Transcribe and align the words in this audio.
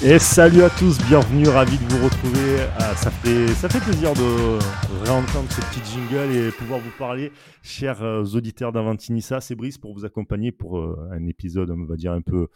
Et 0.00 0.20
salut 0.20 0.62
à 0.62 0.70
tous, 0.70 0.96
bienvenue, 1.08 1.48
ravi 1.48 1.76
de 1.76 1.82
vous 1.92 2.04
retrouver. 2.04 2.60
Ah, 2.78 2.94
ça, 2.94 3.10
fait, 3.10 3.48
ça 3.48 3.68
fait 3.68 3.80
plaisir 3.80 4.12
de 4.14 4.58
réentendre 5.04 5.50
ce 5.50 5.60
petit 5.60 5.80
jingle 5.92 6.36
et 6.36 6.52
pouvoir 6.52 6.78
vous 6.78 6.92
parler, 6.96 7.32
chers 7.62 8.02
euh, 8.04 8.22
auditeurs 8.22 8.70
d'Avantinissa. 8.70 9.40
C'est 9.40 9.56
Brice 9.56 9.76
pour 9.76 9.92
vous 9.94 10.04
accompagner 10.04 10.52
pour 10.52 10.78
euh, 10.78 11.08
un 11.10 11.26
épisode, 11.26 11.70
on 11.72 11.84
va 11.84 11.96
dire, 11.96 12.12
un 12.12 12.20
peu 12.20 12.46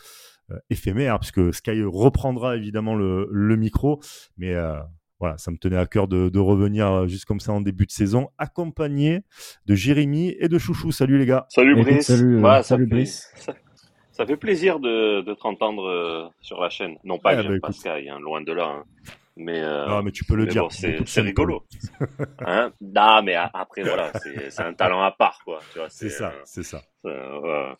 euh, 0.52 0.58
éphémère, 0.70 1.18
puisque 1.18 1.52
Sky 1.52 1.82
reprendra 1.82 2.56
évidemment 2.56 2.94
le, 2.94 3.26
le 3.32 3.56
micro. 3.56 4.00
Mais 4.38 4.54
voilà, 5.18 5.36
ça 5.36 5.50
me 5.50 5.56
tenait 5.56 5.76
à 5.76 5.86
cœur 5.86 6.06
de, 6.06 6.28
de, 6.28 6.38
revenir 6.38 7.08
juste 7.08 7.24
comme 7.24 7.40
ça 7.40 7.52
en 7.52 7.60
début 7.60 7.86
de 7.86 7.92
saison, 7.92 8.28
accompagné 8.38 9.22
de 9.66 9.74
Jérémy 9.74 10.34
et 10.38 10.48
de 10.48 10.58
Chouchou. 10.58 10.92
Salut 10.92 11.18
les 11.18 11.26
gars. 11.26 11.46
Salut 11.48 11.74
Brice. 11.80 12.06
salut, 12.06 12.40
Ouais, 12.40 12.62
salut 12.62 12.84
fait- 12.84 12.90
Brice. 12.90 13.28
Ça, 13.36 13.52
ça 14.12 14.26
fait 14.26 14.36
plaisir 14.36 14.80
de, 14.80 15.22
de 15.22 15.34
te 15.34 15.46
entendre 15.46 15.84
euh, 15.88 16.28
sur 16.40 16.60
la 16.60 16.70
chaîne. 16.70 16.96
Non 17.04 17.18
pas 17.18 17.30
Ouais, 17.30 17.36
que 17.36 17.42
bah, 17.42 17.42
j'aime 17.42 17.52
écoute. 17.56 17.62
pas 17.62 17.72
Sky, 17.72 18.08
hein, 18.08 18.20
loin 18.20 18.40
de 18.42 18.52
là. 18.52 18.66
hein. 18.66 18.84
Mais, 19.36 19.60
euh, 19.62 19.86
Ah, 19.88 20.02
mais 20.02 20.12
tu 20.12 20.24
peux 20.24 20.36
le 20.36 20.44
mais 20.44 20.50
dire. 20.50 20.62
bon, 20.64 20.70
c'est 20.70 20.98
c'est 21.06 21.20
rigolo. 21.22 21.64
hein? 22.44 22.72
Non, 22.80 23.22
mais 23.22 23.34
a- 23.34 23.50
après, 23.54 23.82
voilà, 23.82 24.12
c'est 24.22 24.50
c'est 24.50 24.62
un 24.62 24.74
talent 24.74 25.00
à 25.02 25.10
part, 25.10 25.40
quoi. 25.44 25.60
Tu 25.72 25.78
vois, 25.78 25.88
C'est 25.88 26.10
ça, 26.10 26.30
euh, 26.34 26.42
c'est 26.44 26.62
ça. 26.62 26.82
euh, 27.06 27.38
voilà. 27.40 27.76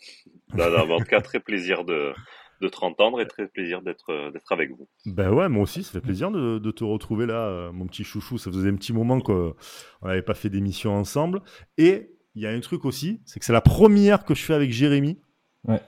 Non, 0.55 0.70
non, 0.70 0.86
mais 0.86 0.95
en 0.95 0.98
tout 1.00 1.05
cas, 1.06 1.20
très 1.20 1.41
plaisir 1.41 1.84
de, 1.84 2.14
de 2.60 2.69
te 2.69 2.78
entendre 2.84 3.20
et 3.20 3.27
très 3.27 3.46
plaisir 3.48 3.83
d'être 3.83 4.10
euh, 4.10 4.30
d'être 4.30 4.50
avec 4.52 4.70
vous. 4.70 4.88
Ben 5.05 5.30
ouais, 5.33 5.48
moi 5.48 5.64
aussi, 5.64 5.83
ça 5.83 5.92
fait 5.92 6.00
plaisir 6.00 6.30
de, 6.30 6.58
de 6.58 6.70
te 6.70 6.84
retrouver 6.84 7.27
là, 7.27 7.46
euh, 7.48 7.72
mon 7.72 7.86
petit 7.86 8.05
chouchou. 8.05 8.38
Ça 8.38 8.50
faisait 8.50 8.70
un 8.70 8.77
petit 8.77 8.92
moment 8.92 9.20
qu'on 9.20 9.55
n'avait 10.02 10.22
pas 10.22 10.34
fait 10.34 10.48
d'émission 10.48 10.94
ensemble. 10.94 11.42
Et 11.77 12.10
il 12.34 12.42
y 12.42 12.46
a 12.46 12.50
un 12.50 12.60
truc 12.60 12.84
aussi, 12.86 13.20
c'est 13.27 13.41
que 13.41 13.44
c'est 13.46 13.52
la 13.52 13.60
première 13.60 14.24
que 14.24 14.34
je 14.34 14.42
fais 14.42 14.55
avec 14.55 14.72
Jérémy. 14.72 15.20
Ouais. 15.64 15.80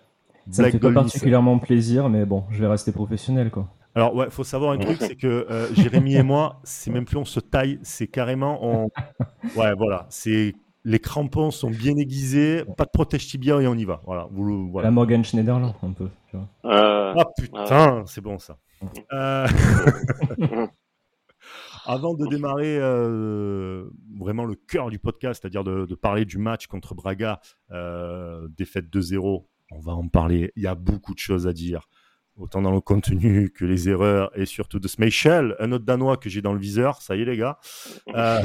Ça 0.50 0.62
me 0.64 0.70
fait 0.70 0.78
pas 0.78 0.88
particulièrement 0.92 1.58
plaisir, 1.58 2.08
mais 2.08 2.24
bon, 2.24 2.44
je 2.50 2.60
vais 2.60 2.66
rester 2.68 2.92
professionnel, 2.92 3.50
quoi. 3.50 3.68
Alors 3.96 4.14
ouais, 4.14 4.26
faut 4.30 4.42
savoir 4.44 4.72
un 4.72 4.78
truc, 4.78 4.96
c'est 4.98 5.14
que 5.16 5.46
euh, 5.50 5.72
Jérémy 5.74 6.16
et 6.16 6.22
moi, 6.24 6.60
c'est 6.64 6.90
même 6.90 7.04
plus 7.04 7.16
on 7.16 7.24
se 7.24 7.38
taille, 7.40 7.78
c'est 7.82 8.08
carrément 8.08 8.58
on. 8.62 8.88
Ouais, 9.56 9.72
voilà, 9.76 10.06
c'est 10.10 10.54
les 10.86 10.98
crampons 10.98 11.50
sont 11.50 11.70
bien 11.70 11.96
aiguisés, 11.96 12.64
pas 12.76 12.84
de 12.84 12.90
protège 12.92 13.26
tibia 13.26 13.60
et 13.62 13.66
on 13.68 13.74
y 13.74 13.84
va. 13.84 14.02
Voilà, 14.04 14.26
vous 14.32 14.44
le- 14.44 14.70
voilà. 14.70 14.88
La 14.88 14.90
Morgan 14.90 15.24
Schneiderlin, 15.24 15.74
un 15.82 15.92
peu. 15.92 16.08
Tu 16.28 16.36
vois. 16.36 16.48
Euh, 16.70 17.14
Ah 17.16 17.24
putain, 17.38 18.02
c'est 18.06 18.20
bon 18.20 18.38
ça. 18.38 18.58
Euh. 19.14 19.46
Avant 21.86 22.14
de 22.14 22.26
démarrer 22.26 22.78
euh, 22.78 23.84
vraiment 24.18 24.44
le 24.46 24.54
cœur 24.54 24.88
du 24.90 24.98
podcast, 24.98 25.40
c'est-à-dire 25.42 25.64
de, 25.64 25.84
de 25.84 25.94
parler 25.94 26.24
du 26.24 26.38
match 26.38 26.66
contre 26.66 26.94
Braga, 26.94 27.40
euh, 27.72 28.48
défaite 28.56 28.86
2-0, 28.90 29.44
on 29.74 29.80
va 29.80 29.92
en 29.92 30.08
parler. 30.08 30.52
Il 30.56 30.62
y 30.62 30.66
a 30.66 30.74
beaucoup 30.74 31.14
de 31.14 31.18
choses 31.18 31.46
à 31.46 31.52
dire, 31.52 31.88
autant 32.36 32.62
dans 32.62 32.72
le 32.72 32.80
contenu 32.80 33.50
que 33.50 33.64
les 33.64 33.88
erreurs 33.88 34.30
et 34.38 34.46
surtout 34.46 34.78
de 34.78 34.88
Smeichel, 34.88 35.56
un 35.58 35.72
autre 35.72 35.84
Danois 35.84 36.16
que 36.16 36.28
j'ai 36.28 36.42
dans 36.42 36.52
le 36.52 36.60
viseur. 36.60 37.02
Ça 37.02 37.16
y 37.16 37.22
est 37.22 37.24
les 37.24 37.36
gars. 37.36 37.58
Euh, 38.14 38.42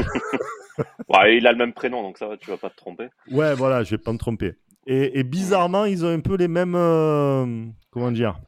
ouais, 1.10 1.38
il 1.38 1.46
a 1.46 1.52
le 1.52 1.58
même 1.58 1.74
prénom, 1.74 2.02
donc 2.02 2.18
ça 2.18 2.28
va, 2.28 2.38
tu 2.38 2.50
vas 2.50 2.58
pas 2.58 2.70
te 2.70 2.78
tromper. 2.78 3.10
ouais, 3.32 3.54
voilà, 3.54 3.84
je 3.84 3.92
vais 3.92 3.98
pas 3.98 4.14
me 4.14 4.18
tromper. 4.18 4.54
Et, 4.88 5.20
et 5.20 5.24
bizarrement, 5.24 5.84
ils 5.84 6.06
ont 6.06 6.10
un 6.10 6.22
peu 6.22 6.36
les 6.38 6.48
mêmes, 6.48 6.76
euh, 6.76 7.66
comment 7.92 8.12
dire, 8.12 8.40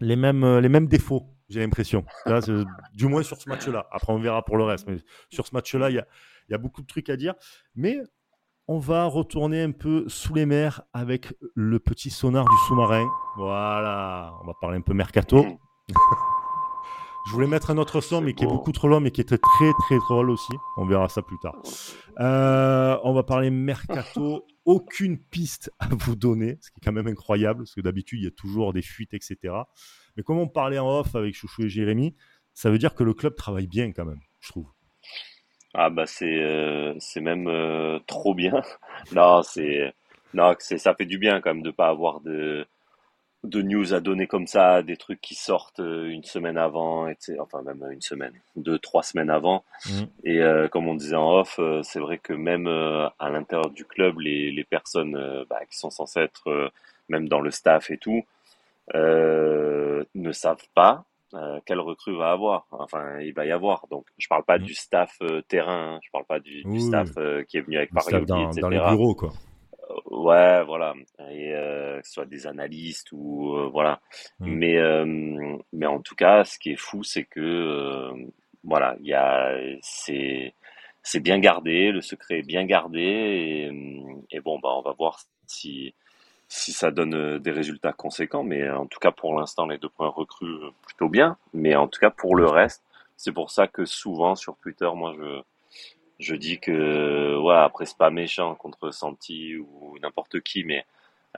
les 0.00 0.14
mêmes, 0.14 0.44
euh, 0.44 0.60
les 0.60 0.68
mêmes 0.68 0.86
défauts. 0.86 1.26
J'ai 1.48 1.60
l'impression. 1.60 2.04
Du 2.92 3.06
moins 3.06 3.22
sur 3.22 3.40
ce 3.40 3.48
match-là. 3.48 3.86
Après, 3.90 4.12
on 4.12 4.18
verra 4.18 4.44
pour 4.44 4.58
le 4.58 4.64
reste. 4.64 4.86
Mais 4.86 4.98
sur 5.30 5.46
ce 5.46 5.54
match-là, 5.54 5.88
il 5.88 5.96
y 5.96 5.98
a, 5.98 6.06
il 6.48 6.52
y 6.52 6.54
a 6.54 6.58
beaucoup 6.58 6.82
de 6.82 6.86
trucs 6.86 7.08
à 7.08 7.16
dire. 7.16 7.34
Mais 7.74 7.98
on 8.68 8.78
va 8.78 9.06
retourner 9.06 9.62
un 9.62 9.72
peu 9.72 10.04
sous 10.08 10.34
les 10.34 10.44
mers 10.44 10.82
avec 10.92 11.32
le 11.54 11.78
petit 11.78 12.10
sonar 12.10 12.44
du 12.44 12.56
sous-marin. 12.68 13.08
Voilà. 13.36 14.34
On 14.42 14.46
va 14.46 14.52
parler 14.60 14.76
un 14.76 14.82
peu 14.82 14.92
mercato. 14.92 15.42
Mhm. 15.42 15.56
Je 17.26 17.32
voulais 17.32 17.46
mettre 17.46 17.70
un 17.70 17.78
autre 17.78 18.00
son, 18.00 18.20
mais 18.20 18.32
qui 18.32 18.44
est 18.44 18.46
beau. 18.46 18.54
beaucoup 18.54 18.72
trop 18.72 18.88
long, 18.88 19.00
mais 19.00 19.10
qui 19.10 19.20
était 19.20 19.38
très 19.38 19.72
très 19.80 19.96
drôle 19.98 20.30
aussi. 20.30 20.52
On 20.78 20.86
verra 20.86 21.08
ça 21.08 21.20
plus 21.20 21.36
tard. 21.42 21.56
Euh, 22.20 22.96
on 23.04 23.12
va 23.12 23.22
parler 23.22 23.50
mercato. 23.50 24.46
Aucune 24.64 25.18
piste 25.18 25.70
à 25.78 25.88
vous 25.90 26.14
donner, 26.14 26.58
ce 26.60 26.70
qui 26.70 26.78
est 26.78 26.84
quand 26.84 26.92
même 26.92 27.06
incroyable, 27.06 27.60
parce 27.60 27.74
que 27.74 27.80
d'habitude, 27.80 28.20
il 28.20 28.24
y 28.24 28.28
a 28.28 28.30
toujours 28.30 28.74
des 28.74 28.82
fuites, 28.82 29.14
etc. 29.14 29.54
Mais 30.16 30.22
comme 30.22 30.38
on 30.38 30.48
parlait 30.48 30.78
en 30.78 31.00
off 31.00 31.14
avec 31.14 31.34
Chouchou 31.34 31.62
et 31.62 31.68
Jérémy, 31.70 32.14
ça 32.52 32.70
veut 32.70 32.78
dire 32.78 32.94
que 32.94 33.02
le 33.02 33.14
club 33.14 33.34
travaille 33.34 33.66
bien 33.66 33.92
quand 33.92 34.04
même, 34.04 34.20
je 34.40 34.50
trouve. 34.50 34.66
Ah 35.80 35.90
bah 35.90 36.06
c'est 36.06 36.42
euh, 36.42 36.92
c'est 36.98 37.20
même 37.20 37.46
euh, 37.46 38.00
trop 38.06 38.34
bien. 38.34 38.62
Non, 39.12 39.42
c'est 39.44 39.94
non, 40.34 40.54
c'est 40.58 40.76
ça 40.76 40.92
fait 40.94 41.04
du 41.06 41.18
bien 41.18 41.40
quand 41.40 41.54
même 41.54 41.62
de 41.62 41.70
pas 41.70 41.86
avoir 41.88 42.20
de 42.20 42.66
de 43.44 43.62
news 43.62 43.94
à 43.94 44.00
donner 44.00 44.26
comme 44.26 44.48
ça, 44.48 44.82
des 44.82 44.96
trucs 44.96 45.20
qui 45.20 45.36
sortent 45.36 45.78
euh, 45.78 46.08
une 46.08 46.24
semaine 46.24 46.58
avant, 46.58 47.06
etc. 47.06 47.36
Enfin 47.40 47.62
même 47.62 47.84
une 47.92 48.00
semaine, 48.00 48.32
deux, 48.56 48.80
trois 48.80 49.04
semaines 49.04 49.30
avant. 49.30 49.64
Mhm. 49.86 50.08
Et 50.24 50.42
euh, 50.42 50.66
comme 50.66 50.88
on 50.88 50.96
disait 50.96 51.14
en 51.14 51.30
off, 51.30 51.60
c'est 51.84 52.00
vrai 52.00 52.18
que 52.18 52.32
même 52.32 52.66
à 52.66 53.30
l'intérieur 53.30 53.70
du 53.70 53.84
club, 53.84 54.18
les 54.18 54.50
les 54.50 54.64
personnes 54.64 55.44
bah, 55.48 55.60
qui 55.70 55.78
sont 55.78 55.90
censées 55.90 56.22
être 56.22 56.72
même 57.08 57.28
dans 57.28 57.40
le 57.40 57.52
staff 57.52 57.92
et 57.92 57.98
tout 57.98 58.24
ne 58.94 60.32
savent 60.32 60.68
pas 60.74 61.04
euh, 61.34 61.60
quelle 61.66 61.80
recrue 61.80 62.16
va 62.16 62.30
avoir. 62.32 62.66
Enfin, 62.70 63.20
il 63.20 63.32
va 63.34 63.44
y 63.46 63.50
avoir. 63.52 63.86
Donc, 63.88 64.06
je 64.18 64.26
parle 64.28 64.44
pas 64.44 64.58
Mhm. 64.58 64.64
du 64.64 64.74
staff 64.74 65.16
euh, 65.22 65.42
terrain, 65.42 65.94
hein. 65.96 66.00
je 66.02 66.10
parle 66.10 66.24
pas 66.24 66.40
du, 66.40 66.62
du 66.62 66.68
Oui, 66.70 66.80
staff 66.82 67.10
euh, 67.18 67.44
qui 67.44 67.58
est 67.58 67.60
venu 67.60 67.76
avec 67.76 67.92
Mario 67.92 68.24
dans, 68.24 68.46
etc. 68.50 68.60
dans 68.62 68.68
les 68.68 68.78
bureaux, 68.78 69.14
quoi. 69.14 69.32
Ouais, 70.10 70.62
voilà. 70.64 70.94
Et 71.30 71.52
euh, 71.54 72.00
que 72.00 72.06
ce 72.06 72.12
soit 72.14 72.26
des 72.26 72.46
analystes 72.46 73.08
ou 73.12 73.54
euh, 73.56 73.68
voilà. 73.72 74.00
Mhm. 74.40 74.54
Mais 74.54 74.76
euh, 74.78 75.56
mais 75.72 75.86
en 75.86 76.00
tout 76.00 76.14
cas, 76.14 76.44
ce 76.44 76.58
qui 76.58 76.72
est 76.72 76.76
fou, 76.76 77.02
c'est 77.04 77.24
que 77.24 77.40
euh, 77.40 78.12
voilà, 78.64 78.96
il 79.00 79.06
y 79.06 79.14
a 79.14 79.54
c'est 79.80 80.54
c'est 81.02 81.20
bien 81.20 81.38
gardé, 81.38 81.90
le 81.90 82.02
secret 82.02 82.40
est 82.40 82.46
bien 82.46 82.64
gardé 82.64 83.00
et, 83.00 83.70
et 84.30 84.40
bon 84.40 84.58
bah 84.58 84.70
on 84.76 84.82
va 84.82 84.92
voir 84.92 85.20
si 85.46 85.94
si 86.48 86.72
ça 86.72 86.90
donne 86.90 87.14
euh, 87.14 87.38
des 87.38 87.50
résultats 87.52 87.92
conséquents. 87.92 88.42
Mais 88.44 88.68
en 88.70 88.86
tout 88.86 88.98
cas 89.00 89.10
pour 89.12 89.38
l'instant, 89.38 89.66
les 89.66 89.78
deux 89.78 89.88
points 89.90 90.08
recrues 90.08 90.46
euh, 90.46 90.70
plutôt 90.86 91.08
bien. 91.08 91.36
Mais 91.54 91.76
en 91.76 91.88
tout 91.88 92.00
cas 92.00 92.10
pour 92.10 92.36
le 92.36 92.46
reste, 92.46 92.82
c'est 93.16 93.32
pour 93.32 93.50
ça 93.50 93.66
que 93.68 93.84
souvent 93.84 94.34
sur 94.36 94.56
Twitter, 94.58 94.90
moi 94.94 95.14
je 95.18 95.42
je 96.18 96.34
dis 96.34 96.58
que 96.58 97.36
ouais 97.38 97.54
après 97.54 97.86
c'est 97.86 97.96
pas 97.98 98.10
méchant 98.10 98.54
contre 98.56 98.90
Santi 98.90 99.56
ou 99.56 99.96
n'importe 100.02 100.40
qui, 100.40 100.64
mais 100.64 100.84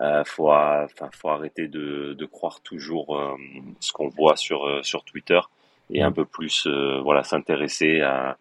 euh, 0.01 0.25
faut 0.25 0.51
a- 0.51 0.87
faut 1.13 1.29
arrêter 1.29 1.69
de 1.69 2.15
de 2.15 2.27
croire 2.27 2.61
toujours 2.63 3.19
euh, 3.19 3.37
ce 3.81 3.93
qu'on 3.93 4.09
voit 4.09 4.37
sur 4.37 4.67
euh, 4.67 4.83
sur 4.83 5.05
Twitter 5.05 5.41
et 5.91 6.03
un 6.03 6.13
peu 6.13 6.25
plus 6.25 6.67
euh, 6.67 7.01
voilà 7.03 7.25
s'intéresser 7.25 8.01
à 8.03 8.39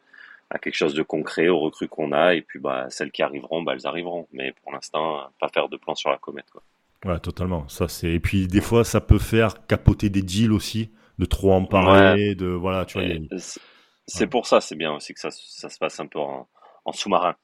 à 0.50 0.60
quelque 0.60 0.76
chose 0.76 0.94
de 0.94 1.04
concret 1.04 1.48
aux 1.48 1.60
recrues 1.60 1.88
qu'on 1.88 2.12
a 2.12 2.34
et 2.34 2.42
puis 2.42 2.60
bah 2.60 2.88
celles 2.90 3.12
qui 3.12 3.22
arriveront 3.22 3.62
bah 3.64 3.74
elles 3.76 3.86
arriveront 3.88 4.28
mais 4.34 4.52
pour 4.64 4.72
l'instant 4.72 5.30
pas 5.40 5.50
faire 5.50 5.70
de 5.70 5.78
plan 5.78 5.96
sur 5.96 6.10
la 6.10 6.18
comète 6.18 6.50
quoi. 6.52 6.64
Ouais, 7.06 7.18
totalement. 7.20 7.66
Ça, 7.70 7.88
c'est... 7.88 8.10
Et 8.12 8.20
puis, 8.20 8.48
des 8.48 8.60
fois, 8.60 8.84
ça 8.84 9.00
peut 9.00 9.20
faire 9.20 9.66
capoter 9.68 10.10
des 10.10 10.22
deals 10.22 10.52
aussi, 10.52 10.92
de 11.18 11.24
trop 11.24 11.54
en 11.54 11.64
parler, 11.64 12.36
de... 12.36 12.48
Voilà, 12.48 12.84
tu 12.84 13.00
vois, 13.00 13.08
a- 13.08 13.58
c'est 14.06 14.28
pour 14.28 14.46
ça 14.48 14.60
c'est 14.60 14.76
bien 14.76 14.92
aussi 14.94 15.14
que 15.14 15.20
ça 15.22 15.30
ça 15.32 15.70
se 15.70 15.78
passe 15.78 15.98
un 16.02 16.08
peu 16.08 16.20
en, 16.20 16.46
en 16.84 16.92
sous-marin. 16.92 17.36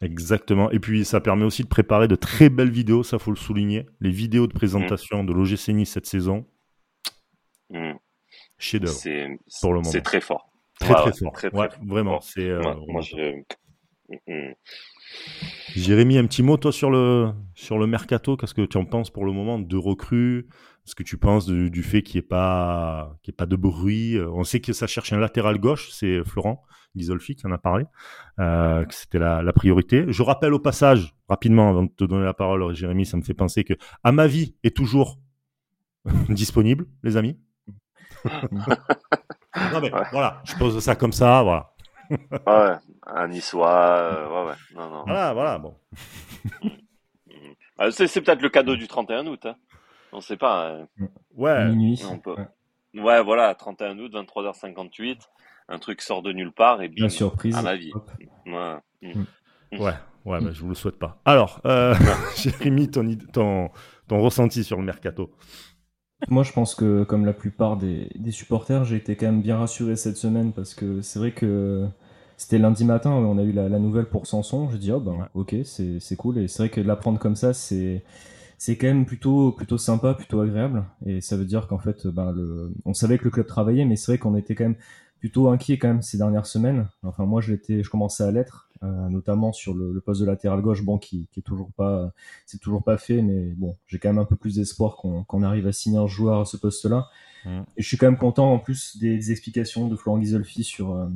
Exactement. 0.00 0.70
Et 0.70 0.78
puis, 0.78 1.04
ça 1.04 1.20
permet 1.20 1.44
aussi 1.44 1.62
de 1.62 1.68
préparer 1.68 2.08
de 2.08 2.14
très 2.16 2.48
belles 2.48 2.70
vidéos, 2.70 3.02
ça, 3.02 3.18
faut 3.18 3.30
le 3.32 3.36
souligner. 3.36 3.84
Les 4.00 4.10
vidéos 4.10 4.46
de 4.46 4.54
présentation 4.54 5.24
de 5.24 5.32
l'OGC 5.34 5.68
Nice 5.74 5.90
cette 5.92 6.06
saison, 6.06 6.46
Mm. 7.68 7.92
pour 9.60 9.72
le 9.74 9.78
moment. 9.80 9.90
c'est 9.90 10.00
très 10.00 10.20
fort. 10.22 10.48
Très, 10.80 10.94
très 10.94 11.12
fort. 11.12 11.32
très, 11.32 11.50
très 11.50 11.58
ouais, 11.58 11.68
fort. 11.70 11.78
vraiment. 11.86 12.20
C'est, 12.20 12.48
euh, 12.48 12.60
moi, 12.88 13.00
je 13.02 13.16
Jérémy, 15.74 16.18
un 16.18 16.26
petit 16.26 16.42
mot, 16.42 16.56
toi, 16.56 16.72
sur 16.72 16.90
le, 16.90 17.32
sur 17.54 17.78
le 17.78 17.86
mercato. 17.86 18.36
Qu'est-ce 18.36 18.54
que 18.54 18.62
tu 18.66 18.76
en 18.76 18.84
penses 18.84 19.10
pour 19.10 19.24
le 19.24 19.32
moment 19.32 19.58
de 19.58 19.76
recrues 19.76 20.48
Est-ce 20.86 20.94
que 20.94 21.02
tu 21.02 21.16
penses 21.16 21.46
du, 21.46 21.70
du 21.70 21.82
fait 21.82 22.02
qu'il 22.02 22.16
n'y 22.20 22.24
ait, 22.24 22.28
pas- 22.28 23.16
qu'il 23.22 23.32
ait 23.32 23.36
pas 23.36 23.46
de 23.46 23.56
bruit? 23.56 24.16
Euh, 24.16 24.30
On 24.32 24.44
sait 24.44 24.60
que 24.60 24.72
ça 24.72 24.86
cherche 24.86 25.12
un 25.12 25.18
latéral 25.18 25.58
gauche, 25.58 25.90
c'est 25.92 26.24
Florent 26.24 26.62
Ghisolfi 26.94 27.36
qui 27.36 27.46
en 27.46 27.52
a 27.52 27.58
parlé, 27.58 27.84
euh, 28.38 28.84
que 28.84 28.92
c'était 28.94 29.18
la, 29.18 29.42
la 29.42 29.52
priorité. 29.54 30.04
Je 30.08 30.22
rappelle 30.22 30.52
au 30.52 30.58
passage, 30.58 31.14
rapidement, 31.28 31.70
avant 31.70 31.84
de 31.84 31.90
te 31.90 32.04
donner 32.04 32.24
la 32.24 32.34
parole, 32.34 32.74
Jérémy, 32.74 33.06
ça 33.06 33.16
me 33.16 33.22
fait 33.22 33.32
penser 33.34 33.64
que 33.64 33.72
à 34.04 34.12
ma 34.12 34.26
vie 34.26 34.56
est 34.62 34.76
toujours 34.76 35.18
disponible, 36.28 36.86
les 37.02 37.16
amis. 37.16 37.38
non, 39.72 39.80
mais 39.80 39.92
Ouais. 39.92 40.02
voilà, 40.12 40.42
je 40.44 40.54
pose 40.56 40.78
ça 40.80 40.94
comme 40.96 41.12
ça, 41.12 41.42
voilà. 41.42 41.70
Ouais, 42.46 42.76
un 43.06 43.28
niçois, 43.28 43.74
euh, 43.96 44.28
ouais, 44.28 44.50
ouais, 44.50 44.56
non, 44.74 44.90
non. 44.90 45.04
Voilà, 45.06 45.32
voilà, 45.32 45.58
bon. 45.58 45.74
Ah, 47.78 47.90
c'est 47.90 48.06
c'est 48.06 48.20
peut-être 48.20 48.42
le 48.42 48.48
cadeau 48.48 48.76
du 48.76 48.86
31 48.86 49.26
août, 49.26 49.44
hein. 49.46 49.56
On 50.12 50.20
sait 50.20 50.36
pas. 50.36 50.66
euh, 50.66 50.84
Ouais, 51.34 51.64
Minuit. 51.68 52.02
on 52.08 52.18
peut- 52.18 52.36
Ouais. 52.94 53.00
Ouais, 53.02 53.22
voilà, 53.22 53.54
31 53.54 53.98
août, 53.98 54.12
23h58, 54.12 55.18
un 55.68 55.78
truc 55.78 56.02
sort 56.02 56.22
de 56.22 56.32
nulle 56.32 56.52
part 56.52 56.82
et 56.82 56.88
bim, 56.88 57.04
La 57.04 57.08
surprise. 57.08 57.56
à 57.56 57.62
la 57.62 57.76
vie. 57.76 57.90
Hop. 57.94 58.10
Ouais. 58.46 58.76
Mm. 59.00 59.24
Ouais, 59.80 59.94
ouais, 60.26 60.40
bah, 60.40 60.50
je 60.52 60.60
vous 60.60 60.68
le 60.68 60.74
souhaite 60.74 60.98
pas. 60.98 61.18
Alors, 61.24 61.60
euh, 61.64 61.94
Jérémy, 62.36 62.90
ton, 62.90 63.16
ton, 63.32 63.70
ton 64.06 64.20
ressenti 64.20 64.62
sur 64.64 64.76
le 64.76 64.84
mercato? 64.84 65.32
Moi, 66.28 66.44
je 66.44 66.52
pense 66.52 66.74
que, 66.74 67.04
comme 67.04 67.26
la 67.26 67.32
plupart 67.32 67.76
des, 67.76 68.08
des 68.16 68.30
supporters, 68.30 68.84
j'ai 68.84 68.96
été 68.96 69.16
quand 69.16 69.26
même 69.26 69.42
bien 69.42 69.58
rassuré 69.58 69.96
cette 69.96 70.16
semaine 70.16 70.52
parce 70.52 70.74
que 70.74 71.00
c'est 71.02 71.18
vrai 71.18 71.32
que 71.32 71.86
c'était 72.36 72.58
lundi 72.58 72.84
matin, 72.84 73.10
on 73.10 73.38
a 73.38 73.42
eu 73.42 73.52
la, 73.52 73.68
la 73.68 73.78
nouvelle 73.78 74.06
pour 74.06 74.26
Sanson. 74.26 74.68
Je 74.70 74.76
dis, 74.76 74.92
oh 74.92 75.00
ben, 75.00 75.28
ok, 75.34 75.56
c'est 75.64 76.00
c'est 76.00 76.16
cool. 76.16 76.38
Et 76.38 76.48
c'est 76.48 76.58
vrai 76.64 76.70
que 76.70 76.80
de 76.80 76.86
l'apprendre 76.86 77.18
comme 77.18 77.36
ça, 77.36 77.52
c'est 77.52 78.04
c'est 78.58 78.76
quand 78.76 78.86
même 78.86 79.04
plutôt 79.06 79.52
plutôt 79.52 79.78
sympa, 79.78 80.14
plutôt 80.14 80.40
agréable. 80.40 80.84
Et 81.06 81.20
ça 81.20 81.36
veut 81.36 81.44
dire 81.44 81.66
qu'en 81.68 81.78
fait, 81.78 82.06
ben, 82.06 82.32
le, 82.32 82.72
on 82.84 82.94
savait 82.94 83.18
que 83.18 83.24
le 83.24 83.30
club 83.30 83.46
travaillait, 83.46 83.84
mais 83.84 83.96
c'est 83.96 84.12
vrai 84.12 84.18
qu'on 84.18 84.36
était 84.36 84.54
quand 84.54 84.64
même 84.64 84.76
plutôt 85.22 85.46
inquiet 85.50 85.78
quand 85.78 85.86
même 85.86 86.02
ces 86.02 86.18
dernières 86.18 86.46
semaines. 86.46 86.88
Enfin, 87.04 87.26
moi, 87.26 87.40
je 87.40 87.52
l'étais, 87.52 87.84
je 87.84 87.88
commençais 87.88 88.24
à 88.24 88.32
l'être, 88.32 88.68
euh, 88.82 89.08
notamment 89.08 89.52
sur 89.52 89.72
le, 89.72 89.92
le, 89.92 90.00
poste 90.00 90.20
de 90.20 90.26
latéral 90.26 90.60
gauche, 90.60 90.82
bon, 90.82 90.98
qui, 90.98 91.28
qui 91.30 91.38
est 91.38 91.44
toujours 91.44 91.70
pas, 91.76 92.12
c'est 92.44 92.58
toujours 92.58 92.82
pas 92.82 92.98
fait, 92.98 93.22
mais 93.22 93.52
bon, 93.56 93.76
j'ai 93.86 94.00
quand 94.00 94.08
même 94.08 94.18
un 94.18 94.24
peu 94.24 94.34
plus 94.34 94.56
d'espoir 94.56 94.96
qu'on 94.96 95.22
qu'on 95.22 95.44
arrive 95.44 95.68
à 95.68 95.72
signer 95.72 95.98
un 95.98 96.08
joueur 96.08 96.40
à 96.40 96.44
ce 96.44 96.56
poste-là. 96.56 97.08
Mm. 97.44 97.60
Et 97.76 97.82
je 97.82 97.86
suis 97.86 97.96
quand 97.96 98.06
même 98.06 98.18
content 98.18 98.52
en 98.52 98.58
plus 98.58 98.98
des, 98.98 99.16
des 99.16 99.30
explications 99.30 99.86
de 99.86 99.94
Florent 99.94 100.18
Ghisolfi 100.18 100.64
sur 100.64 100.90
euh, 100.90 101.06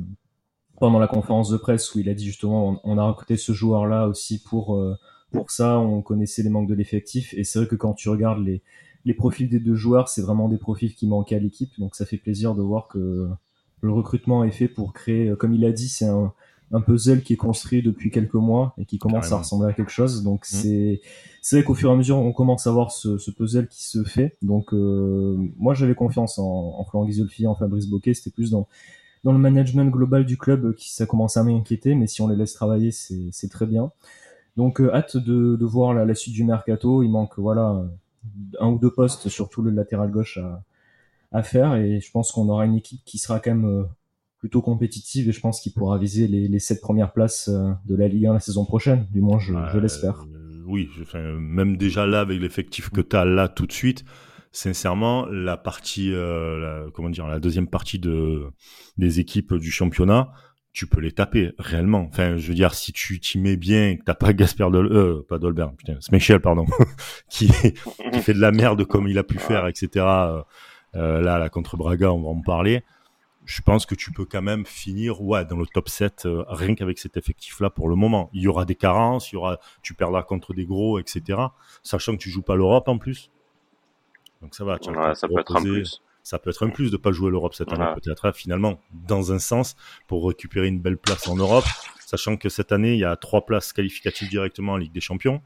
pendant 0.79 0.99
la 0.99 1.07
conférence 1.07 1.49
de 1.49 1.57
presse 1.57 1.93
où 1.93 1.99
il 1.99 2.07
a 2.07 2.13
dit 2.13 2.27
justement 2.27 2.69
on, 2.69 2.79
on 2.85 2.97
a 2.97 3.03
recruté 3.03 3.35
ce 3.35 3.51
joueur-là 3.51 4.07
aussi 4.07 4.41
pour 4.41 4.77
euh, 4.77 4.95
pour 5.33 5.51
ça, 5.51 5.79
on 5.79 6.01
connaissait 6.01 6.43
les 6.43 6.49
manques 6.49 6.69
de 6.69 6.75
l'effectif 6.75 7.33
et 7.33 7.43
c'est 7.43 7.59
vrai 7.59 7.67
que 7.67 7.75
quand 7.75 7.93
tu 7.93 8.07
regardes 8.07 8.39
les 8.39 8.61
les 9.03 9.13
profils 9.13 9.49
des 9.49 9.59
deux 9.59 9.75
joueurs, 9.75 10.07
c'est 10.07 10.21
vraiment 10.21 10.47
des 10.47 10.57
profils 10.57 10.95
qui 10.95 11.07
manquaient 11.07 11.35
à 11.35 11.39
l'équipe, 11.39 11.71
donc 11.77 11.95
ça 11.95 12.05
fait 12.05 12.17
plaisir 12.17 12.55
de 12.55 12.61
voir 12.61 12.87
que 12.87 13.29
le 13.81 13.91
recrutement 13.91 14.43
est 14.43 14.51
fait 14.51 14.67
pour 14.67 14.93
créer, 14.93 15.33
comme 15.37 15.53
il 15.53 15.63
a 15.65 15.71
dit, 15.71 15.87
c'est 15.89 16.07
un, 16.07 16.33
un 16.71 16.81
puzzle 16.81 17.21
qui 17.21 17.33
est 17.33 17.37
construit 17.37 17.81
depuis 17.81 18.11
quelques 18.11 18.33
mois 18.33 18.73
et 18.77 18.85
qui 18.85 18.97
commence 18.97 19.21
Carrément. 19.21 19.35
à 19.37 19.39
ressembler 19.43 19.69
à 19.69 19.73
quelque 19.73 19.91
chose. 19.91 20.23
Donc 20.23 20.41
Mm. 20.41 20.45
c'est 20.55 21.01
c'est 21.41 21.55
vrai 21.57 21.63
qu'au 21.63 21.75
fur 21.75 21.89
et 21.89 21.93
à 21.93 21.95
mesure, 21.95 22.17
on 22.17 22.33
commence 22.33 22.67
à 22.67 22.71
voir 22.71 22.91
ce, 22.91 23.17
ce 23.17 23.31
puzzle 23.31 23.67
qui 23.69 23.83
se 23.85 24.03
fait. 24.03 24.35
Donc 24.41 24.73
euh, 24.73 25.37
moi, 25.57 25.73
j'avais 25.73 25.95
confiance 25.95 26.39
en, 26.39 26.75
en 26.77 26.83
Florent 26.83 27.05
Ghisolfi, 27.05 27.47
en 27.47 27.55
Fabrice 27.55 27.87
Boquet. 27.87 28.13
C'était 28.13 28.31
plus 28.31 28.51
dans 28.51 28.67
dans 29.23 29.31
le 29.31 29.39
management 29.39 29.89
global 29.91 30.25
du 30.25 30.37
club 30.37 30.73
qui 30.75 30.93
ça 30.93 31.05
commence 31.05 31.37
à 31.37 31.43
m'inquiéter. 31.43 31.95
Mais 31.95 32.07
si 32.07 32.21
on 32.21 32.27
les 32.27 32.35
laisse 32.35 32.53
travailler, 32.53 32.91
c'est 32.91 33.29
c'est 33.31 33.49
très 33.49 33.65
bien. 33.65 33.91
Donc 34.57 34.81
euh, 34.81 34.93
hâte 34.93 35.15
de, 35.17 35.55
de 35.55 35.65
voir 35.65 35.93
la, 35.93 36.03
la 36.03 36.15
suite 36.15 36.33
du 36.33 36.43
mercato. 36.43 37.01
Il 37.03 37.09
manque 37.09 37.37
voilà 37.39 37.85
un 38.59 38.67
ou 38.67 38.77
deux 38.77 38.91
postes, 38.91 39.29
surtout 39.29 39.61
le 39.61 39.71
latéral 39.71 40.11
gauche 40.11 40.37
à 40.39 40.63
à 41.31 41.43
faire 41.43 41.75
et 41.75 41.99
je 41.99 42.11
pense 42.11 42.31
qu'on 42.31 42.47
aura 42.49 42.65
une 42.65 42.75
équipe 42.75 43.01
qui 43.05 43.17
sera 43.17 43.39
quand 43.39 43.51
même 43.53 43.65
euh, 43.65 43.83
plutôt 44.39 44.61
compétitive 44.61 45.27
et 45.29 45.31
je 45.31 45.39
pense 45.39 45.59
qu'il 45.61 45.73
pourra 45.73 45.97
viser 45.97 46.27
les, 46.27 46.47
les 46.47 46.59
sept 46.59 46.79
premières 46.81 47.11
places 47.11 47.49
euh, 47.49 47.71
de 47.85 47.95
la 47.95 48.07
Ligue 48.07 48.27
1 48.27 48.33
la 48.33 48.39
saison 48.39 48.65
prochaine. 48.65 49.07
Du 49.11 49.21
moins, 49.21 49.39
je, 49.39 49.53
je 49.53 49.77
Euh, 49.77 49.81
l'espère. 49.81 50.25
oui, 50.65 50.89
je- 50.95 51.01
enfin, 51.03 51.21
même 51.39 51.75
déjà 51.77 52.05
là, 52.05 52.21
avec 52.21 52.39
l'effectif 52.39 52.89
que 52.89 53.01
tu 53.01 53.15
as 53.15 53.25
là 53.25 53.47
tout 53.49 53.65
de 53.65 53.71
suite, 53.73 54.05
sincèrement, 54.51 55.25
la 55.27 55.57
partie, 55.57 56.13
euh, 56.13 56.59
la- 56.85 56.91
comment 56.91 57.09
dire, 57.09 57.27
la 57.27 57.39
deuxième 57.39 57.67
partie 57.67 57.99
de, 57.99 58.43
des 58.97 59.19
équipes 59.19 59.53
du 59.55 59.71
championnat, 59.71 60.31
tu 60.71 60.85
peux 60.87 61.01
les 61.01 61.11
taper 61.11 61.51
réellement. 61.57 62.07
Enfin, 62.07 62.37
je 62.37 62.47
veux 62.47 62.53
dire, 62.53 62.73
si 62.75 62.93
tu 62.93 63.19
t'y 63.19 63.39
mets 63.39 63.57
bien, 63.57 63.89
et 63.89 63.97
que 63.97 64.03
t'as 64.03 64.13
pas 64.13 64.31
Gasper 64.33 64.67
Dol, 64.71 64.87
euh, 64.91 65.25
pas 65.27 65.39
Dolbert, 65.39 65.73
putain, 65.75 65.97
Smechel, 65.99 66.39
pardon, 66.39 66.65
qui, 67.29 67.47
qui 68.13 68.19
fait 68.21 68.33
de 68.35 68.39
la 68.39 68.51
merde 68.51 68.85
comme 68.85 69.07
il 69.07 69.17
a 69.17 69.23
pu 69.23 69.39
faire, 69.39 69.67
etc. 69.67 70.05
euh, 70.97 71.21
là, 71.21 71.37
là, 71.37 71.49
contre 71.49 71.77
Braga, 71.77 72.11
on 72.11 72.21
va 72.21 72.29
en 72.29 72.41
parler. 72.41 72.83
Je 73.45 73.61
pense 73.61 73.85
que 73.85 73.95
tu 73.95 74.11
peux 74.11 74.25
quand 74.25 74.41
même 74.41 74.65
finir 74.65 75.21
ouais, 75.21 75.45
dans 75.45 75.55
le 75.55 75.65
top 75.65 75.87
7 75.87 76.25
euh, 76.25 76.43
rien 76.49 76.75
qu'avec 76.75 76.99
cet 76.99 77.15
effectif-là 77.15 77.69
pour 77.69 77.87
le 77.87 77.95
moment. 77.95 78.29
Il 78.33 78.41
y 78.41 78.47
aura 78.47 78.65
des 78.65 78.75
carences, 78.75 79.31
il 79.31 79.35
y 79.35 79.37
aura, 79.37 79.59
tu 79.81 79.93
perdras 79.93 80.23
contre 80.23 80.53
des 80.53 80.65
gros, 80.65 80.99
etc. 80.99 81.39
Sachant 81.81 82.13
que 82.13 82.17
tu 82.17 82.29
joues 82.29 82.41
pas 82.41 82.55
l'Europe 82.55 82.89
en 82.89 82.97
plus. 82.97 83.31
Donc 84.41 84.53
ça 84.53 84.65
va. 84.65 84.77
tu 84.79 84.89
Ouais, 84.89 85.15
ça 85.15 85.27
peut 85.27 85.39
être 85.39 85.55
un 85.55 85.61
plus. 85.61 86.01
Ça 86.23 86.39
peut 86.39 86.49
être 86.49 86.65
un 86.65 86.69
plus 86.69 86.91
de 86.91 86.97
pas 86.97 87.13
jouer 87.13 87.31
l'Europe 87.31 87.53
cette 87.53 87.71
année, 87.71 87.85
peut-être 87.95 88.25
hein, 88.25 88.33
finalement, 88.33 88.81
dans 88.91 89.31
un 89.31 89.39
sens, 89.39 89.77
pour 90.07 90.27
récupérer 90.27 90.67
une 90.67 90.81
belle 90.81 90.97
place 90.97 91.25
en 91.29 91.37
Europe, 91.37 91.63
sachant 92.05 92.35
que 92.35 92.49
cette 92.49 92.73
année, 92.73 92.95
il 92.95 92.99
y 92.99 93.05
a 93.05 93.15
trois 93.15 93.45
places 93.45 93.71
qualificatives 93.71 94.27
directement 94.27 94.73
en 94.73 94.77
Ligue 94.77 94.91
des 94.91 94.99
Champions. 94.99 95.41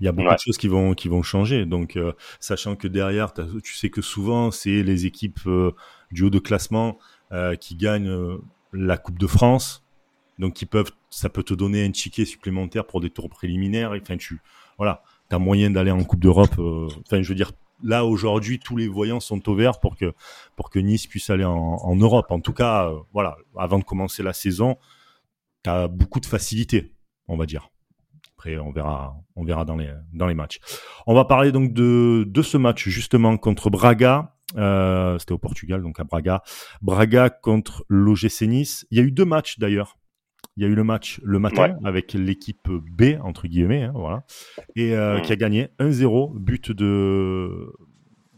Il 0.00 0.04
y 0.04 0.08
a 0.08 0.12
beaucoup 0.12 0.28
Ouais. 0.28 0.34
de 0.34 0.40
choses 0.40 0.58
qui 0.58 0.68
vont 0.68 0.94
qui 0.94 1.08
vont 1.08 1.22
changer. 1.22 1.66
Donc, 1.66 1.96
euh, 1.96 2.12
sachant 2.40 2.76
que 2.76 2.86
derrière, 2.88 3.32
tu 3.64 3.74
sais 3.74 3.90
que 3.90 4.00
souvent, 4.02 4.50
c'est 4.50 4.82
les 4.82 5.06
équipes 5.06 5.40
euh, 5.46 5.72
du 6.12 6.22
haut 6.24 6.30
de 6.30 6.38
classement 6.38 6.98
euh, 7.32 7.56
qui 7.56 7.74
gagnent 7.76 8.08
euh, 8.08 8.38
la 8.72 8.96
Coupe 8.96 9.18
de 9.18 9.26
France. 9.26 9.84
Donc, 10.38 10.52
qui 10.54 10.66
peuvent, 10.66 10.92
ça 11.10 11.28
peut 11.30 11.42
te 11.42 11.54
donner 11.54 11.84
un 11.84 11.90
ticket 11.90 12.26
supplémentaire 12.26 12.86
pour 12.86 13.00
des 13.00 13.10
tours 13.10 13.28
préliminaires. 13.30 13.92
Enfin, 14.00 14.16
tu, 14.18 14.40
voilà, 14.76 15.02
t'as 15.30 15.38
moyen 15.38 15.70
d'aller 15.70 15.90
en 15.90 16.04
Coupe 16.04 16.20
d'Europe. 16.20 16.58
euh, 16.58 16.88
Enfin, 17.06 17.22
je 17.22 17.28
veux 17.28 17.34
dire, 17.34 17.52
là 17.82 18.04
aujourd'hui, 18.04 18.58
tous 18.60 18.76
les 18.76 18.86
voyants 18.86 19.18
sont 19.20 19.48
au 19.48 19.54
vert 19.54 19.80
pour 19.80 19.96
que 19.96 20.12
pour 20.56 20.70
que 20.70 20.78
Nice 20.78 21.06
puisse 21.06 21.28
aller 21.30 21.44
en, 21.44 21.54
en 21.56 21.96
Europe. 21.96 22.30
En 22.30 22.40
tout 22.40 22.52
cas, 22.52 22.88
euh, 22.90 22.98
voilà, 23.12 23.36
avant 23.56 23.78
de 23.78 23.84
commencer 23.84 24.22
la 24.22 24.32
saison, 24.32 24.76
t'as 25.62 25.88
beaucoup 25.88 26.20
de 26.20 26.26
facilité, 26.26 26.92
on 27.28 27.36
va 27.36 27.46
dire. 27.46 27.68
Après, 28.46 28.58
on 28.58 28.70
verra, 28.70 29.16
on 29.34 29.44
verra 29.44 29.64
dans 29.64 29.76
les 29.76 29.90
dans 30.12 30.28
les 30.28 30.34
matchs. 30.34 30.60
On 31.08 31.14
va 31.14 31.24
parler 31.24 31.50
donc 31.50 31.72
de 31.72 32.22
de 32.28 32.42
ce 32.42 32.56
match 32.56 32.88
justement 32.88 33.36
contre 33.38 33.70
Braga. 33.70 34.34
Euh, 34.56 35.18
C'était 35.18 35.32
au 35.32 35.38
Portugal, 35.38 35.82
donc 35.82 35.98
à 35.98 36.04
Braga. 36.04 36.42
Braga 36.80 37.28
contre 37.28 37.84
l'OGC 37.88 38.42
Nice. 38.42 38.86
Il 38.92 38.98
y 38.98 39.00
a 39.00 39.04
eu 39.04 39.10
deux 39.10 39.24
matchs 39.24 39.58
d'ailleurs. 39.58 39.96
Il 40.56 40.62
y 40.62 40.66
a 40.66 40.68
eu 40.68 40.76
le 40.76 40.84
match 40.84 41.20
le 41.24 41.40
matin 41.40 41.76
avec 41.84 42.12
l'équipe 42.12 42.68
B 42.70 43.16
entre 43.20 43.48
guillemets, 43.48 43.82
hein, 43.82 43.92
voilà, 43.96 44.24
et 44.76 44.94
euh, 44.94 45.18
qui 45.20 45.32
a 45.32 45.36
gagné 45.36 45.68
1-0, 45.80 46.38
but 46.38 46.70
de 46.70 47.72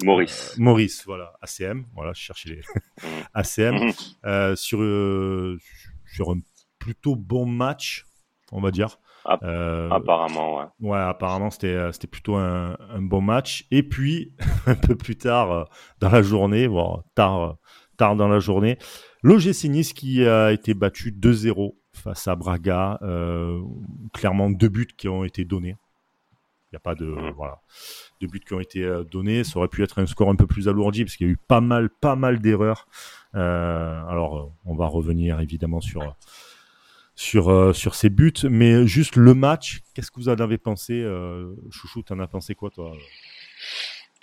Maurice. 0.02 0.54
euh, 0.58 0.62
Maurice, 0.62 1.04
voilà, 1.06 1.34
ACM, 1.43 1.84
voilà, 1.94 2.12
je 2.14 2.20
cherchais 2.20 2.49
les. 2.49 2.61
ACM 3.34 3.75
Mhm. 3.75 3.93
euh, 4.25 4.56
sur 4.56 4.81
euh, 4.82 5.58
sur 6.06 6.31
un 6.31 6.38
plutôt 6.78 7.14
bon 7.14 7.44
match, 7.46 8.06
on 8.52 8.61
va 8.62 8.70
dire. 8.70 8.99
App- 9.28 9.42
Euh, 9.44 9.90
Apparemment, 9.90 10.58
ouais. 10.58 10.64
Ouais, 10.80 10.98
apparemment 10.98 11.50
c'était 11.50 11.69
euh, 11.75 11.92
c'était 11.92 12.06
plutôt 12.06 12.36
un, 12.36 12.76
un 12.90 13.02
bon 13.02 13.20
match. 13.20 13.66
Et 13.70 13.82
puis 13.82 14.32
un 14.66 14.75
peu 14.75 14.94
plus 14.96 15.16
tard 15.16 15.50
euh, 15.52 15.64
dans 16.00 16.10
la 16.10 16.22
journée, 16.22 16.66
voire 16.66 17.02
tard 17.14 17.56
tard 17.96 18.16
dans 18.16 18.28
la 18.28 18.38
journée, 18.40 18.78
l'OGC 19.22 19.64
Nice 19.64 19.92
qui 19.92 20.25
a 20.26 20.52
été 20.52 20.72
battu 20.75 21.10
2-0 21.12 21.75
face 21.92 22.28
à 22.28 22.36
Braga. 22.36 22.98
euh, 23.02 23.60
clairement 24.14 24.50
deux 24.50 24.69
buts 24.69 24.86
qui 24.96 25.08
ont 25.08 25.25
été 25.25 25.44
donnés. 25.44 25.76
Il 26.70 26.75
n'y 26.75 26.76
a 26.76 26.80
pas 26.80 26.94
de 26.94 27.06
Mhm. 27.06 27.32
voilà 27.37 27.61
deux 28.20 28.26
buts 28.28 28.40
qui 28.47 28.52
ont 28.54 28.61
été 28.61 28.87
donnés. 29.11 29.42
Ça 29.44 29.58
aurait 29.58 29.68
pu 29.68 29.82
être 29.82 29.99
un 30.00 30.06
score 30.06 30.28
un 30.30 30.37
peu 30.37 30.47
plus 30.47 30.68
alourdi 30.68 31.04
parce 31.04 31.16
qu'il 31.16 31.26
y 31.26 31.30
a 31.30 31.32
eu 31.32 31.38
pas 31.49 31.61
mal 31.61 31.88
pas 31.90 32.14
mal 32.14 32.40
d'erreurs. 32.40 32.87
Euh, 33.35 34.04
alors 34.06 34.52
on 34.64 34.75
va 34.75 34.87
revenir 34.87 35.40
évidemment 35.40 35.80
sur 35.80 36.02
sur 37.18 37.48
euh, 37.48 37.72
sur 37.72 37.96
ces 37.96 38.10
buts, 38.10 38.32
mais 38.48 38.87
juste 38.87 39.16
le 39.16 39.34
match, 39.34 39.80
qu'est-ce 39.92 40.12
que 40.12 40.20
vous 40.20 40.28
en 40.28 40.37
avez 40.37 40.56
pensé, 40.56 40.92
euh, 41.02 41.52
Chouchou 41.68 42.02
T'en 42.02 42.20
as 42.20 42.28
pensé 42.28 42.54
quoi, 42.54 42.70
toi? 42.70 42.92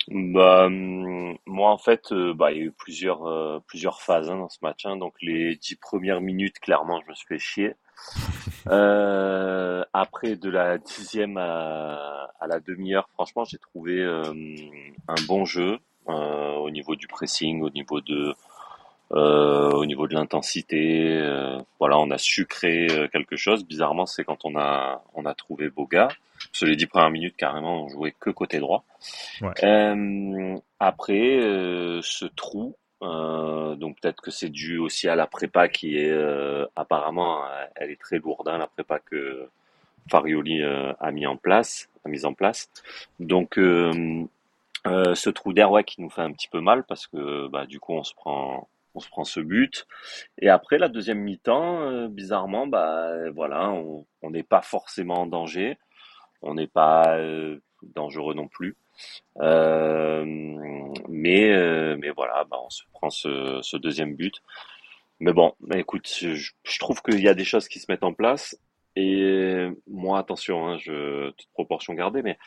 Bah, 0.08 0.64
hum, 0.66 1.36
moi, 1.44 1.70
en 1.70 1.76
fait, 1.76 2.10
euh, 2.12 2.32
bah, 2.32 2.52
il 2.52 2.58
y 2.58 2.60
a 2.62 2.64
eu 2.64 2.72
plusieurs, 2.72 3.62
plusieurs 3.66 4.00
phases 4.00 4.30
hein, 4.30 4.36
dans 4.38 4.48
ce 4.48 4.58
match. 4.62 4.86
hein. 4.86 4.96
Donc, 4.96 5.12
les 5.20 5.56
dix 5.56 5.76
premières 5.76 6.22
minutes, 6.22 6.58
clairement, 6.58 7.00
je 7.04 7.10
me 7.10 7.14
suis 7.14 7.26
fait 7.26 7.38
chier. 7.38 7.74
Euh, 8.68 9.84
après, 9.92 10.34
de 10.34 10.50
la 10.50 10.78
dixième 10.78 11.36
à, 11.36 12.32
à 12.40 12.48
la 12.48 12.58
demi-heure, 12.58 13.08
franchement, 13.14 13.44
j'ai 13.44 13.58
trouvé 13.58 14.00
euh, 14.00 14.24
un 15.06 15.14
bon 15.28 15.44
jeu 15.44 15.78
euh, 16.08 16.54
au 16.54 16.70
niveau 16.70 16.96
du 16.96 17.06
pressing, 17.06 17.62
au 17.62 17.70
niveau 17.70 18.00
de, 18.00 18.34
euh, 19.12 19.70
au 19.70 19.86
niveau 19.86 20.06
de 20.08 20.14
l'intensité. 20.14 21.16
euh, 21.20 21.58
voilà, 21.78 21.98
on 21.98 22.10
a 22.10 22.18
su 22.18 22.46
créer 22.46 22.90
euh, 22.90 23.08
quelque 23.08 23.36
chose. 23.36 23.64
Bizarrement, 23.64 24.06
c'est 24.06 24.24
quand 24.24 24.44
on 24.44 24.56
a, 24.56 25.02
on 25.14 25.24
a 25.26 25.34
trouvé 25.34 25.68
Boga. 25.70 26.08
Sur 26.52 26.66
les 26.66 26.76
dix 26.76 26.86
premières 26.86 27.10
minutes, 27.10 27.34
carrément, 27.36 27.84
on 27.84 27.88
jouait 27.88 28.14
que 28.18 28.30
côté 28.30 28.58
droit. 28.58 28.84
Ouais. 29.40 29.52
Euh, 29.64 30.56
après, 30.78 31.38
euh, 31.38 32.00
ce 32.02 32.26
trou, 32.26 32.76
euh, 33.02 33.74
donc 33.74 33.98
peut-être 34.00 34.20
que 34.20 34.30
c'est 34.30 34.50
dû 34.50 34.78
aussi 34.78 35.08
à 35.08 35.16
la 35.16 35.26
prépa 35.26 35.68
qui 35.68 35.96
est 35.96 36.10
euh, 36.10 36.66
apparemment, 36.76 37.42
elle 37.74 37.90
est 37.90 38.00
très 38.00 38.18
lourde, 38.18 38.48
hein, 38.48 38.58
la 38.58 38.66
prépa 38.66 38.98
que 38.98 39.48
Farioli 40.10 40.62
a 40.62 41.10
mis 41.10 41.26
en 41.26 41.36
place, 41.36 41.88
a 42.04 42.08
mise 42.08 42.26
en 42.26 42.34
place. 42.34 42.70
Donc 43.18 43.54
ce 43.56 45.30
trou 45.30 45.52
d'air, 45.52 45.70
ouais, 45.70 45.84
qui 45.84 46.00
nous 46.00 46.10
fait 46.10 46.22
un 46.22 46.32
petit 46.32 46.48
peu 46.48 46.60
mal 46.60 46.84
parce 46.84 47.06
que 47.06 47.48
bah, 47.48 47.66
du 47.66 47.80
coup 47.80 47.94
on 47.94 48.04
se 48.04 48.14
prend, 48.14 48.68
on 48.96 49.00
se 49.00 49.08
prend 49.08 49.24
ce 49.24 49.40
but. 49.40 49.86
Et 50.38 50.48
après 50.48 50.78
la 50.78 50.88
deuxième 50.88 51.20
mi-temps, 51.20 51.82
euh, 51.82 52.08
bizarrement, 52.08 52.66
bah 52.66 53.30
voilà, 53.30 53.70
on 53.70 54.30
n'est 54.30 54.42
pas 54.42 54.62
forcément 54.62 55.22
en 55.22 55.26
danger, 55.26 55.78
on 56.42 56.54
n'est 56.54 56.66
pas 56.66 57.18
euh, 57.18 57.60
dangereux 57.82 58.34
non 58.34 58.48
plus. 58.48 58.76
Euh, 59.40 60.24
mais 61.08 61.96
mais 61.98 62.10
voilà, 62.10 62.44
bah, 62.50 62.58
on 62.64 62.70
se 62.70 62.82
prend 62.92 63.10
ce, 63.10 63.76
deuxième 63.76 64.16
but. 64.16 64.42
Mais 65.20 65.32
bon, 65.32 65.54
écoute, 65.74 66.08
je, 66.08 66.50
je 66.64 66.78
trouve 66.78 67.02
qu'il 67.02 67.20
y 67.20 67.28
a 67.28 67.34
des 67.34 67.44
choses 67.44 67.68
qui 67.68 67.78
se 67.78 67.86
mettent 67.90 68.04
en 68.04 68.14
place. 68.14 68.58
Et 68.98 69.68
moi, 69.86 70.18
attention, 70.18 70.68
hein, 70.68 70.78
je, 70.78 71.30
toute 71.32 71.50
proportion 71.52 71.92
gardée, 71.92 72.22
mais 72.22 72.38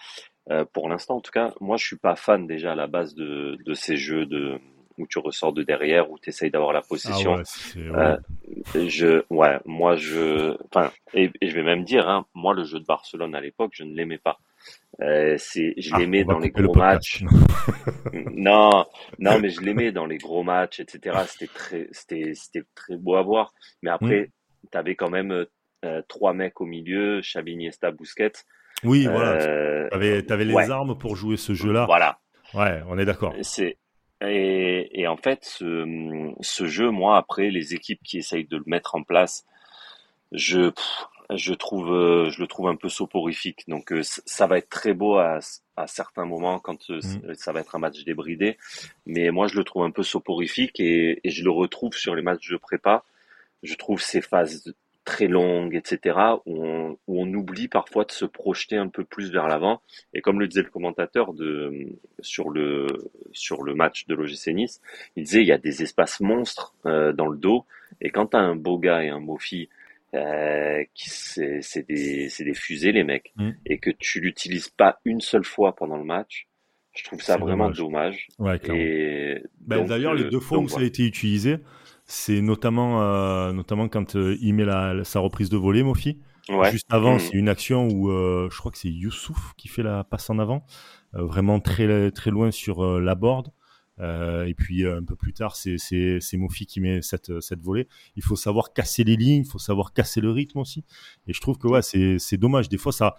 pour 0.74 0.90
l'instant, 0.90 1.18
en 1.18 1.22
tout 1.22 1.32
cas, 1.32 1.54
moi, 1.62 1.78
je 1.78 1.86
suis 1.86 1.98
pas 1.98 2.16
fan 2.16 2.48
déjà 2.48 2.72
à 2.72 2.76
la 2.76 2.88
base 2.88 3.14
de, 3.14 3.60
de 3.64 3.74
ces 3.76 3.98
jeux 3.98 4.26
de 4.26 4.60
où 5.00 5.08
tu 5.08 5.20
ressors 5.20 5.54
de 5.54 5.64
derrière, 5.64 6.12
où 6.12 6.20
tu 6.20 6.30
essayes 6.30 6.52
d'avoir 6.52 6.74
la 6.74 6.82
possession. 6.82 7.42
Ah 7.96 8.18
ouais, 8.76 8.90
je, 8.90 9.24
ouais, 9.30 9.58
moi, 9.66 9.96
je, 9.96 10.56
enfin, 10.66 10.92
et, 11.14 11.32
je 11.42 11.54
vais 11.56 11.64
même 11.64 11.84
dire, 11.84 12.08
hein, 12.08 12.26
moi, 12.36 12.54
le 12.54 12.64
jeu 12.64 12.80
de 12.80 12.86
Barcelone 12.86 13.34
à 13.34 13.42
l'époque, 13.42 13.72
je 13.74 13.84
ne 13.84 13.96
l'aimais 13.96 14.18
pas. 14.18 14.38
Euh, 15.02 15.36
c'est, 15.38 15.74
je 15.78 15.92
ah, 15.94 16.00
l'aimais 16.00 16.26
dans 16.26 16.40
les 16.40 16.50
gros 16.50 16.74
matchs. 16.74 17.24
non, 18.14 18.86
non, 19.18 19.40
mais 19.40 19.50
je 19.50 19.62
l'aimais 19.62 19.92
dans 19.92 20.06
les 20.06 20.18
gros 20.18 20.44
matchs, 20.44 20.82
etc. 20.82 21.20
C'était 21.28 21.52
très, 21.52 21.88
c'était, 21.92 22.34
c'était 22.36 22.66
très 22.76 22.98
beau 22.98 23.16
à 23.16 23.22
voir. 23.22 23.54
Mais 23.82 23.90
après, 23.90 24.24
mm. 24.24 24.68
tu 24.72 24.78
avais 24.78 24.96
quand 24.96 25.10
même 25.10 25.46
euh, 25.86 26.02
trois 26.10 26.34
mecs 26.34 26.60
au 26.60 26.66
milieu, 26.66 27.22
Xavi, 27.22 27.54
Iniesta, 27.54 27.92
Busquets. 27.92 28.44
Oui, 28.84 29.06
voilà. 29.06 29.42
Euh, 29.42 29.88
tu 29.90 30.34
avais, 30.34 30.46
les 30.46 30.72
armes 30.72 30.98
pour 30.98 31.16
jouer 31.16 31.38
ce 31.38 31.54
jeu-là. 31.54 31.86
Voilà. 31.86 32.20
Ouais, 32.54 32.82
on 32.88 32.98
est 32.98 33.06
d'accord. 33.06 33.34
C'est 33.42 33.78
et, 34.22 35.02
et, 35.02 35.08
en 35.08 35.18
fait, 35.18 35.46
ce, 35.46 36.34
ce, 36.42 36.66
jeu, 36.66 36.90
moi, 36.90 37.18
après, 37.18 37.50
les 37.50 37.74
équipes 37.74 38.02
qui 38.04 38.18
essayent 38.18 38.48
de 38.48 38.58
le 38.58 38.64
mettre 38.66 38.96
en 38.96 39.04
place, 39.04 39.46
je, 40.32 40.72
je 41.34 41.54
trouve, 41.54 41.94
euh, 41.94 42.30
je 42.30 42.42
le 42.42 42.48
trouve 42.48 42.68
un 42.68 42.76
peu 42.76 42.90
soporifique. 42.90 43.64
Donc, 43.68 43.92
euh, 43.92 44.02
ça 44.04 44.48
va 44.48 44.58
être 44.58 44.70
très 44.70 44.94
beau 44.94 45.18
à, 45.18 45.40
à 45.78 45.88
certains 45.88 46.26
moments 46.26 46.60
quand 46.60 46.90
euh, 46.90 46.98
mmh. 46.98 47.36
ça 47.36 47.54
va 47.54 47.62
être 47.62 47.76
un 47.76 47.80
match 47.80 48.04
débridé. 48.04 48.58
Mais 49.06 49.32
moi, 49.32 49.48
je 49.48 49.56
le 49.56 49.64
trouve 49.64 49.84
un 49.84 49.92
peu 49.92 50.04
soporifique 50.04 50.80
et, 50.80 51.20
et 51.24 51.30
je 51.30 51.44
le 51.44 51.52
retrouve 51.52 51.94
sur 51.94 52.16
les 52.16 52.22
matchs 52.22 52.50
de 52.50 52.58
prépa. 52.58 53.04
Je 53.64 53.76
trouve 53.76 54.02
ces 54.02 54.22
phases 54.22 54.74
très 55.10 55.28
longue, 55.28 55.76
etc., 55.76 56.18
où 56.46 56.64
on, 56.64 56.98
où 57.08 57.22
on, 57.22 57.34
oublie 57.34 57.68
parfois 57.68 58.06
de 58.06 58.12
se 58.12 58.26
projeter 58.26 58.78
un 58.78 58.90
peu 58.90 59.04
plus 59.04 59.32
vers 59.32 59.48
l'avant. 59.48 59.82
Et 60.14 60.22
comme 60.22 60.40
le 60.40 60.48
disait 60.48 60.62
le 60.62 60.70
commentateur 60.70 61.34
de, 61.34 61.98
sur, 62.20 62.50
le, 62.52 62.86
sur 63.32 63.64
le 63.64 63.74
match 63.74 64.06
de 64.06 64.14
l'OGC 64.14 64.54
Nice, 64.54 64.82
il 65.16 65.24
disait 65.24 65.42
il 65.42 65.48
y 65.48 65.52
a 65.52 65.58
des 65.58 65.82
espaces 65.82 66.20
monstres 66.20 66.76
euh, 66.86 67.12
dans 67.12 67.28
le 67.28 67.38
dos, 67.38 67.66
et 68.02 68.12
quand 68.12 68.28
tu 68.28 68.38
as 68.38 68.42
un 68.42 68.56
beau 68.56 68.78
gars 68.78 69.04
et 69.04 69.10
un 69.10 69.20
Mofi, 69.20 69.68
euh, 70.14 70.84
qui 70.94 71.10
c'est 71.10 71.88
des, 71.88 72.30
des 72.40 72.54
fusées 72.54 72.92
les 72.92 73.04
mecs, 73.04 73.34
mm. 73.36 73.50
et 73.66 73.80
que 73.80 73.90
tu 73.90 74.20
l'utilises 74.20 74.70
pas 74.70 75.00
une 75.06 75.22
seule 75.22 75.44
fois 75.44 75.76
pendant 75.76 75.98
le 75.98 76.06
match, 76.06 76.48
je 76.94 77.04
trouve 77.04 77.22
ça 77.22 77.38
vraiment 77.38 77.70
dommage. 77.72 78.28
et 78.74 79.42
ben, 79.62 79.86
D'ailleurs, 79.86 80.14
les 80.14 80.26
euh, 80.26 80.30
deux 80.30 80.40
fois 80.40 80.60
où 80.60 80.68
ça 80.68 80.82
a 80.82 80.84
été 80.84 81.04
utilisé, 81.04 81.58
c'est 82.12 82.42
notamment, 82.42 83.04
euh, 83.04 83.54
notamment 83.54 83.88
quand 83.88 84.16
euh, 84.16 84.36
il 84.42 84.56
met 84.56 84.66
la, 84.66 85.04
sa 85.04 85.20
reprise 85.20 85.50
de 85.50 85.58
volée, 85.58 85.84
Mofi. 85.84 86.18
Juste 86.72 86.88
avant, 86.90 87.16
mmh. 87.16 87.20
c'est 87.20 87.34
une 87.34 87.48
action 87.48 87.88
où 87.88 88.10
euh, 88.10 88.50
je 88.52 88.58
crois 88.58 88.72
que 88.72 88.80
c'est 88.80 88.90
Youssouf 88.90 89.54
qui 89.58 89.68
fait 89.68 89.84
la 89.84 90.04
passe 90.04 90.32
en 90.32 90.40
avant, 90.40 90.66
vraiment 91.14 91.60
très, 91.60 92.10
très 92.10 92.32
loin 92.32 92.50
sur 92.50 92.84
la 93.00 93.14
board. 93.14 93.52
et 94.00 94.56
puis 94.58 94.88
un 94.88 95.04
peu 95.04 95.16
plus 95.16 95.34
tard, 95.34 95.56
c'est 95.56 95.78
Mofi 96.34 96.66
qui 96.66 96.82
met 96.82 97.04
cette, 97.04 97.40
cette 97.42 97.62
volée. 97.62 97.88
Il 98.16 98.24
faut 98.24 98.36
savoir 98.36 98.74
casser 98.74 99.04
les 99.04 99.16
lignes, 99.16 99.44
il 99.44 99.48
faut 99.48 99.60
savoir 99.60 99.94
casser 99.94 100.22
le 100.22 100.32
rythme 100.32 100.58
aussi. 100.58 100.84
Et 101.28 101.34
je 101.34 101.40
trouve 101.40 101.60
que 101.60 101.68
ouais, 101.68 101.84
c'est 101.84 102.38
dommage. 102.38 102.70
Des 102.70 102.78
fois, 102.78 102.92
ça, 102.92 103.18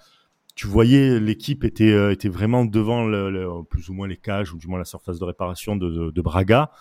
tu 0.56 0.66
voyais 0.66 1.20
l'équipe 1.20 1.62
était, 1.62 2.12
était 2.12 2.28
vraiment 2.28 2.64
devant 2.64 3.04
le, 3.04 3.62
plus 3.70 3.88
ou 3.88 3.92
moins 3.92 4.08
les 4.08 4.16
cages 4.16 4.52
ou 4.52 4.58
du 4.58 4.66
moins 4.66 4.80
la 4.80 4.84
surface 4.84 5.20
de 5.20 5.24
réparation 5.24 5.76
de, 5.76 5.88
de, 5.88 6.10
de 6.10 6.20
Braga 6.20 6.72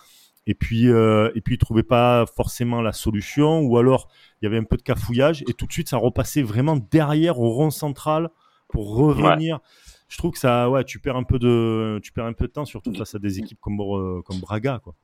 et 0.46 0.54
puis 0.54 0.88
euh, 0.88 1.30
et 1.34 1.40
puis 1.40 1.54
ils 1.54 1.58
trouvaient 1.58 1.82
pas 1.82 2.24
forcément 2.26 2.80
la 2.80 2.92
solution 2.92 3.60
ou 3.60 3.76
alors 3.78 4.08
il 4.40 4.46
y 4.46 4.48
avait 4.48 4.58
un 4.58 4.64
peu 4.64 4.76
de 4.76 4.82
cafouillage 4.82 5.42
et 5.48 5.52
tout 5.52 5.66
de 5.66 5.72
suite 5.72 5.88
ça 5.88 5.96
repassait 5.96 6.42
vraiment 6.42 6.76
derrière 6.76 7.38
au 7.38 7.50
rond 7.50 7.70
central 7.70 8.30
pour 8.68 8.94
revenir. 8.96 9.60
Je 10.08 10.18
trouve 10.18 10.32
que 10.32 10.38
ça 10.38 10.68
ouais, 10.70 10.84
tu 10.84 10.98
perds 10.98 11.16
un 11.16 11.22
peu 11.22 11.38
de 11.38 12.00
tu 12.02 12.12
perds 12.12 12.26
un 12.26 12.32
peu 12.32 12.46
de 12.46 12.52
temps 12.52 12.64
surtout 12.64 12.92
face 12.94 13.14
à 13.14 13.18
des 13.18 13.38
équipes 13.38 13.60
comme 13.60 13.80
euh, 13.80 14.22
comme 14.22 14.40
Braga 14.40 14.80
quoi. 14.82 14.94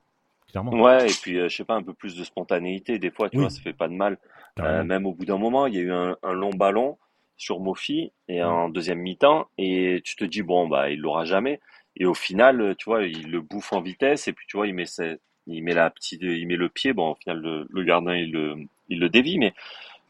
Clairement. 0.49 0.71
Ouais, 0.81 1.09
et 1.09 1.13
puis 1.13 1.37
euh, 1.37 1.49
je 1.49 1.57
sais 1.57 1.65
pas 1.65 1.75
un 1.75 1.83
peu 1.83 1.93
plus 1.93 2.15
de 2.15 2.23
spontanéité 2.23 2.99
des 2.99 3.11
fois, 3.11 3.29
tu 3.29 3.37
vois, 3.37 3.49
ça 3.49 3.61
fait 3.61 3.73
pas 3.73 3.89
de 3.89 3.93
mal. 3.93 4.17
Euh, 4.59 4.83
même 4.83 5.05
au 5.05 5.13
bout 5.13 5.25
d'un 5.25 5.37
moment, 5.37 5.67
il 5.67 5.75
y 5.75 5.77
a 5.77 5.81
eu 5.81 5.91
un, 5.91 6.15
un 6.23 6.33
long 6.33 6.49
ballon 6.51 6.97
sur 7.35 7.59
Mofi 7.59 8.11
et 8.27 8.41
en 8.41 8.69
deuxième 8.69 8.99
mi-temps 8.99 9.47
et 9.57 10.01
tu 10.03 10.15
te 10.15 10.23
dis 10.23 10.41
bon 10.41 10.67
bah 10.67 10.89
il 10.89 10.99
l'aura 10.99 11.25
jamais 11.25 11.59
et 11.97 12.05
au 12.05 12.13
final 12.13 12.75
tu 12.77 12.85
vois 12.85 13.03
il 13.03 13.29
le 13.31 13.41
bouffe 13.41 13.73
en 13.73 13.81
vitesse 13.81 14.27
et 14.27 14.33
puis 14.33 14.45
tu 14.47 14.57
vois 14.57 14.67
il 14.67 14.73
met 14.73 14.85
cette, 14.85 15.21
il 15.47 15.63
met 15.63 15.73
la 15.73 15.89
petite, 15.89 16.21
il 16.21 16.45
met 16.47 16.55
le 16.55 16.69
pied. 16.69 16.93
Bon, 16.93 17.11
au 17.11 17.15
final, 17.15 17.67
le, 17.69 17.83
gardien 17.83 18.15
il 18.15 18.31
le, 18.31 18.55
il 18.89 18.99
le 18.99 19.09
dévie, 19.09 19.39
mais, 19.39 19.53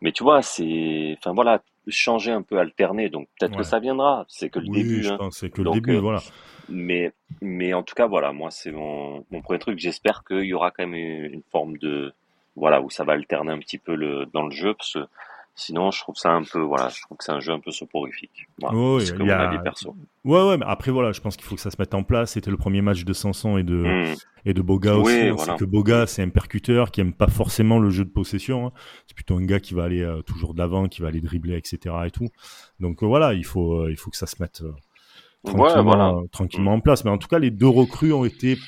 mais 0.01 0.11
tu 0.11 0.23
vois, 0.23 0.41
c'est, 0.41 1.15
enfin 1.17 1.33
voilà, 1.33 1.61
changer 1.87 2.31
un 2.31 2.41
peu, 2.41 2.57
alterner. 2.57 3.09
Donc 3.09 3.27
peut-être 3.39 3.55
que 3.55 3.63
ça 3.63 3.79
viendra. 3.79 4.25
C'est 4.27 4.49
que 4.49 4.59
le 4.59 4.67
début. 4.67 5.07
Hein. 5.07 5.29
c'est 5.31 5.49
que 5.49 5.61
le 5.61 5.71
début, 5.71 5.95
euh, 5.95 6.01
voilà. 6.01 6.21
Mais, 6.69 7.13
mais 7.41 7.73
en 7.73 7.83
tout 7.83 7.95
cas, 7.95 8.07
voilà, 8.07 8.33
moi 8.33 8.51
c'est 8.51 8.71
mon, 8.71 9.25
mon 9.31 9.41
premier 9.41 9.59
truc. 9.59 9.79
J'espère 9.79 10.23
qu'il 10.25 10.43
y 10.43 10.53
aura 10.53 10.71
quand 10.71 10.85
même 10.85 10.95
une, 10.95 11.43
forme 11.51 11.77
de, 11.77 12.13
voilà, 12.55 12.81
où 12.81 12.89
ça 12.89 13.03
va 13.03 13.13
alterner 13.13 13.53
un 13.53 13.59
petit 13.59 13.77
peu 13.77 13.95
le, 13.95 14.25
dans 14.33 14.43
le 14.43 14.51
jeu, 14.51 14.73
parce 14.73 14.93
que 14.93 14.99
Sinon, 15.59 15.89
je 15.89 15.99
trouve 16.01 16.15
ça 16.15 16.33
un 16.33 16.43
peu, 16.43 16.61
voilà, 16.61 16.89
je 16.89 17.01
trouve 17.01 17.17
que 17.17 17.23
c'est 17.23 17.31
un 17.31 17.39
jeu 17.39 17.51
un 17.51 17.59
peu 17.59 17.71
soporifique. 17.71 18.47
Voilà, 18.61 19.03
y 19.25 19.31
a... 19.31 19.57
perso. 19.57 19.95
Ouais, 20.23 20.47
ouais, 20.47 20.55
mais 20.55 20.65
après, 20.67 20.91
voilà, 20.91 21.13
je 21.13 21.19
pense 21.19 21.35
qu'il 21.35 21.47
faut 21.47 21.55
que 21.55 21.61
ça 21.61 21.71
se 21.71 21.77
mette 21.79 21.95
en 21.95 22.03
place. 22.03 22.33
C'était 22.33 22.51
le 22.51 22.57
premier 22.57 22.83
match 22.83 23.03
de 23.03 23.11
Sanson 23.11 23.57
et 23.57 23.63
de, 23.63 24.13
hmm. 24.13 24.15
et 24.45 24.53
de 24.53 24.61
Boga 24.61 24.95
aussi. 24.97 25.15
Hein. 25.15 25.35
C'est 25.35 25.57
que 25.57 25.65
Boga, 25.65 26.05
c'est 26.05 26.21
un 26.21 26.29
percuteur 26.29 26.91
qui 26.91 27.01
aime 27.01 27.11
pas 27.11 27.27
forcément 27.27 27.79
le 27.79 27.89
jeu 27.89 28.05
de 28.05 28.11
possession. 28.11 28.67
Hein. 28.67 28.71
C'est 29.07 29.15
plutôt 29.15 29.35
un 29.35 29.45
gars 29.45 29.59
qui 29.59 29.73
va 29.73 29.85
aller 29.85 30.03
euh, 30.03 30.21
toujours 30.21 30.53
de 30.53 30.59
l'avant, 30.59 30.87
qui 30.87 31.01
va 31.01 31.07
aller 31.07 31.21
dribbler, 31.21 31.57
etc. 31.57 31.95
et 32.05 32.11
tout. 32.11 32.27
Donc, 32.79 33.01
euh, 33.01 33.07
voilà, 33.07 33.33
il 33.33 33.45
faut, 33.45 33.81
euh, 33.81 33.89
il 33.89 33.97
faut 33.97 34.11
que 34.11 34.17
ça 34.17 34.27
se 34.27 34.35
mette 34.39 34.61
tranquillement, 35.43 36.27
tranquillement 36.27 36.73
en 36.73 36.81
place. 36.81 37.03
Mais 37.03 37.09
en 37.09 37.17
tout 37.17 37.29
cas, 37.29 37.39
les 37.39 37.49
deux 37.49 37.67
recrues 37.67 38.13
ont 38.13 38.25
été 38.25 38.59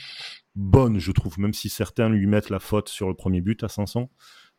bonnes, 0.55 0.97
je 0.97 1.11
trouve, 1.11 1.37
même 1.37 1.53
si 1.53 1.69
certains 1.69 2.09
lui 2.09 2.25
mettent 2.25 2.49
la 2.49 2.59
faute 2.59 2.89
sur 2.89 3.07
le 3.07 3.13
premier 3.13 3.41
but 3.41 3.63
à 3.63 3.67
Sanson 3.67 4.09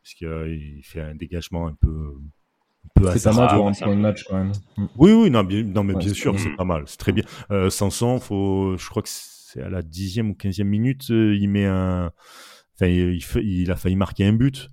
parce 0.02 0.14
qu'il 0.14 0.26
euh, 0.26 0.58
fait 0.82 1.00
un 1.00 1.14
dégagement 1.14 1.66
un 1.66 1.74
peu 1.74 2.14
c'est 3.14 3.24
pas 3.24 3.32
mal 3.32 3.48
pour 3.56 3.68
un 3.68 3.72
point 3.72 3.96
de 3.96 4.00
match 4.00 4.24
quand 4.24 4.36
même. 4.36 4.52
Mm. 4.76 4.86
Oui, 4.96 5.12
oui, 5.12 5.30
non, 5.30 5.44
bien, 5.44 5.62
non 5.62 5.84
mais 5.84 5.94
bien 5.94 6.12
sûr, 6.12 6.38
c'est 6.38 6.54
pas 6.56 6.64
mal, 6.64 6.84
c'est 6.86 6.98
très 6.98 7.12
bien. 7.12 7.24
Euh, 7.50 7.70
Sanson, 7.70 8.18
faut, 8.18 8.76
je 8.76 8.88
crois 8.88 9.02
que 9.02 9.08
c'est 9.08 9.62
à 9.62 9.68
la 9.68 9.82
dixième 9.82 10.30
ou 10.30 10.34
quinzième 10.34 10.68
minute, 10.68 11.10
euh, 11.10 11.34
il 11.34 11.48
met 11.48 11.66
un, 11.66 12.10
enfin, 12.74 12.86
il, 12.86 13.20
il, 13.42 13.70
a 13.70 13.76
failli 13.76 13.96
marquer 13.96 14.26
un 14.26 14.32
but. 14.32 14.68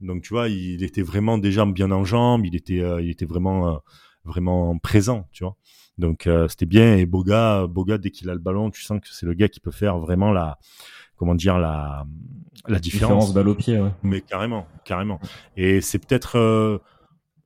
Donc 0.00 0.22
tu 0.22 0.30
vois, 0.30 0.48
il 0.48 0.82
était 0.82 1.02
vraiment 1.02 1.38
déjà 1.38 1.64
bien 1.64 1.90
en 1.90 2.04
jambes, 2.04 2.44
il 2.44 2.56
était, 2.56 2.80
euh, 2.80 3.00
il 3.00 3.10
était 3.10 3.26
vraiment, 3.26 3.80
vraiment 4.24 4.76
présent, 4.78 5.28
tu 5.32 5.44
vois. 5.44 5.56
Donc 5.98 6.28
c'était 6.48 6.66
bien 6.66 6.96
et 6.96 7.06
Boga, 7.06 7.66
Boga 7.68 7.98
dès 7.98 8.10
qu'il 8.10 8.28
a 8.30 8.32
le 8.32 8.40
ballon, 8.40 8.70
tu 8.70 8.82
sens 8.82 9.00
que 9.00 9.08
c'est 9.10 9.26
le 9.26 9.34
gars 9.34 9.48
qui 9.48 9.60
peut 9.60 9.70
faire 9.70 9.98
vraiment 9.98 10.32
la, 10.32 10.58
comment 11.22 11.36
dire 11.36 11.60
la 11.60 12.04
la 12.66 12.80
différence. 12.80 13.10
différence 13.28 13.34
balle 13.34 13.46
au 13.46 13.54
pied, 13.54 13.78
ouais. 13.78 13.90
Mais 14.02 14.20
carrément, 14.20 14.66
carrément. 14.84 15.20
Et 15.56 15.80
c'est 15.80 16.00
peut-être 16.04 16.36
euh, 16.36 16.78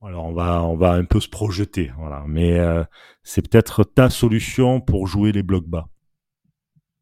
alors 0.03 0.25
on 0.25 0.33
va 0.33 0.63
on 0.63 0.77
va 0.79 0.93
un 0.93 1.05
peu 1.05 1.21
se 1.21 1.29
projeter, 1.29 1.93
voilà. 1.99 2.25
Mais 2.27 2.59
euh, 2.59 2.85
c'est 3.23 3.47
peut-être 3.47 3.85
ta 3.85 4.09
solution 4.09 4.81
pour 4.81 5.07
jouer 5.07 5.31
les 5.31 5.43
blocs 5.43 5.69
bas. 5.69 5.89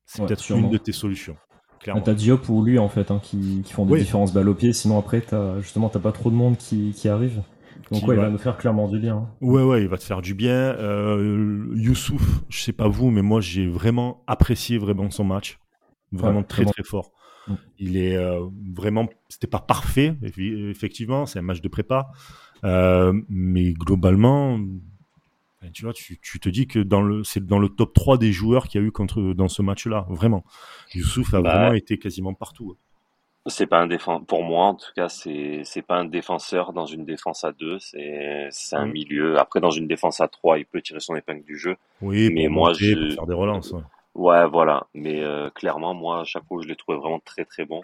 C'est 0.04 0.26
peut-être 0.26 0.50
une 0.50 0.68
de 0.68 0.78
tes 0.78 0.90
solutions. 0.90 1.36
Clairement. 1.78 2.02
T'as 2.02 2.14
Diop 2.14 2.48
ou 2.48 2.64
lui 2.64 2.80
en 2.80 2.88
fait 2.88 3.12
hein, 3.12 3.20
qui, 3.22 3.62
qui, 3.64 3.72
font 3.72 3.86
des 3.86 4.00
différences 4.00 4.32
balle 4.32 4.48
au 4.48 4.54
pied. 4.54 4.72
Sinon 4.72 4.98
après 4.98 5.20
t'as 5.20 5.60
justement 5.60 5.90
t'as 5.90 6.00
pas 6.00 6.12
trop 6.12 6.28
de 6.28 6.34
monde 6.34 6.56
qui, 6.56 6.92
qui 6.92 7.08
arrive. 7.08 7.40
Donc 7.92 8.04
ouais, 8.08 8.16
il 8.16 8.20
va 8.20 8.30
nous 8.30 8.38
faire 8.38 8.56
clairement 8.56 8.88
du 8.88 8.98
bien. 8.98 9.16
Hein. 9.16 9.28
Ouais, 9.40 9.62
ouais, 9.62 9.82
il 9.82 9.88
va 9.88 9.96
te 9.96 10.02
faire 10.02 10.22
du 10.22 10.34
bien. 10.34 10.54
Euh, 10.54 11.66
Youssouf, 11.76 12.42
je 12.48 12.58
sais 12.58 12.72
pas 12.72 12.88
vous, 12.88 13.10
mais 13.10 13.22
moi 13.22 13.40
j'ai 13.40 13.68
vraiment 13.68 14.24
apprécié 14.26 14.76
vraiment 14.76 15.08
son 15.10 15.22
match 15.22 15.60
vraiment 16.16 16.42
très 16.42 16.64
très 16.64 16.82
fort. 16.82 17.12
Mm. 17.46 17.54
Il 17.78 17.96
est 17.96 18.16
euh, 18.16 18.46
vraiment, 18.74 19.08
c'était 19.28 19.46
pas 19.46 19.60
parfait, 19.60 20.14
effectivement, 20.22 21.26
c'est 21.26 21.38
un 21.38 21.42
match 21.42 21.60
de 21.60 21.68
prépa, 21.68 22.08
euh, 22.64 23.12
mais 23.28 23.72
globalement, 23.72 24.58
ben, 24.58 25.70
tu 25.72 25.84
vois, 25.84 25.92
tu, 25.92 26.18
tu, 26.20 26.40
te 26.40 26.48
dis 26.48 26.66
que 26.66 26.78
dans 26.78 27.02
le, 27.02 27.24
c'est 27.24 27.44
dans 27.44 27.58
le 27.58 27.68
top 27.68 27.94
3 27.94 28.18
des 28.18 28.32
joueurs 28.32 28.68
qu'il 28.68 28.80
y 28.80 28.84
a 28.84 28.86
eu 28.86 28.92
contre 28.92 29.34
dans 29.34 29.48
ce 29.48 29.62
match-là, 29.62 30.06
vraiment. 30.08 30.44
Youssouf 30.94 31.34
a 31.34 31.40
bah, 31.40 31.56
vraiment 31.56 31.74
été 31.74 31.98
quasiment 31.98 32.34
partout. 32.34 32.76
C'est 33.46 33.66
pas 33.66 33.78
un 33.78 33.86
défenseur, 33.86 34.24
pour 34.24 34.42
moi 34.42 34.68
en 34.68 34.74
tout 34.74 34.90
cas, 34.96 35.10
c'est 35.10 35.60
c'est 35.64 35.82
pas 35.82 35.96
un 35.98 36.06
défenseur 36.06 36.72
dans 36.72 36.86
une 36.86 37.04
défense 37.04 37.44
à 37.44 37.52
deux, 37.52 37.78
c'est 37.78 38.48
c'est 38.50 38.76
un 38.76 38.86
mm. 38.86 38.92
milieu. 38.92 39.38
Après 39.38 39.60
dans 39.60 39.70
une 39.70 39.86
défense 39.86 40.20
à 40.20 40.28
trois, 40.28 40.58
il 40.58 40.64
peut 40.64 40.80
tirer 40.80 41.00
son 41.00 41.14
épingle 41.14 41.44
du 41.44 41.58
jeu. 41.58 41.76
Oui, 42.00 42.30
mais 42.32 42.48
moi 42.48 42.72
je 42.72 43.12
faire 43.14 43.26
des 43.26 43.34
relances. 43.34 43.72
Ouais, 43.72 43.82
voilà. 44.14 44.86
Mais 44.94 45.22
euh, 45.22 45.50
clairement, 45.50 45.94
moi, 45.94 46.20
à 46.20 46.24
chaque 46.24 46.44
fois, 46.46 46.60
je 46.62 46.68
l'ai 46.68 46.76
trouvé 46.76 46.98
vraiment 46.98 47.20
très 47.24 47.44
très 47.44 47.64
bon. 47.64 47.82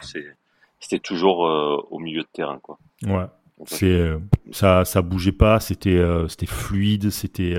C'était 0.79 0.99
toujours 0.99 1.47
euh, 1.47 1.77
au 1.91 1.99
milieu 1.99 2.23
de 2.23 2.29
terrain, 2.33 2.59
quoi. 2.63 2.79
Ouais. 3.03 3.27
C'est, 3.67 3.87
euh, 3.87 4.19
ça, 4.53 4.85
ça 4.87 5.03
bougeait 5.03 5.33
pas. 5.33 5.61
C'était, 5.61 6.03
c'était 6.29 6.47
fluide. 6.47 7.11
C'était 7.11 7.57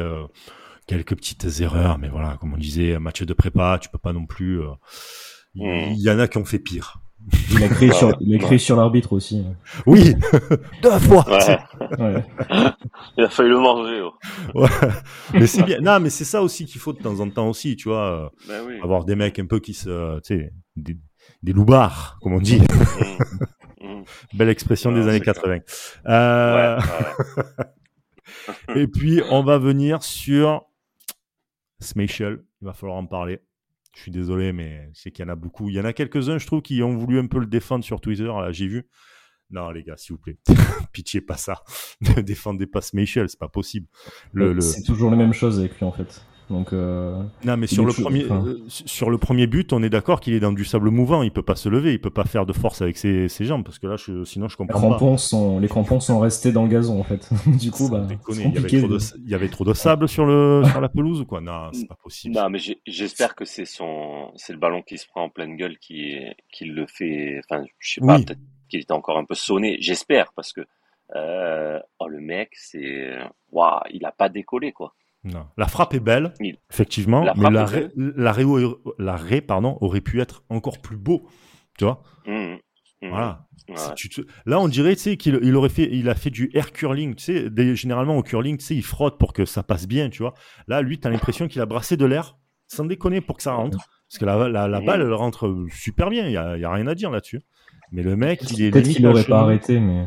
quelques 0.87 1.15
petites 1.15 1.47
erreurs, 1.61 1.97
mais 1.97 2.09
voilà, 2.09 2.37
comme 2.37 2.53
on 2.53 2.57
disait, 2.57 2.97
match 2.99 3.21
de 3.21 3.33
prépa, 3.33 3.77
tu 3.79 3.89
peux 3.89 3.99
pas 3.99 4.13
non 4.13 4.25
plus. 4.25 4.61
Il 5.53 5.67
mmh. 5.67 5.93
y, 5.95 6.09
en 6.09 6.19
a 6.19 6.27
qui 6.27 6.37
ont 6.37 6.45
fait 6.45 6.59
pire. 6.59 7.01
Il 7.51 7.63
a 7.63 7.67
crié, 7.67 7.91
sur, 7.91 8.17
il 8.21 8.43
a 8.43 8.57
sur 8.57 8.75
l'arbitre 8.75 9.13
aussi. 9.13 9.43
Oui, 9.85 10.15
deux 10.83 10.99
fois. 10.99 11.25
Ouais. 11.29 12.23
il 13.17 13.23
a 13.23 13.29
failli 13.29 13.49
le 13.49 13.59
manger. 13.59 14.03
Oh. 14.55 14.65
Mais 15.33 15.47
c'est 15.47 15.63
bien. 15.63 15.79
Non, 15.79 15.99
mais 15.99 16.09
c'est 16.09 16.25
ça 16.25 16.41
aussi 16.41 16.65
qu'il 16.65 16.81
faut 16.81 16.93
de 16.93 16.99
temps 16.99 17.19
en 17.19 17.29
temps 17.29 17.47
aussi, 17.49 17.75
tu 17.75 17.89
vois. 17.89 18.31
Ben 18.47 18.63
oui. 18.65 18.79
Avoir 18.83 19.05
des 19.05 19.15
mecs 19.15 19.37
un 19.39 19.45
peu 19.45 19.59
qui 19.59 19.73
se, 19.73 20.19
tu 20.21 20.35
sais, 20.35 20.53
des, 20.75 20.97
des 21.43 21.53
loupards, 21.53 22.17
comme 22.21 22.33
on 22.33 22.39
dit. 22.41 22.59
Mmh. 22.59 22.65
Mmh. 23.81 24.03
Belle 24.35 24.49
expression 24.49 24.91
des 24.91 25.07
années 25.07 25.17
c'est 25.17 25.33
80. 25.33 25.57
Euh, 26.05 26.77
Ouais, 26.77 27.43
ouais. 28.75 28.81
Et 28.83 28.87
puis, 28.87 29.21
on 29.31 29.43
va 29.43 29.57
venir 29.57 30.03
sur 30.03 30.65
Smashel. 31.79 32.43
Il 32.61 32.65
va 32.65 32.73
falloir 32.73 32.99
en 32.99 33.07
parler. 33.07 33.41
Je 33.93 34.01
suis 34.01 34.11
désolé, 34.11 34.53
mais 34.53 34.89
je 34.93 35.01
sais 35.01 35.11
qu'il 35.11 35.25
y 35.25 35.27
en 35.27 35.31
a 35.31 35.35
beaucoup. 35.35 35.69
Il 35.69 35.75
y 35.75 35.79
en 35.79 35.85
a 35.85 35.93
quelques-uns, 35.93 36.37
je 36.37 36.45
trouve, 36.47 36.61
qui 36.61 36.81
ont 36.81 36.95
voulu 36.95 37.19
un 37.19 37.27
peu 37.27 37.39
le 37.39 37.45
défendre 37.45 37.83
sur 37.83 37.99
Twitter. 38.01 38.23
Là, 38.23 38.51
j'ai 38.51 38.67
vu. 38.67 38.87
Non, 39.49 39.69
les 39.71 39.83
gars, 39.83 39.97
s'il 39.97 40.13
vous 40.13 40.19
plaît. 40.21 40.37
Pitié, 40.93 41.19
pas 41.19 41.35
ça. 41.35 41.61
Ne 42.01 42.21
défendez 42.21 42.67
pas 42.67 42.79
Smashel, 42.81 43.27
c'est 43.27 43.39
pas 43.39 43.49
possible. 43.49 43.87
Le, 44.31 44.53
le- 44.53 44.61
C'est 44.61 44.83
toujours 44.83 45.11
la 45.11 45.17
même 45.17 45.33
chose 45.33 45.59
avec 45.59 45.77
lui 45.77 45.85
en 45.85 45.91
fait. 45.91 46.25
Donc, 46.51 46.73
euh, 46.73 47.21
Non, 47.45 47.57
mais 47.57 47.65
sur 47.67 47.83
il 47.83 47.85
le, 47.85 47.91
est 47.91 47.95
chaud, 47.95 48.01
premier, 48.03 48.25
enfin. 48.25 48.43
euh, 48.45 48.59
sur 48.67 49.09
le 49.09 49.17
premier 49.17 49.47
but, 49.47 49.73
on 49.73 49.81
est 49.81 49.89
d'accord 49.89 50.19
qu'il 50.19 50.33
est 50.33 50.39
dans 50.39 50.51
du 50.51 50.65
sable 50.65 50.89
mouvant. 50.91 51.23
Il 51.23 51.31
peut 51.31 51.41
pas 51.41 51.55
se 51.55 51.69
lever. 51.69 51.93
Il 51.93 52.01
peut 52.01 52.09
pas 52.09 52.25
faire 52.25 52.45
de 52.45 52.53
force 52.53 52.81
avec 52.81 52.97
ses, 52.97 53.27
ses 53.29 53.45
jambes. 53.45 53.63
Parce 53.63 53.79
que 53.79 53.87
là, 53.87 53.95
je- 53.97 54.23
sinon, 54.25 54.47
je 54.47 54.53
les, 54.55 54.57
comprends 54.57 54.81
pas. 54.89 54.95
crampons 54.97 55.17
sont, 55.17 55.59
les 55.59 55.67
crampons 55.67 55.99
sont 55.99 56.19
restés 56.19 56.51
dans 56.51 56.63
le 56.63 56.69
gazon 56.69 56.99
en 56.99 57.03
fait. 57.03 57.29
du 57.47 57.71
coup, 57.71 57.89
bah, 57.89 58.05
il, 58.29 58.53
y 58.53 58.57
avait 58.57 58.67
trop 58.79 58.87
de, 58.87 58.97
il 59.23 59.29
y 59.29 59.33
avait 59.35 59.47
trop 59.49 59.63
de 59.65 59.73
sable 59.73 60.07
sur, 60.07 60.25
le, 60.25 60.63
sur 60.69 60.81
la 60.81 60.89
pelouse 60.89 61.21
ou 61.21 61.25
quoi? 61.25 61.41
Non, 61.41 61.69
c'est 61.73 61.87
pas 61.87 61.97
possible. 62.03 62.35
Non, 62.35 62.49
mais 62.49 62.59
j'espère 62.85 63.33
que 63.35 63.45
c'est 63.45 63.65
son, 63.65 64.31
c'est 64.35 64.53
le 64.53 64.59
ballon 64.59 64.81
qui 64.81 64.97
se 64.97 65.07
prend 65.07 65.23
en 65.23 65.29
pleine 65.29 65.55
gueule 65.55 65.77
qui, 65.79 66.17
qui 66.51 66.65
le 66.65 66.85
fait. 66.87 67.39
Enfin, 67.49 67.63
je 67.79 67.93
sais 67.93 68.01
pas, 68.01 68.17
Oui. 68.17 68.25
peut-être 68.25 68.39
qu'il 68.69 68.81
était 68.81 68.91
encore 68.93 69.17
un 69.17 69.25
peu 69.25 69.35
sonné. 69.35 69.77
J'espère 69.79 70.33
parce 70.35 70.53
que 70.53 70.61
euh, 71.15 71.79
oh, 71.99 72.07
le 72.07 72.21
mec, 72.21 72.49
c'est, 72.53 73.09
waouh, 73.51 73.81
il 73.91 74.05
a 74.05 74.11
pas 74.13 74.29
décollé 74.29 74.71
quoi. 74.71 74.93
Non. 75.23 75.45
La 75.57 75.67
frappe 75.67 75.93
est 75.93 75.99
belle, 75.99 76.33
effectivement, 76.71 77.23
La 77.23 77.33
mais 77.35 77.49
l'arrêt, 77.51 77.89
l'arrêt, 77.95 78.43
l'arrêt, 78.97 79.41
pardon, 79.41 79.77
aurait 79.81 80.01
pu 80.01 80.19
être 80.19 80.43
encore 80.49 80.79
plus 80.81 80.97
beau. 80.97 81.27
Tu 81.77 81.85
vois 81.85 82.01
Mmh, 82.25 82.33
mmh, 83.03 83.09
Voilà. 83.09 83.45
ouais. 83.69 83.75
Si 83.77 83.93
tu 83.95 84.09
te- 84.09 84.21
Là, 84.47 84.59
on 84.59 84.67
dirait 84.67 84.95
tu 84.95 85.01
sais, 85.03 85.17
qu'il 85.17 85.39
il 85.43 85.55
aurait 85.55 85.69
fait, 85.69 85.87
il 85.91 86.09
a 86.09 86.15
fait 86.15 86.31
du 86.31 86.49
air 86.55 86.71
curling. 86.71 87.13
Tu 87.15 87.23
sais, 87.23 87.49
des- 87.51 87.75
généralement 87.75 88.17
au 88.17 88.23
curling, 88.23 88.57
tu 88.57 88.65
sais, 88.65 88.75
il 88.75 88.83
frotte 88.83 89.19
pour 89.19 89.33
que 89.33 89.45
ça 89.45 89.61
passe 89.63 89.87
bien, 89.87 90.09
tu 90.09 90.23
vois. 90.23 90.33
Là, 90.67 90.81
lui, 90.81 90.99
tu 90.99 91.07
as 91.07 91.11
l'impression 91.11 91.47
qu'il 91.47 91.61
a 91.61 91.65
brassé 91.67 91.97
de 91.97 92.05
l'air, 92.05 92.37
sans 92.67 92.85
déconner, 92.85 93.21
pour 93.21 93.37
que 93.37 93.43
ça 93.43 93.53
rentre. 93.53 93.77
Parce 93.77 94.17
que 94.19 94.25
la, 94.25 94.49
la, 94.49 94.67
la 94.67 94.79
Mhm. 94.79 94.85
balle, 94.87 95.01
elle 95.01 95.13
rentre 95.13 95.65
super 95.71 96.09
bien. 96.09 96.25
Il 96.25 96.31
n'y 96.31 96.37
a, 96.37 96.57
y 96.57 96.65
a 96.65 96.71
rien 96.71 96.87
à 96.87 96.95
dire 96.95 97.11
là-dessus. 97.11 97.41
Mais 97.91 98.01
le 98.01 98.15
mec, 98.15 98.41
il 98.51 98.61
est 98.63 98.71
Peut-être 98.71 98.83
limite 98.83 98.97
qu'il 98.97 99.05
à 99.05 99.09
aurait 99.11 99.21
genoux. 99.21 99.29
pas 99.29 99.41
arrêté, 99.41 99.79
mais. 99.79 100.05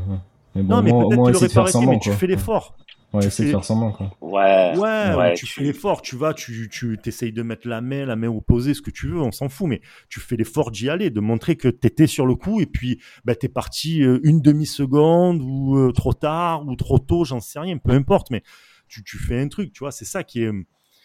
Mais 0.57 0.63
bon, 0.63 0.77
non, 0.77 0.83
mais 0.83 0.91
peut-être 0.91 1.09
qu'il 1.27 1.37
aurait 1.37 1.49
pas 1.49 1.61
arrêté, 1.61 1.73
semblant, 1.73 1.91
mais 1.93 1.99
tu 2.01 2.11
fais 2.13 2.27
l'effort. 2.27 2.77
Ouais, 3.15 3.21
tu 3.23 3.27
essayer 3.29 3.45
de 3.49 3.53
fais- 3.53 3.59
faire 3.59 3.65
semblant, 3.65 3.93
quoi. 3.93 4.11
Ouais, 4.21 4.73
Ouais, 4.77 5.15
ouais, 5.15 5.35
tu 5.35 5.47
tu- 5.47 5.53
fais 5.53 5.63
l'effort, 5.63 6.03
tu 6.03 6.17
vas, 6.17 6.35
tu, 6.35 6.69
tu 6.69 6.99
essayes 7.07 7.33
de 7.33 7.43
mettre 7.43 7.67
la 7.69 7.81
main, 7.81 8.05
la 8.05 8.17
main 8.17 8.29
opposée, 8.29 8.75
ce 8.75 8.83
que 8.83 8.91
tu 8.91 9.09
veux, 9.09 9.21
on 9.21 9.31
s'en 9.33 9.49
fout, 9.49 9.69
mais 9.69 9.81
tu 10.09 10.21
fais 10.21 10.37
l'effort 10.37 10.71
d'y 10.71 10.91
aller, 10.91 11.11
de 11.11 11.21
montrer 11.21 11.57
que 11.57 11.69
tu 11.69 11.87
étais 11.87 12.07
sur 12.07 12.27
le 12.27 12.35
coup 12.35 12.61
et 12.61 12.67
puis 12.67 13.01
bah, 13.25 13.35
tu 13.35 13.47
es 13.47 13.49
parti 13.49 14.03
euh, 14.03 14.19
une 14.25 14.41
demi-seconde 14.41 15.41
ou 15.43 15.77
euh, 15.79 15.93
trop 15.93 16.13
tard 16.13 16.67
ou 16.67 16.75
trop 16.77 16.99
tôt, 16.99 17.25
j'en 17.25 17.41
sais 17.41 17.59
rien, 17.61 17.79
peu 17.79 17.93
importe, 17.93 18.31
mais 18.31 18.43
tu, 18.89 19.03
tu 19.05 19.17
fais 19.19 19.41
un 19.41 19.49
truc, 19.49 19.73
tu 19.73 19.81
vois, 19.81 19.93
c'est 19.93 20.05
ça 20.05 20.25
qui 20.25 20.43
est, 20.43 20.53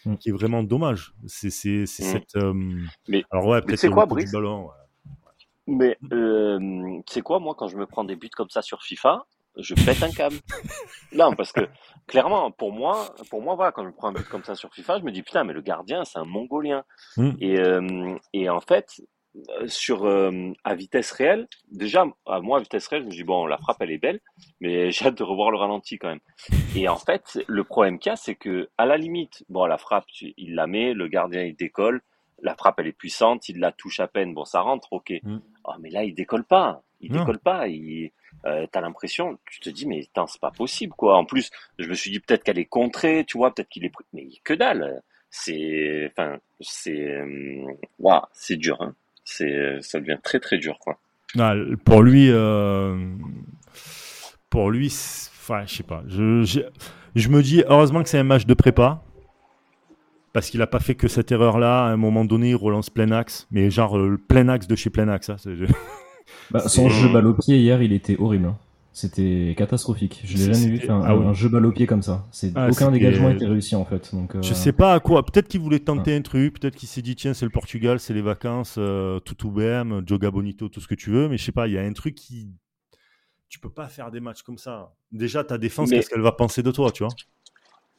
Mm. 0.06 0.16
qui 0.18 0.30
est 0.30 0.32
vraiment 0.32 0.62
dommage. 0.62 1.12
C'est 1.26 1.50
c'est- 1.50 1.84
c'est 1.86 2.02
Mm. 2.04 2.06
cette. 2.12 2.36
euh, 2.36 2.54
Mais- 3.08 3.22
Alors 3.30 3.46
ouais, 3.46 3.58
mais 3.60 3.66
peut-être 3.66 3.78
c'est 3.80 3.90
quoi, 3.90 4.06
Brice? 4.06 4.32
ballon. 4.32 4.64
ouais. 4.64 4.70
Mais 5.66 5.96
euh, 6.12 6.58
tu 7.06 7.12
sais 7.14 7.20
quoi, 7.20 7.38
moi, 7.38 7.54
quand 7.56 7.68
je 7.68 7.76
me 7.76 7.86
prends 7.86 8.02
des 8.04 8.16
buts 8.16 8.30
comme 8.34 8.48
ça 8.50 8.62
sur 8.62 8.82
FIFA, 8.82 9.26
je 9.62 9.74
pète 9.74 10.02
un 10.02 10.10
câble. 10.10 10.36
non, 11.12 11.32
parce 11.34 11.52
que 11.52 11.68
clairement, 12.06 12.50
pour 12.50 12.72
moi, 12.72 13.14
pour 13.30 13.42
moi, 13.42 13.54
voilà, 13.54 13.72
quand 13.72 13.84
je 13.84 13.90
prends 13.90 14.08
un 14.08 14.12
but 14.12 14.28
comme 14.28 14.44
ça 14.44 14.54
sur 14.54 14.72
FIFA, 14.72 14.98
je 14.98 15.04
me 15.04 15.12
dis 15.12 15.22
putain, 15.22 15.44
mais 15.44 15.52
le 15.52 15.60
gardien, 15.62 16.04
c'est 16.04 16.18
un 16.18 16.24
Mongolien. 16.24 16.84
Mm. 17.16 17.30
Et 17.40 17.58
euh, 17.58 18.16
et 18.32 18.48
en 18.48 18.60
fait, 18.60 19.00
euh, 19.60 19.68
sur 19.68 20.06
euh, 20.06 20.52
à 20.64 20.74
vitesse 20.74 21.12
réelle, 21.12 21.46
déjà, 21.70 22.04
à 22.26 22.40
moi 22.40 22.58
à 22.58 22.60
vitesse 22.60 22.88
réelle, 22.88 23.02
je 23.02 23.06
me 23.08 23.12
dis 23.12 23.24
bon, 23.24 23.46
la 23.46 23.58
frappe 23.58 23.76
elle 23.80 23.92
est 23.92 23.98
belle, 23.98 24.20
mais 24.60 24.90
j'ai 24.90 25.06
hâte 25.06 25.18
de 25.18 25.22
revoir 25.22 25.50
le 25.50 25.56
ralenti 25.58 25.98
quand 25.98 26.08
même. 26.08 26.20
Et 26.74 26.88
en 26.88 26.96
fait, 26.98 27.38
le 27.46 27.64
problème 27.64 27.98
qu'il 27.98 28.10
y 28.10 28.12
a, 28.12 28.16
c'est 28.16 28.34
que 28.34 28.68
à 28.78 28.86
la 28.86 28.96
limite, 28.96 29.44
bon, 29.48 29.66
la 29.66 29.78
frappe, 29.78 30.06
il 30.20 30.54
la 30.54 30.66
met, 30.66 30.94
le 30.94 31.06
gardien 31.08 31.42
il 31.42 31.54
décolle, 31.54 32.00
la 32.42 32.56
frappe 32.56 32.80
elle 32.80 32.86
est 32.88 32.92
puissante, 32.92 33.48
il 33.48 33.58
la 33.60 33.70
touche 33.70 34.00
à 34.00 34.08
peine, 34.08 34.34
bon, 34.34 34.44
ça 34.44 34.62
rentre, 34.62 34.92
ok. 34.92 35.12
Mm. 35.22 35.38
Oh, 35.64 35.72
mais 35.78 35.90
là, 35.90 36.04
il 36.04 36.14
décolle 36.14 36.44
pas. 36.44 36.82
Il 37.02 37.12
Non. 37.12 37.20
décolle 37.20 37.38
pas. 37.38 37.68
Il, 37.68 38.10
euh, 38.46 38.66
t'as 38.70 38.80
l'impression, 38.80 39.38
tu 39.46 39.60
te 39.60 39.70
dis, 39.70 39.86
mais 39.86 40.08
c'est 40.26 40.40
pas 40.40 40.50
possible, 40.50 40.92
quoi. 40.96 41.16
En 41.16 41.24
plus, 41.24 41.50
je 41.78 41.88
me 41.88 41.94
suis 41.94 42.10
dit 42.10 42.20
peut-être 42.20 42.44
qu'elle 42.44 42.58
est 42.58 42.64
contrée, 42.64 43.24
tu 43.26 43.38
vois, 43.38 43.54
peut-être 43.54 43.68
qu'il 43.68 43.84
est. 43.84 43.92
Mais 44.12 44.28
que 44.44 44.54
dalle. 44.54 45.02
C'est, 45.32 46.10
enfin, 46.10 46.38
c'est, 46.60 47.06
euh, 47.06 47.64
waouh, 47.98 48.22
c'est 48.32 48.56
dur, 48.56 48.80
hein. 48.80 48.94
C'est, 49.24 49.80
ça 49.80 50.00
devient 50.00 50.18
très 50.22 50.40
très 50.40 50.58
dur, 50.58 50.78
quoi. 50.80 50.98
Pour 51.84 52.02
lui, 52.02 52.30
euh, 52.30 52.96
pour 54.48 54.70
lui, 54.70 54.88
enfin, 54.88 55.64
je 55.66 55.76
sais 55.76 55.82
pas. 55.82 56.02
Je, 56.08 56.42
je, 57.14 57.28
me 57.28 57.42
dis, 57.42 57.62
heureusement 57.68 58.02
que 58.02 58.08
c'est 58.08 58.18
un 58.18 58.24
match 58.24 58.46
de 58.46 58.54
prépa. 58.54 59.02
Parce 60.32 60.48
qu'il 60.50 60.62
a 60.62 60.66
pas 60.68 60.78
fait 60.78 60.94
que 60.94 61.08
cette 61.08 61.32
erreur-là. 61.32 61.86
À 61.86 61.88
un 61.88 61.96
moment 61.96 62.24
donné, 62.24 62.50
il 62.50 62.56
relance 62.56 62.88
plein 62.90 63.10
axe. 63.10 63.48
Mais 63.50 63.70
genre, 63.70 63.98
euh, 63.98 64.10
le 64.10 64.18
plein 64.18 64.48
axe 64.48 64.66
de 64.68 64.76
chez 64.76 64.90
plein 64.90 65.08
axe. 65.08 65.30
hein, 65.30 65.36
Bah, 66.50 66.68
son 66.68 66.88
jeu 66.88 67.08
balle 67.12 67.26
au 67.26 67.34
pied 67.34 67.58
hier, 67.58 67.82
il 67.82 67.92
était 67.92 68.16
horrible. 68.18 68.46
hein. 68.46 68.56
C'était 68.92 69.54
catastrophique. 69.56 70.20
Je 70.24 70.36
l'ai 70.36 70.52
jamais 70.52 70.66
vu 70.66 70.78
faire 70.78 70.96
un, 70.96 71.02
ah 71.04 71.12
un 71.12 71.32
jeu 71.32 71.48
balle 71.48 71.64
au 71.64 71.70
pied 71.70 71.86
comme 71.86 72.02
ça. 72.02 72.26
C'est 72.32 72.50
Ah, 72.56 72.68
aucun 72.68 72.90
dégagement 72.90 73.30
était 73.30 73.46
réussi 73.46 73.76
en 73.76 73.84
fait. 73.84 74.12
Donc, 74.12 74.34
euh, 74.34 74.42
Je 74.42 74.52
sais 74.52 74.72
pas 74.72 74.94
à 74.94 75.00
quoi. 75.00 75.24
Peut-être 75.24 75.46
qu'il 75.46 75.60
voulait 75.60 75.78
tenter 75.78 76.14
un 76.16 76.22
truc. 76.22 76.58
Peut-être 76.58 76.74
qu'il 76.74 76.88
s'est 76.88 77.00
dit, 77.00 77.14
tiens, 77.14 77.32
c'est 77.32 77.44
le 77.44 77.52
Portugal, 77.52 78.00
c'est 78.00 78.14
les 78.14 78.20
vacances, 78.20 78.74
euh, 78.78 79.20
tout 79.20 79.46
ou 79.46 79.50
BM, 79.52 80.02
Joga 80.06 80.30
Bonito, 80.32 80.68
tout 80.68 80.80
ce 80.80 80.88
que 80.88 80.96
tu 80.96 81.10
veux. 81.10 81.28
Mais 81.28 81.38
je 81.38 81.44
sais 81.44 81.52
pas, 81.52 81.68
il 81.68 81.74
y 81.74 81.78
a 81.78 81.82
un 81.82 81.92
truc 81.92 82.16
qui. 82.16 82.48
Tu 83.48 83.58
peux 83.60 83.70
pas 83.70 83.86
faire 83.86 84.10
des 84.10 84.20
matchs 84.20 84.42
comme 84.42 84.58
ça. 84.58 84.92
Déjà, 85.12 85.44
ta 85.44 85.56
défense, 85.56 85.90
Mais- 85.90 85.96
qu'est-ce 85.96 86.10
qu'elle 86.10 86.20
va 86.20 86.32
penser 86.32 86.62
de 86.62 86.70
toi, 86.72 86.90
tu 86.90 87.04
vois? 87.04 87.12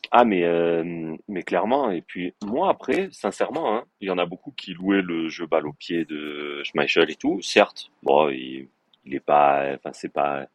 Ah, 0.10 0.26
mais, 0.26 0.44
euh, 0.44 1.16
mais 1.28 1.44
clairement, 1.44 1.92
et 1.92 2.02
puis 2.02 2.34
moi 2.44 2.70
après, 2.70 3.10
sincèrement, 3.12 3.76
hein, 3.76 3.84
il 4.02 4.08
y 4.08 4.12
en 4.12 4.18
a 4.18 4.26
beaucoup 4.26 4.52
qui 4.52 4.74
louaient 4.74 5.02
le 5.02 5.30
jeu 5.30 5.46
balle 5.46 5.68
au 5.68 5.74
pied 5.74 6.06
de 6.06 6.62
Schmeichel 6.64 7.10
et 7.12 7.16
tout. 7.16 7.42
Certes, 7.42 7.92
bon, 8.04 8.30
il, 8.30 8.68
il 9.06 9.16
est 9.16 9.20
pas, 9.22 9.68
enfin, 9.76 9.92
c'est 9.94 10.12
pas, 10.12 10.48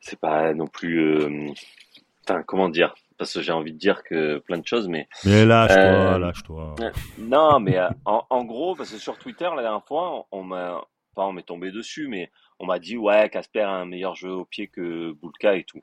c'est 0.00 0.18
pas 0.20 0.52
non 0.52 0.66
plus, 0.66 0.98
euh, 1.00 1.52
enfin, 2.28 2.42
comment 2.42 2.68
dire, 2.68 2.94
parce 3.16 3.32
que 3.32 3.40
j'ai 3.40 3.52
envie 3.52 3.72
de 3.72 3.78
dire 3.78 4.02
que 4.02 4.38
plein 4.38 4.58
de 4.58 4.66
choses, 4.66 4.88
mais 4.88 5.08
Mais 5.24 5.46
lâche-toi, 5.46 5.78
Euh, 5.78 6.18
lâche-toi. 6.18 6.74
non, 7.18 7.60
mais 7.60 7.78
en, 8.04 8.24
en 8.28 8.44
gros, 8.44 8.74
parce 8.74 8.90
que 8.90 8.98
sur 8.98 9.16
Twitter, 9.18 9.48
la 9.56 9.62
dernière 9.62 9.84
fois, 9.84 10.26
on 10.32 10.42
m'a, 10.42 10.82
pas 11.14 11.26
on 11.26 11.32
m'est 11.32 11.42
tombé 11.42 11.70
dessus, 11.70 12.08
mais 12.08 12.30
on 12.58 12.66
m'a 12.66 12.78
dit, 12.78 12.98
ouais, 12.98 13.30
Casper 13.30 13.62
a 13.62 13.70
un 13.70 13.86
meilleur 13.86 14.14
jeu 14.16 14.30
au 14.30 14.44
pied 14.44 14.66
que 14.68 15.12
Boulka 15.12 15.56
et 15.56 15.64
tout. 15.64 15.80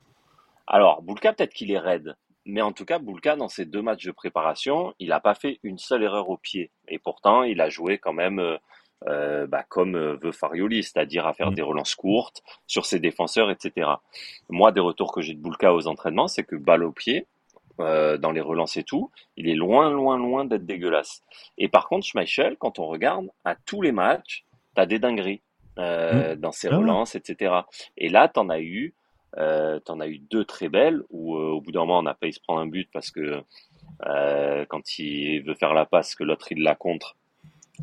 Alors, 0.68 1.02
Boulka, 1.02 1.34
peut-être 1.34 1.54
qu'il 1.54 1.72
est 1.72 1.80
raide. 1.80 2.16
Mais 2.46 2.62
en 2.62 2.74
tout 2.74 2.86
cas, 2.86 3.00
Boulka, 3.00 3.36
dans 3.36 3.48
ses 3.48 3.66
deux 3.66 3.82
matchs 3.82 4.06
de 4.06 4.12
préparation, 4.12 4.94
il 5.00 5.10
n'a 5.10 5.20
pas 5.20 5.34
fait 5.34 5.60
une 5.64 5.78
seule 5.78 6.04
erreur 6.04 6.30
au 6.30 6.38
pied. 6.38 6.72
Et 6.88 7.00
pourtant, 7.00 7.44
il 7.44 7.62
a 7.62 7.70
joué 7.70 7.98
quand 7.98 8.14
même 8.14 8.40
euh, 8.40 8.58
euh, 9.08 9.48
bah, 9.48 9.64
comme 9.68 9.96
euh, 9.96 10.16
veut 10.16 10.32
Farioli, 10.32 10.84
c'est-à-dire 10.84 11.28
à 11.28 11.34
faire 11.34 11.52
Mm. 11.52 11.56
des 11.56 11.62
relances 11.62 11.96
courtes 11.96 12.42
sur 12.68 12.86
ses 12.86 13.00
défenseurs, 13.00 13.50
etc. 13.50 13.92
Moi, 14.50 14.72
des 14.72 14.80
retours 14.80 15.12
que 15.12 15.22
j'ai 15.22 15.34
de 15.34 15.40
Boulka 15.40 15.74
aux 15.74 15.88
entraînements, 15.88 16.28
c'est 16.28 16.44
que 16.44 16.56
balle 16.56 16.84
au 16.84 16.92
pied, 16.92 17.28
euh, 17.80 18.18
dans 18.18 18.32
les 18.32 18.42
relances 18.42 18.78
et 18.78 18.84
tout, 18.84 19.10
il 19.36 19.50
est 19.50 19.56
loin, 19.56 19.90
loin, 19.90 20.18
loin 20.18 20.46
d'être 20.46 20.66
dégueulasse. 20.66 21.22
Et 21.58 21.68
par 21.68 21.88
contre, 21.88 22.06
Schmeichel, 22.06 22.56
quand 22.58 22.80
on 22.80 22.86
regarde, 22.86 23.28
à 23.46 23.56
tous 23.56 23.82
les 23.82 23.92
matchs, 23.92 24.46
t'as 24.76 24.86
des 24.86 25.00
dingueries 25.00 25.42
euh, 25.80 26.36
dans 26.36 26.52
ses 26.52 26.68
Ah 26.68 26.78
relances, 26.78 27.16
etc. 27.16 27.54
Et 27.98 28.10
là, 28.10 28.28
t'en 28.28 28.50
as 28.50 28.60
eu, 28.62 28.94
euh, 29.38 29.80
t'en 29.80 30.00
as 30.00 30.08
eu 30.08 30.20
deux 30.20 30.46
très 30.46 30.70
belles 30.70 31.02
où 31.10 31.36
euh, 31.36 31.52
au 31.52 31.62
bout 31.62 31.72
d'un 31.72 31.82
moment, 31.82 32.00
on 32.00 32.04
n'a 32.04 32.14
pas 32.14 32.28
eu 32.28 32.34
se 32.34 32.40
prendre 32.40 32.60
un 32.62 32.68
but 32.68 32.90
parce 32.94 33.10
que 33.12 33.42
euh, 34.08 34.66
quand 34.70 34.98
il 35.00 35.42
veut 35.42 35.56
faire 35.56 35.74
la 35.74 35.86
passe, 35.86 36.16
que 36.16 36.24
l'autre 36.24 36.52
il 36.52 36.62
la 36.64 36.76
contre. 36.76 37.16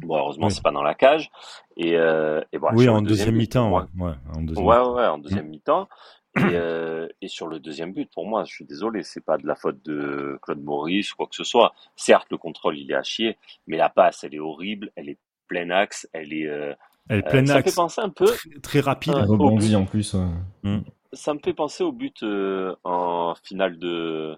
Bon, 0.03 0.17
heureusement, 0.17 0.47
Oui. 0.47 0.53
c'est 0.53 0.63
pas 0.63 0.71
dans 0.71 0.83
la 0.85 0.95
cage. 0.95 1.31
Et, 1.77 1.97
euh, 1.97 2.41
et 2.53 2.59
bon, 2.59 2.69
oui, 2.75 2.89
en 2.89 3.03
deuxième 3.03 3.35
mi-temps. 3.35 3.73
Ouais. 3.73 3.83
Ouais, 3.99 4.13
en 4.35 4.43
deuxième 4.43 4.65
Ouais, 4.67 4.77
mi-temps. 4.79 4.95
ouais, 4.95 5.01
ouais, 5.01 5.07
en 5.09 5.19
deuxième 5.19 5.49
mi-temps. 5.49 5.89
Et, 6.37 6.43
euh, 6.55 7.09
et 7.21 7.27
sur 7.27 7.49
le 7.49 7.59
deuxième 7.59 7.93
but, 7.93 8.09
pour 8.15 8.25
moi, 8.25 8.45
je 8.45 8.53
suis 8.53 8.65
désolé, 8.65 9.03
c'est 9.03 9.25
pas 9.25 9.37
de 9.37 9.45
la 9.49 9.57
faute 9.57 9.83
de 9.85 10.39
Claude 10.43 10.63
Maurice 10.63 11.13
ou 11.13 11.17
quoi 11.17 11.27
que 11.27 11.35
ce 11.35 11.43
soit. 11.43 11.73
Certes, 11.97 12.29
le 12.31 12.37
contrôle, 12.39 12.79
il 12.79 12.89
est 12.93 12.95
à 12.95 13.03
chier, 13.03 13.37
mais 13.67 13.77
la 13.77 13.89
passe, 13.89 14.23
elle 14.23 14.37
est 14.37 14.39
horrible, 14.39 14.93
elle 14.95 15.09
est 15.09 15.19
plein 15.49 15.71
axe, 15.71 16.09
elle 16.13 16.33
est. 16.33 16.47
euh, 16.47 16.73
Elle 17.09 17.19
est 17.19 17.27
euh, 17.27 17.31
plein 17.31 17.47
ça 17.47 17.57
axe, 17.57 17.71
fait 17.71 17.75
penser 17.75 18.01
un 18.01 18.11
peu. 18.11 18.27
très 18.63 18.79
rapide. 18.79 19.15
Euh, 19.17 19.23
Il 19.25 19.31
rebondit 19.31 19.75
en 19.75 19.87
plus. 19.87 20.15
ouais. 20.15 20.79
Ça 21.13 21.35
me 21.35 21.41
fait 21.41 21.55
penser 21.55 21.83
au 21.83 21.93
but 21.93 22.23
euh, 22.23 22.75
en 22.85 23.35
finale 23.43 23.79
de 23.79 24.37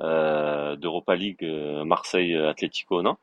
euh, 0.00 0.76
d'Europa 0.76 1.14
League 1.14 1.44
euh, 1.44 1.84
Marseille 1.84 2.34
Atlético, 2.34 3.02
non? 3.02 3.16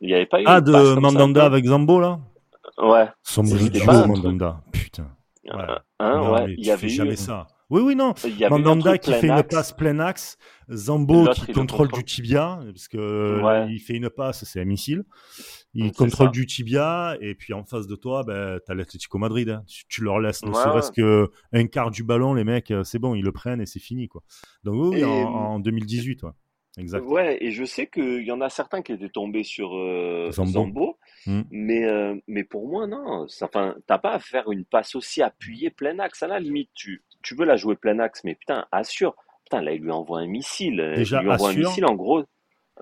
Il 0.00 0.08
n'y 0.08 0.14
avait 0.14 0.26
pas 0.26 0.40
eu 0.40 0.44
Ah, 0.46 0.60
passe 0.60 0.64
de 0.64 0.72
ça 0.72 1.00
Mandanda 1.00 1.44
avec 1.44 1.64
Zambo, 1.64 2.00
là? 2.00 2.20
Ouais. 2.78 3.08
Sombrero 3.22 4.06
Mandanda. 4.06 4.60
Putain. 4.72 5.10
Ouais. 5.44 5.64
Hein, 5.98 6.30
ouais. 6.30 6.54
Il 6.58 6.66
y 6.66 6.70
avait 6.70 6.88
jamais 6.88 7.16
ça. 7.16 7.46
Oui, 7.70 7.80
oui, 7.80 7.96
non. 7.96 8.12
Mandanda 8.50 8.98
qui 8.98 9.12
fait 9.12 9.28
une 9.28 9.42
passe 9.42 9.72
plein 9.72 9.98
axe, 9.98 10.36
Zambo 10.70 11.26
qui 11.28 11.52
contrôle 11.52 11.90
du 11.90 12.04
tibia, 12.04 12.60
parce 12.66 12.88
que 12.88 13.66
il 13.70 13.78
fait 13.78 13.94
une 13.94 14.10
passe, 14.10 14.44
c'est 14.44 14.60
un 14.60 14.66
missile. 14.66 15.04
Il 15.74 15.92
contrôle 15.92 16.30
du 16.30 16.46
tibia, 16.46 17.16
et 17.20 17.34
puis 17.34 17.52
en 17.52 17.64
face 17.64 17.86
de 17.86 17.96
toi, 17.96 18.22
ben, 18.24 18.60
tu 18.64 18.70
as 18.70 18.74
l'Atlético 18.74 19.18
Madrid. 19.18 19.50
Hein. 19.50 19.64
Tu, 19.88 20.02
leur 20.02 20.20
laisses 20.20 20.44
ne 20.44 20.52
serait-ce 20.52 20.92
qu'un 20.92 21.66
quart 21.66 21.90
du 21.90 22.04
ballon, 22.04 22.34
les 22.34 22.44
mecs, 22.44 22.70
euh, 22.70 22.84
c'est 22.84 22.98
bon, 22.98 23.14
ils 23.14 23.24
le 23.24 23.32
prennent 23.32 23.60
et 23.60 23.66
c'est 23.66 23.80
fini. 23.80 24.08
Quoi. 24.08 24.22
Donc 24.62 24.92
oui, 24.94 25.04
en, 25.04 25.58
2018, 25.58 26.22
ouais. 26.22 26.30
Exact. 26.76 27.04
Ouais, 27.04 27.38
et 27.40 27.52
je 27.52 27.64
sais 27.64 27.86
qu'il 27.86 28.24
y 28.24 28.32
en 28.32 28.40
a 28.40 28.48
certains 28.48 28.82
qui 28.82 28.92
étaient 28.92 29.08
tombés 29.08 29.44
sur 29.44 29.76
euh, 29.76 30.30
Zambo, 30.32 30.98
hmm. 31.26 31.42
mais, 31.50 31.84
euh, 31.84 32.16
mais 32.26 32.42
pour 32.42 32.68
moi, 32.68 32.88
non. 32.88 33.26
Enfin, 33.42 33.76
t'as 33.86 33.98
pas 33.98 34.12
à 34.12 34.18
faire 34.18 34.50
une 34.50 34.64
passe 34.64 34.96
aussi 34.96 35.22
appuyée 35.22 35.70
plein 35.70 35.98
axe. 36.00 36.24
À 36.24 36.26
la 36.26 36.40
limite, 36.40 36.70
tu, 36.74 37.04
tu 37.22 37.36
veux 37.36 37.44
la 37.44 37.56
jouer 37.56 37.76
plein 37.76 38.00
axe, 38.00 38.22
mais 38.24 38.34
putain, 38.34 38.66
assure. 38.72 39.14
Putain, 39.44 39.62
là, 39.62 39.72
il 39.72 39.82
lui 39.82 39.92
envoie 39.92 40.20
un 40.20 40.26
missile. 40.26 40.94
Déjà, 40.96 41.20
il 41.20 41.24
lui 41.24 41.30
envoie 41.30 41.50
un 41.50 41.54
missile, 41.54 41.86
en 41.86 41.94
gros. 41.94 42.24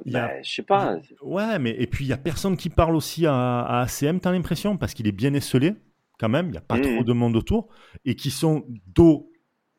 Ben, 0.06 0.30
je 0.42 0.50
sais 0.50 0.62
pas. 0.62 0.98
Ouais, 1.20 1.58
mais 1.58 1.70
et 1.78 1.86
puis 1.86 2.04
il 2.04 2.08
y 2.08 2.12
a 2.12 2.16
personne 2.16 2.56
qui 2.56 2.70
parle 2.70 2.96
aussi 2.96 3.26
à, 3.26 3.60
à 3.60 3.82
ACM, 3.82 4.20
t'as 4.20 4.32
l'impression, 4.32 4.76
parce 4.76 4.94
qu'il 4.94 5.06
est 5.06 5.12
bien 5.12 5.34
esselé, 5.34 5.74
quand 6.18 6.28
même, 6.28 6.46
il 6.46 6.52
n'y 6.52 6.58
a 6.58 6.62
pas 6.62 6.78
trop 6.78 7.00
mmh. 7.00 7.04
de 7.04 7.12
monde 7.12 7.36
autour, 7.36 7.68
et 8.04 8.14
qui 8.14 8.30
sont 8.30 8.64
dos 8.86 9.30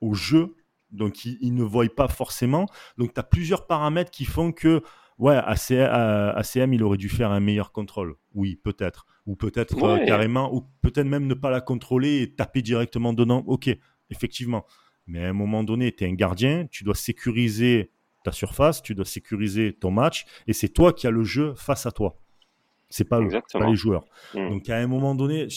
au 0.02 0.13
jeu, 0.13 0.56
donc 0.91 1.26
ils, 1.26 1.54
ne 1.54 1.63
voient 1.63 1.88
pas 1.95 2.08
forcément. 2.08 2.67
Donc 2.97 3.13
tu 3.13 3.19
as 3.19 3.23
plusieurs 3.23 3.65
paramètres 3.65 4.12
qui 4.12 4.26
font 4.26 4.52
que, 4.52 4.84
ouais, 5.17 5.36
ACM, 5.36 6.73
il 6.73 6.84
aurait 6.84 6.97
dû 6.97 7.10
faire 7.10 7.32
un 7.32 7.39
meilleur 7.39 7.71
contrôle. 7.71 8.15
Oui, 8.34 8.58
peut-être. 8.58 9.06
Ou 9.26 9.38
peut-être 9.38 9.82
euh, 9.82 10.06
carrément, 10.06 10.54
ou 10.54 10.67
peut-être 10.82 11.08
même 11.08 11.28
ne 11.28 11.34
pas 11.34 11.49
la 11.49 11.62
contrôler 11.62 12.21
et 12.21 12.36
taper 12.36 12.62
directement 12.62 13.13
dedans. 13.13 13.43
Ok, 13.47 13.69
effectivement. 14.10 14.65
Mais 15.08 15.23
à 15.23 15.30
un 15.30 15.34
moment 15.34 15.63
donné, 15.63 15.93
tu 15.93 16.04
es 16.04 16.08
un 16.08 16.13
gardien, 16.13 16.67
tu 16.69 16.84
dois 16.84 16.95
sécuriser 16.95 17.92
ta 18.23 18.31
surface, 18.31 18.81
tu 18.81 18.95
dois 18.95 19.05
sécuriser 19.05 19.73
ton 19.73 19.91
match, 19.91 20.25
et 20.47 20.53
c'est 20.53 20.69
toi 20.69 20.93
qui 20.93 21.07
as 21.07 21.12
le 21.12 21.23
jeu 21.23 21.53
face 21.55 21.86
à 21.86 21.91
toi. 21.91 22.17
C'est 22.89 23.05
pas, 23.05 23.19
pas 23.51 23.69
les 23.69 23.75
joueurs. 23.75 24.05
Mm. 24.33 24.49
Donc 24.49 24.69
à 24.69 24.77
un 24.77 24.88
moment 24.88 25.15
donné, 25.15 25.47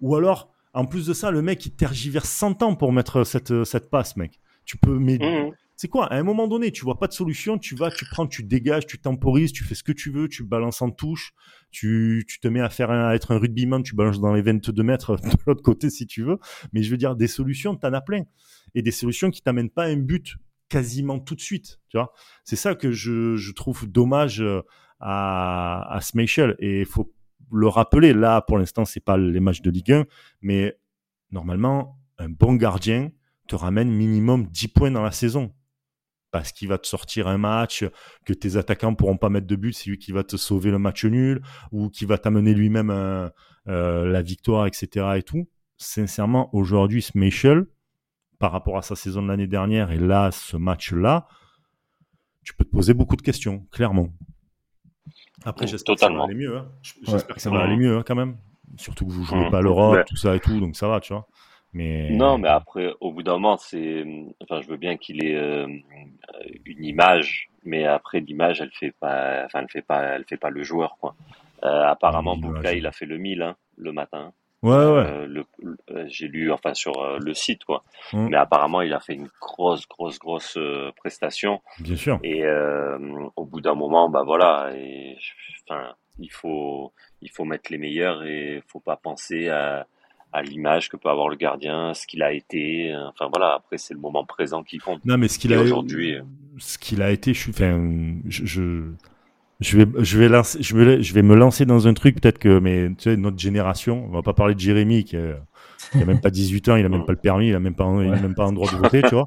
ou 0.00 0.16
alors, 0.16 0.52
en 0.72 0.86
plus 0.86 1.06
de 1.06 1.12
ça, 1.12 1.30
le 1.30 1.42
mec 1.42 1.64
il 1.66 1.74
tergiverse 1.74 2.28
100 2.28 2.62
ans 2.62 2.74
pour 2.74 2.92
mettre 2.92 3.24
cette, 3.24 3.64
cette 3.64 3.90
passe, 3.90 4.16
mec. 4.16 4.40
Tu 4.64 4.76
peux, 4.76 4.98
mais 4.98 5.18
mm. 5.18 5.52
c'est 5.76 5.88
quoi? 5.88 6.06
À 6.06 6.16
un 6.16 6.22
moment 6.22 6.48
donné, 6.48 6.72
tu 6.72 6.84
vois 6.84 6.98
pas 6.98 7.06
de 7.06 7.12
solution, 7.12 7.58
tu 7.58 7.74
vas, 7.74 7.90
tu 7.90 8.04
prends, 8.10 8.26
tu 8.26 8.42
dégages, 8.42 8.86
tu 8.86 8.98
temporises, 8.98 9.52
tu 9.52 9.64
fais 9.64 9.74
ce 9.74 9.82
que 9.82 9.92
tu 9.92 10.10
veux, 10.10 10.28
tu 10.28 10.44
balances 10.44 10.82
en 10.82 10.90
touche, 10.90 11.32
tu, 11.70 12.24
tu 12.28 12.40
te 12.40 12.48
mets 12.48 12.60
à 12.60 12.70
faire 12.70 12.90
à 12.90 13.14
être 13.14 13.32
un 13.32 13.38
rugbyman, 13.38 13.82
tu 13.82 13.94
balances 13.94 14.20
dans 14.20 14.32
les 14.34 14.42
22 14.42 14.82
mètres 14.82 15.16
de 15.22 15.36
l'autre 15.46 15.62
côté 15.62 15.90
si 15.90 16.06
tu 16.06 16.22
veux. 16.22 16.38
Mais 16.72 16.82
je 16.82 16.90
veux 16.90 16.96
dire, 16.96 17.16
des 17.16 17.28
solutions, 17.28 17.76
t'en 17.76 17.92
as 17.92 18.00
plein. 18.00 18.22
Et 18.74 18.82
des 18.82 18.90
solutions 18.90 19.30
qui 19.30 19.42
t'amènent 19.42 19.70
pas 19.70 19.84
à 19.84 19.88
un 19.88 19.96
but 19.96 20.36
quasiment 20.68 21.18
tout 21.18 21.34
de 21.34 21.40
suite. 21.40 21.80
Tu 21.88 21.96
vois, 21.96 22.12
c'est 22.44 22.56
ça 22.56 22.74
que 22.74 22.92
je, 22.92 23.36
je, 23.36 23.52
trouve 23.52 23.86
dommage 23.86 24.40
euh, 24.40 24.62
à, 25.00 25.96
à. 25.96 26.00
Et 26.58 26.80
il 26.80 26.86
faut 26.86 27.12
le 27.50 27.68
rappeler. 27.68 28.12
Là, 28.12 28.42
pour 28.42 28.58
l'instant, 28.58 28.84
c'est 28.84 29.04
pas 29.04 29.16
les 29.16 29.40
matchs 29.40 29.62
de 29.62 29.70
Ligue 29.70 29.92
1, 29.92 30.06
mais 30.42 30.78
normalement, 31.30 31.98
un 32.18 32.28
bon 32.28 32.54
gardien 32.54 33.10
te 33.46 33.56
ramène 33.56 33.90
minimum 33.90 34.46
10 34.46 34.68
points 34.68 34.90
dans 34.90 35.02
la 35.02 35.12
saison. 35.12 35.54
Parce 36.30 36.52
qu'il 36.52 36.68
va 36.68 36.76
te 36.76 36.86
sortir 36.86 37.26
un 37.26 37.38
match 37.38 37.86
que 38.26 38.34
tes 38.34 38.56
attaquants 38.56 38.94
pourront 38.94 39.16
pas 39.16 39.30
mettre 39.30 39.46
de 39.46 39.56
but, 39.56 39.72
c'est 39.72 39.88
lui 39.88 39.98
qui 39.98 40.12
va 40.12 40.24
te 40.24 40.36
sauver 40.36 40.70
le 40.70 40.78
match 40.78 41.06
nul 41.06 41.40
ou 41.72 41.88
qui 41.88 42.04
va 42.04 42.18
t'amener 42.18 42.52
lui-même 42.52 42.90
euh, 42.90 43.30
la 43.66 44.20
victoire, 44.20 44.66
etc. 44.66 45.06
Et 45.16 45.22
tout. 45.22 45.48
Sincèrement, 45.78 46.54
aujourd'hui, 46.54 47.00
Smeichel, 47.00 47.66
par 48.38 48.52
rapport 48.52 48.76
à 48.76 48.82
sa 48.82 48.96
saison 48.96 49.22
de 49.22 49.28
l'année 49.28 49.46
dernière 49.46 49.90
et 49.90 49.98
là, 49.98 50.30
ce 50.30 50.56
match-là, 50.56 51.26
tu 52.44 52.54
peux 52.54 52.64
te 52.64 52.70
poser 52.70 52.94
beaucoup 52.94 53.16
de 53.16 53.22
questions, 53.22 53.66
clairement. 53.70 54.08
Après, 55.44 55.66
j'espère 55.66 55.94
que 55.94 56.00
ça 56.00 56.08
va 56.08 56.24
aller 56.24 56.34
mieux. 56.34 56.56
Hein. 56.56 56.68
J'espère 57.02 57.34
que 57.36 57.40
ça 57.40 57.50
va 57.50 57.60
aller 57.60 57.76
mieux 57.76 57.96
hein, 57.96 58.02
quand 58.06 58.14
même. 58.14 58.36
Surtout 58.76 59.06
que 59.06 59.12
vous 59.12 59.24
jouez 59.24 59.46
mmh. 59.46 59.50
pas 59.50 59.58
à 59.58 59.62
l'Europe, 59.62 60.04
tout 60.06 60.16
ça 60.16 60.36
et 60.36 60.40
tout, 60.40 60.60
donc 60.60 60.76
ça 60.76 60.88
va, 60.88 61.00
tu 61.00 61.12
vois. 61.12 61.26
Mais... 61.72 62.10
Non, 62.10 62.38
mais 62.38 62.48
après, 62.48 62.94
au 63.00 63.12
bout 63.12 63.22
d'un 63.22 63.34
moment, 63.34 63.56
c'est. 63.56 64.04
Enfin, 64.42 64.60
je 64.60 64.68
veux 64.68 64.76
bien 64.76 64.96
qu'il 64.96 65.24
ait 65.24 65.36
euh, 65.36 65.66
une 66.64 66.84
image, 66.84 67.50
mais 67.64 67.84
après, 67.84 68.20
l'image, 68.20 68.60
elle 68.60 68.70
fait 68.72 68.94
pas. 68.98 69.44
Enfin, 69.44 69.60
elle 69.60 69.70
fait 69.70 69.82
pas, 69.82 70.02
elle 70.02 70.24
fait 70.24 70.36
pas 70.36 70.50
le 70.50 70.62
joueur, 70.62 70.96
quoi. 71.00 71.14
Euh, 71.64 71.84
apparemment, 71.84 72.36
Bouka, 72.36 72.72
il 72.72 72.86
a 72.86 72.92
fait 72.92 73.06
le 73.06 73.18
1000 73.18 73.42
hein, 73.42 73.56
le 73.76 73.92
matin. 73.92 74.32
Ouais, 74.62 74.70
ouais. 74.70 75.06
Euh, 75.06 75.44
euh, 75.90 76.04
j'ai 76.08 76.26
lu, 76.26 76.50
enfin, 76.50 76.74
sur 76.74 77.00
euh, 77.00 77.18
le 77.20 77.32
site, 77.32 77.64
quoi. 77.64 77.84
Mm. 78.12 78.28
Mais 78.28 78.36
apparemment, 78.36 78.82
il 78.82 78.92
a 78.92 79.00
fait 79.00 79.14
une 79.14 79.28
grosse, 79.40 79.86
grosse, 79.86 80.18
grosse 80.18 80.58
prestation. 80.96 81.60
Bien 81.80 81.96
sûr. 81.96 82.18
Et 82.22 82.44
au 83.36 83.44
bout 83.44 83.60
d'un 83.60 83.74
moment, 83.74 84.08
bah 84.08 84.22
voilà. 84.24 84.70
Et 84.74 85.16
enfin, 85.68 85.94
il 86.18 86.30
faut, 86.30 86.92
il 87.22 87.30
faut 87.30 87.44
mettre 87.44 87.70
les 87.70 87.78
meilleurs 87.78 88.24
et 88.24 88.62
faut 88.66 88.80
pas 88.80 88.96
penser 88.96 89.48
à, 89.48 89.86
à 90.32 90.42
l'image 90.42 90.88
que 90.88 90.96
peut 90.96 91.08
avoir 91.08 91.28
le 91.28 91.36
gardien, 91.36 91.94
ce 91.94 92.06
qu'il 92.06 92.22
a 92.22 92.32
été. 92.32 92.92
Enfin 93.08 93.28
voilà. 93.32 93.54
Après, 93.54 93.78
c'est 93.78 93.94
le 93.94 94.00
moment 94.00 94.24
présent 94.24 94.64
qui 94.64 94.78
compte. 94.78 95.04
Non, 95.04 95.18
mais 95.18 95.28
ce 95.28 95.38
qu'il 95.38 95.54
a 95.54 95.60
aujourd'hui, 95.60 96.18
ce 96.58 96.78
qu'il 96.78 97.02
a 97.02 97.12
été, 97.12 97.32
je 97.32 97.38
suis, 97.38 97.50
enfin, 97.50 97.80
je, 98.26 98.44
je 98.44 98.92
je 99.60 99.76
vais, 99.76 99.86
je 100.04 100.18
vais 100.18 100.28
lancer, 100.28 100.62
je 100.62 100.76
vais, 100.76 101.02
je 101.02 101.14
vais 101.14 101.22
me 101.22 101.34
lancer 101.34 101.66
dans 101.66 101.88
un 101.88 101.94
truc 101.94 102.20
peut-être 102.20 102.38
que, 102.38 102.60
mais 102.60 102.88
tu 102.90 103.10
sais, 103.10 103.16
notre 103.16 103.38
génération, 103.38 104.04
on 104.06 104.12
va 104.12 104.22
pas 104.22 104.32
parler 104.32 104.54
de 104.54 104.60
Jérémy 104.60 105.04
qui, 105.04 105.16
a, 105.16 105.40
qui 105.90 106.00
a 106.00 106.04
même 106.04 106.20
pas 106.20 106.30
18 106.30 106.68
ans, 106.68 106.76
il 106.76 106.86
a 106.86 106.88
même 106.88 107.04
pas 107.04 107.12
le 107.12 107.18
permis, 107.18 107.48
il 107.48 107.54
a 107.54 107.60
même 107.60 107.74
pas, 107.74 107.86
il 108.00 108.12
a 108.12 108.20
même 108.20 108.36
pas 108.36 108.44
un 108.44 108.52
droit 108.52 108.70
de 108.70 108.76
voter, 108.76 109.02
tu 109.02 109.14
vois. 109.16 109.26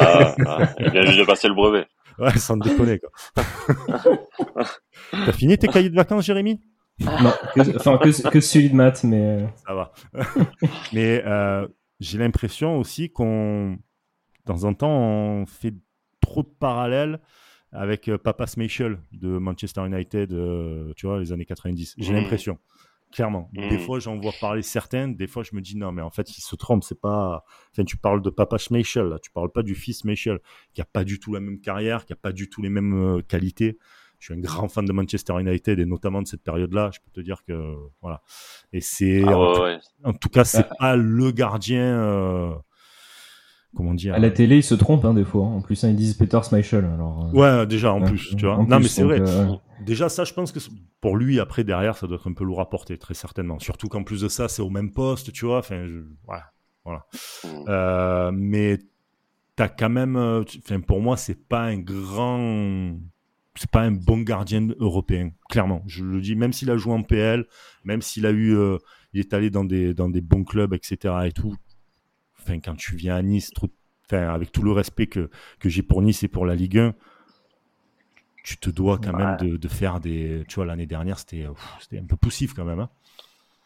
Ah, 0.00 0.34
ah, 0.46 0.74
il 0.80 0.90
vient 0.90 1.02
juste 1.06 1.20
de 1.20 1.24
passer 1.24 1.48
le 1.48 1.54
brevet. 1.54 1.86
Ouais, 2.18 2.36
sans 2.36 2.56
déconner 2.56 2.98
quoi. 2.98 3.10
T'as 5.12 5.32
fini 5.32 5.56
tes 5.56 5.68
cahiers 5.68 5.90
de 5.90 5.94
vacances, 5.94 6.24
Jérémy? 6.26 6.60
Non, 7.00 7.32
que, 7.54 7.76
enfin 7.76 7.96
que, 7.98 8.28
que 8.28 8.40
celui 8.40 8.70
de 8.70 8.74
maths, 8.74 9.04
mais. 9.04 9.22
Euh. 9.22 9.46
Ça 9.66 9.74
va. 9.74 9.92
mais 10.92 11.22
euh, 11.24 11.66
j'ai 12.00 12.18
l'impression 12.18 12.78
aussi 12.78 13.10
qu'on, 13.10 13.72
de 13.74 14.44
temps 14.44 14.64
en 14.64 14.74
temps, 14.74 14.90
on 14.90 15.46
fait 15.46 15.74
trop 16.20 16.42
de 16.42 16.52
parallèles 16.58 17.20
avec 17.72 18.08
euh, 18.08 18.18
Papa 18.18 18.46
Schmeichel 18.46 18.98
de 19.12 19.38
Manchester 19.38 19.84
United, 19.86 20.32
euh, 20.32 20.92
tu 20.96 21.06
vois, 21.06 21.20
les 21.20 21.32
années 21.32 21.44
90. 21.44 21.96
J'ai 21.98 22.12
mmh. 22.12 22.16
l'impression, 22.16 22.58
clairement. 23.12 23.50
Des 23.52 23.76
mmh. 23.76 23.80
fois, 23.80 23.98
j'en 23.98 24.18
vois 24.18 24.32
parler 24.40 24.62
certains, 24.62 25.08
des 25.08 25.26
fois, 25.26 25.42
je 25.42 25.54
me 25.54 25.60
dis 25.60 25.76
non, 25.76 25.92
mais 25.92 26.02
en 26.02 26.10
fait, 26.10 26.36
il 26.36 26.40
se 26.40 26.56
trompe. 26.56 26.84
C'est 26.84 27.00
pas. 27.00 27.44
Enfin, 27.72 27.84
tu 27.84 27.96
parles 27.96 28.22
de 28.22 28.30
Papa 28.30 28.58
Schmeichel, 28.58 29.06
là. 29.06 29.18
Tu 29.18 29.30
parles 29.30 29.52
pas 29.52 29.62
du 29.62 29.74
fils 29.74 30.00
Schmeichel, 30.00 30.40
qui 30.72 30.80
a 30.80 30.86
pas 30.86 31.04
du 31.04 31.20
tout 31.20 31.32
la 31.32 31.40
même 31.40 31.60
carrière, 31.60 32.06
qui 32.06 32.12
a 32.12 32.16
pas 32.16 32.32
du 32.32 32.48
tout 32.48 32.62
les 32.62 32.70
mêmes 32.70 32.94
euh, 32.94 33.22
qualités. 33.22 33.78
Je 34.18 34.24
suis 34.26 34.34
un 34.34 34.40
grand 34.40 34.68
fan 34.68 34.84
de 34.84 34.92
Manchester 34.92 35.34
United 35.38 35.78
et 35.78 35.84
notamment 35.84 36.20
de 36.22 36.26
cette 36.26 36.42
période-là. 36.42 36.90
Je 36.92 36.98
peux 36.98 37.10
te 37.12 37.20
dire 37.20 37.44
que 37.44 37.76
voilà. 38.00 38.20
Et 38.72 38.80
c'est 38.80 39.22
ah 39.24 39.38
en, 40.02 40.12
tout 40.12 40.28
cas, 40.28 40.42
c'est 40.42 40.66
pas 40.76 40.96
le 40.96 41.30
gardien 41.30 42.60
comment 43.76 43.94
dire 43.94 44.14
À 44.14 44.18
la 44.18 44.30
télé, 44.30 44.58
ils 44.58 44.62
se 44.62 44.74
trompent 44.74 45.04
hein, 45.04 45.14
des 45.14 45.24
fois. 45.24 45.46
Hein. 45.46 45.56
En 45.56 45.60
plus, 45.60 45.82
hein, 45.84 45.90
ils 45.90 45.96
disent 45.96 46.14
Peter 46.14 46.40
Schmeichel. 46.42 46.84
Alors, 46.84 47.26
euh, 47.26 47.60
Ouais, 47.60 47.66
déjà 47.66 47.92
en 47.92 48.00
plus, 48.00 48.34
tu 48.36 48.46
vois. 48.46 48.56
non, 48.64 48.78
mais 48.78 48.88
c'est 48.88 49.02
vrai. 49.02 49.20
Euh, 49.20 49.54
déjà, 49.84 50.08
ça, 50.08 50.24
je 50.24 50.32
pense 50.32 50.52
que 50.52 50.58
pour 51.00 51.16
lui, 51.16 51.40
après, 51.40 51.64
derrière, 51.64 51.96
ça 51.96 52.06
doit 52.06 52.16
être 52.16 52.28
un 52.28 52.32
peu 52.32 52.44
lourd 52.44 52.60
à 52.60 52.68
porter, 52.68 52.98
très 52.98 53.14
certainement. 53.14 53.58
Surtout 53.58 53.88
qu'en 53.88 54.02
plus 54.02 54.22
de 54.22 54.28
ça, 54.28 54.48
c'est 54.48 54.62
au 54.62 54.70
même 54.70 54.92
poste, 54.92 55.32
tu 55.32 55.46
vois. 55.46 55.58
Enfin, 55.58 55.86
voilà. 56.24 56.44
voilà. 56.84 57.06
Mm. 57.44 57.48
Euh, 57.68 58.30
mais 58.32 58.78
t'as 59.56 59.68
quand 59.68 59.90
même. 59.90 60.16
Enfin, 60.16 60.80
pour 60.80 61.00
moi, 61.00 61.16
c'est 61.16 61.48
pas 61.48 61.62
un 61.62 61.78
grand. 61.78 62.96
C'est 63.54 63.70
pas 63.70 63.80
un 63.80 63.90
bon 63.90 64.18
gardien 64.18 64.68
européen, 64.78 65.30
clairement. 65.48 65.82
Je 65.88 66.04
le 66.04 66.20
dis, 66.20 66.36
même 66.36 66.52
s'il 66.52 66.70
a 66.70 66.76
joué 66.76 66.92
en 66.92 67.02
PL, 67.02 67.44
même 67.82 68.02
s'il 68.02 68.24
a 68.24 68.30
eu, 68.30 68.56
il 69.12 69.18
est 69.18 69.34
allé 69.34 69.50
dans 69.50 69.64
des 69.64 69.94
dans 69.94 70.08
des 70.08 70.20
bons 70.20 70.44
clubs, 70.44 70.72
etc. 70.74 71.12
et 71.24 71.32
tout 71.32 71.56
quand 72.56 72.76
tu 72.76 72.96
viens 72.96 73.16
à 73.16 73.22
Nice, 73.22 73.52
avec 74.10 74.52
tout 74.52 74.62
le 74.62 74.72
respect 74.72 75.06
que, 75.06 75.30
que 75.58 75.68
j'ai 75.68 75.82
pour 75.82 76.02
Nice 76.02 76.22
et 76.22 76.28
pour 76.28 76.46
la 76.46 76.54
Ligue 76.54 76.78
1, 76.78 76.94
tu 78.42 78.56
te 78.56 78.70
dois 78.70 78.98
quand 78.98 79.12
même 79.12 79.36
de, 79.36 79.68
faire 79.68 80.00
des. 80.00 80.44
Tu 80.48 80.56
vois, 80.56 80.64
l'année 80.64 80.86
dernière, 80.86 81.18
c'était 81.18 81.44
un 81.44 82.04
peu 82.04 82.16
poussif 82.16 82.54
quand 82.54 82.64
même. 82.64 82.80
Hein. 82.80 82.88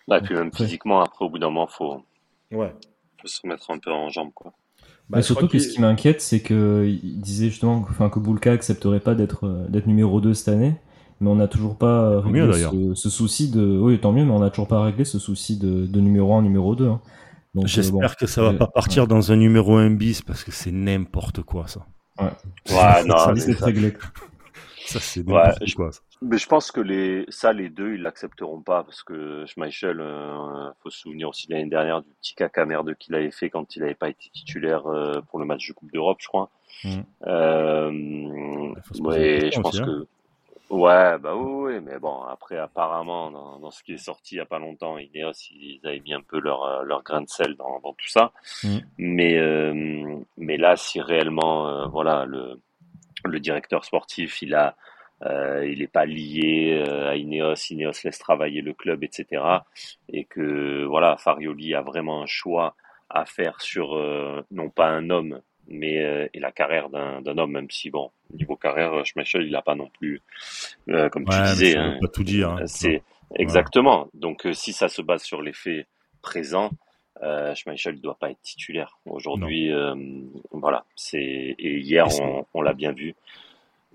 Bah, 0.08 0.18
et 0.18 0.22
puis 0.22 0.34
même 0.34 0.52
physiquement, 0.52 1.00
après, 1.00 1.24
au 1.24 1.30
bout 1.30 1.38
d'un 1.38 1.46
moment, 1.48 1.68
il 1.70 1.74
faut, 1.74 2.04
ouais. 2.50 2.74
faut 3.20 3.28
se 3.28 3.46
mettre 3.46 3.70
un 3.70 3.78
peu 3.78 3.92
en 3.92 4.08
jambe. 4.08 4.32
Quoi. 4.34 4.52
Bah, 5.08 5.22
surtout 5.22 5.46
que 5.46 5.58
ce 5.58 5.68
qui 5.68 5.80
m'inquiète, 5.80 6.20
c'est 6.20 6.42
qu'il 6.42 7.20
disait 7.20 7.48
justement 7.48 7.84
enfin, 7.88 8.10
que 8.10 8.18
Boulka 8.18 8.52
accepterait 8.52 9.00
pas 9.00 9.14
d'être 9.14 9.66
d'être 9.68 9.86
numéro 9.86 10.20
2 10.20 10.34
cette 10.34 10.48
année. 10.48 10.74
Mais 11.20 11.28
on 11.30 11.36
n'a 11.36 11.46
toujours 11.46 11.76
pas 11.76 12.20
réglé 12.20 12.50
ce, 12.96 13.08
souci 13.08 13.48
de. 13.48 13.78
Oui, 13.78 14.00
tant 14.00 14.10
mieux, 14.10 14.24
mais 14.24 14.32
on 14.32 14.40
n'a 14.40 14.50
toujours 14.50 14.66
pas 14.66 14.82
réglé 14.82 15.04
ce 15.04 15.20
souci 15.20 15.56
de, 15.56 15.86
de 15.86 16.00
numéro 16.00 16.34
1, 16.34 16.42
numéro 16.42 16.74
2. 16.74 16.86
Euh, 16.86 16.96
J'espère 17.64 18.16
que 18.16 18.26
ça 18.26 18.42
va 18.42 18.54
pas 18.54 18.66
partir 18.66 19.06
dans 19.06 19.32
un 19.32 19.36
numéro 19.36 19.76
1 19.76 19.90
bis 19.90 20.22
parce 20.22 20.44
que 20.44 20.50
c'est 20.50 20.72
n'importe 20.72 21.42
quoi 21.42 21.68
ça. 21.68 21.86
Ouais, 22.18 22.30
ouais 22.70 23.04
non, 23.04 23.16
c'est 23.36 23.58
réglé. 23.58 23.94
Ça 24.86 25.00
c'est 25.00 25.26
n'importe 25.26 25.74
quoi. 25.74 25.92
Ça. 25.92 26.00
Mais 26.22 26.38
je 26.38 26.46
pense 26.46 26.70
que 26.70 26.80
les, 26.80 27.24
ça, 27.28 27.52
les 27.52 27.68
deux, 27.68 27.94
ils 27.94 28.02
l'accepteront 28.02 28.60
pas 28.60 28.84
parce 28.84 29.02
que 29.02 29.44
Schmeichel, 29.46 30.00
euh, 30.00 30.70
faut 30.80 30.88
se 30.88 31.00
souvenir 31.00 31.28
aussi 31.28 31.48
de 31.48 31.54
l'année 31.54 31.68
dernière 31.68 32.00
du 32.00 32.08
petit 32.20 32.34
caca 32.36 32.64
merde 32.64 32.94
qu'il 32.94 33.14
avait 33.16 33.32
fait 33.32 33.50
quand 33.50 33.74
il 33.74 33.80
n'avait 33.80 33.94
pas 33.94 34.08
été 34.08 34.30
titulaire 34.32 34.86
euh, 34.86 35.20
pour 35.22 35.40
le 35.40 35.46
match 35.46 35.66
de 35.66 35.72
Coupe 35.72 35.90
d'Europe, 35.92 36.18
je 36.20 36.28
crois. 36.28 36.50
Mm. 36.84 37.00
Euh, 37.26 37.90
ouais, 39.00 39.50
je 39.52 39.60
pense 39.60 39.74
aussi, 39.74 39.82
hein. 39.82 39.86
que, 39.86 40.06
ouais, 40.70 41.18
bah 41.18 41.34
oui, 41.34 41.74
oui, 41.74 41.80
mais 41.80 41.98
bon, 41.98 42.22
après, 42.22 42.56
apparemment, 42.58 43.30
dans, 43.30 43.58
dans 43.58 43.70
ce 43.70 43.82
qui 43.82 43.92
est 43.94 43.98
sorti 43.98 44.34
il 44.34 44.38
y 44.38 44.40
a 44.40 44.46
pas 44.46 44.58
longtemps, 44.58 44.98
Ineos, 44.98 45.32
ils 45.50 45.80
avaient 45.84 46.00
mis 46.00 46.14
un 46.14 46.20
peu 46.20 46.40
leur, 46.40 46.64
euh, 46.64 46.82
leur 46.84 47.02
grain 47.02 47.22
de 47.22 47.28
sel 47.28 47.54
dans, 47.56 47.80
dans 47.80 47.92
tout 47.92 48.08
ça. 48.08 48.32
Mm. 48.64 48.78
Mais, 48.98 49.38
euh, 49.38 50.18
mais 50.36 50.56
là, 50.56 50.76
si 50.76 51.00
réellement, 51.00 51.68
euh, 51.68 51.86
voilà, 51.86 52.24
le, 52.26 52.60
le 53.24 53.40
directeur 53.40 53.84
sportif, 53.84 54.42
il 54.42 54.54
a, 54.54 54.76
il 55.64 55.78
n'est 55.78 55.86
pas 55.86 56.04
lié 56.04 56.82
à 57.06 57.14
Ineos, 57.14 57.54
Ineos 57.70 57.92
laisse 58.02 58.18
travailler 58.18 58.60
le 58.60 58.72
club, 58.72 59.04
etc. 59.04 59.40
Et 60.08 60.24
que 60.24 60.84
voilà, 60.84 61.16
Farioli 61.16 61.76
a 61.76 61.80
vraiment 61.80 62.22
un 62.22 62.26
choix 62.26 62.74
à 63.08 63.24
faire 63.24 63.60
sur 63.60 63.96
non 64.50 64.68
pas 64.68 64.88
un 64.88 65.10
homme, 65.10 65.40
mais 65.68 66.02
euh, 66.02 66.28
et 66.34 66.40
la 66.40 66.52
carrière 66.52 66.88
d'un 66.90 67.20
d'un 67.22 67.38
homme, 67.38 67.52
même 67.52 67.70
si 67.70 67.90
bon, 67.90 68.10
niveau 68.32 68.56
carrière, 68.56 69.04
Schmeichel, 69.06 69.42
il 69.44 69.52
n'a 69.52 69.62
pas 69.62 69.74
non 69.74 69.88
plus, 69.98 70.20
euh, 70.88 71.08
comme 71.08 71.24
tu 71.24 71.30
Ouais, 71.36 71.42
disais, 71.52 71.76
hein, 71.76 71.98
pas 72.00 72.08
tout 72.08 72.24
dire. 72.24 72.50
hein. 72.50 72.66
c'est 72.66 73.02
exactement. 73.36 74.08
Donc 74.14 74.46
euh, 74.46 74.52
si 74.52 74.72
ça 74.72 74.88
se 74.88 75.02
base 75.02 75.22
sur 75.22 75.40
les 75.42 75.52
faits 75.52 75.86
présents, 76.22 76.70
euh, 77.22 77.54
Schmeichel 77.54 77.94
ne 77.96 78.00
doit 78.00 78.16
pas 78.18 78.30
être 78.30 78.40
titulaire. 78.42 78.98
Aujourd'hui, 79.06 79.72
euh, 79.72 79.94
voilà, 80.50 80.84
c'est 80.96 81.20
et 81.20 81.78
hier 81.78 82.06
on, 82.20 82.44
on 82.54 82.62
l'a 82.62 82.72
bien 82.74 82.92
vu. 82.92 83.14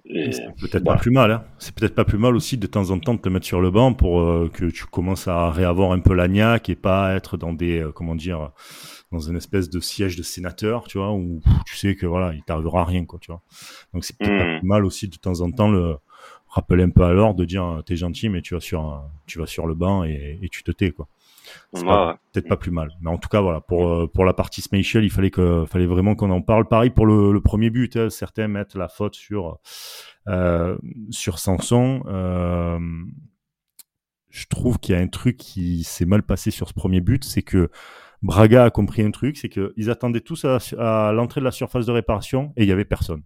C'est 0.10 0.46
peut-être 0.60 0.84
voilà. 0.84 0.98
pas 0.98 1.02
plus 1.02 1.12
mal. 1.12 1.32
Hein. 1.32 1.44
C'est 1.60 1.76
peut-être 1.76 1.96
pas 1.96 2.06
plus 2.06 2.18
mal 2.18 2.36
aussi 2.36 2.58
de 2.58 2.68
temps 2.68 2.90
en 2.92 3.00
temps 3.00 3.14
de 3.14 3.20
te 3.20 3.30
mettre 3.30 3.46
sur 3.46 3.60
le 3.62 3.72
banc 3.72 3.94
pour 3.94 4.22
euh, 4.22 4.50
que 4.54 4.66
tu 4.66 4.86
commences 4.86 5.28
à 5.28 5.52
réavoir 5.52 5.92
un 5.92 6.00
peu 6.00 6.14
la 6.14 6.28
niaque 6.28 6.70
et 6.70 6.76
pas 6.76 7.14
être 7.16 7.38
dans 7.38 7.54
des 7.54 7.80
euh, 7.82 7.92
comment 7.92 8.16
dire 8.16 8.52
dans 9.12 9.20
une 9.20 9.38
espèce 9.38 9.70
de 9.70 9.80
siège 9.80 10.16
de 10.18 10.24
sénateur, 10.24 10.86
tu 10.88 10.98
vois, 10.98 11.14
où 11.14 11.42
tu 11.66 11.76
sais 11.78 11.96
que 11.96 12.06
voilà, 12.06 12.34
il 12.34 12.44
t'arrivera 12.44 12.84
rien, 12.84 13.06
quoi, 13.06 13.20
tu 13.20 13.32
vois. 13.32 13.42
Donc 13.94 14.04
c'est 14.04 14.18
peut-être 14.18 14.38
pas 14.38 14.46
Mm. 14.46 14.60
plus 14.60 14.68
mal 14.68 14.86
aussi 14.86 15.08
de 15.08 15.16
temps 15.18 15.40
en 15.42 15.52
temps 15.52 15.70
le 15.70 15.96
rappeler 16.50 16.84
un 16.84 16.90
peu 16.90 17.04
à 17.04 17.12
l'ordre 17.12 17.40
de 17.40 17.46
dire 17.46 17.64
euh, 17.66 17.82
t'es 17.82 17.96
gentil 17.98 18.30
mais 18.30 18.42
tu 18.42 18.54
vas 18.54 18.60
sur 18.62 19.04
tu 19.26 19.40
vas 19.40 19.46
sur 19.46 19.68
le 19.68 19.76
banc 19.76 20.04
et, 20.06 20.40
et 20.42 20.50
tu 20.50 20.64
te 20.64 20.72
tais 20.72 20.92
quoi. 20.92 21.08
C'est 21.74 21.86
peut-être 21.86 22.48
pas 22.48 22.58
plus 22.58 22.72
mal. 22.72 22.92
Mais 23.02 23.10
en 23.10 23.18
tout 23.18 23.30
cas, 23.30 23.42
voilà, 23.42 23.62
pour, 23.62 23.88
euh, 23.88 24.08
pour 24.08 24.26
la 24.26 24.34
partie 24.34 24.62
Schmeichel, 24.62 25.04
il 25.04 25.10
fallait, 25.10 25.32
que, 25.32 25.66
fallait 25.66 25.86
vraiment 25.86 26.16
qu'on 26.16 26.32
en 26.32 26.42
parle. 26.42 26.68
Pareil 26.68 26.90
pour 26.90 27.06
le, 27.06 27.32
le 27.32 27.42
premier 27.42 27.70
but, 27.70 27.96
hein, 27.96 28.10
certains 28.10 28.48
mettent 28.48 28.76
la 28.76 28.88
faute 28.88 29.16
sur, 29.16 29.60
euh, 30.28 30.78
sur 31.10 31.40
Sanson. 31.40 32.04
Euh, 32.08 32.80
je 34.30 34.46
trouve 34.48 34.80
qu'il 34.80 34.96
y 34.96 34.98
a 34.98 35.02
un 35.02 35.08
truc 35.08 35.38
qui 35.38 35.84
s'est 35.84 36.06
mal 36.06 36.24
passé 36.24 36.52
sur 36.52 36.68
ce 36.68 36.74
premier 36.74 37.02
but, 37.02 37.24
c'est 37.24 37.42
que 37.42 37.70
Braga 38.22 38.66
a 38.66 38.70
compris 38.70 39.02
un 39.04 39.12
truc, 39.12 39.38
c'est 39.38 39.50
qu'ils 39.50 39.90
attendaient 39.90 40.22
tous 40.22 40.46
à, 40.46 40.58
à 40.78 41.12
l'entrée 41.12 41.42
de 41.42 41.46
la 41.46 41.52
surface 41.52 41.86
de 41.86 41.92
réparation 41.92 42.54
et 42.58 42.64
il 42.64 42.70
y 42.70 42.72
avait 42.72 42.86
personne. 42.86 43.24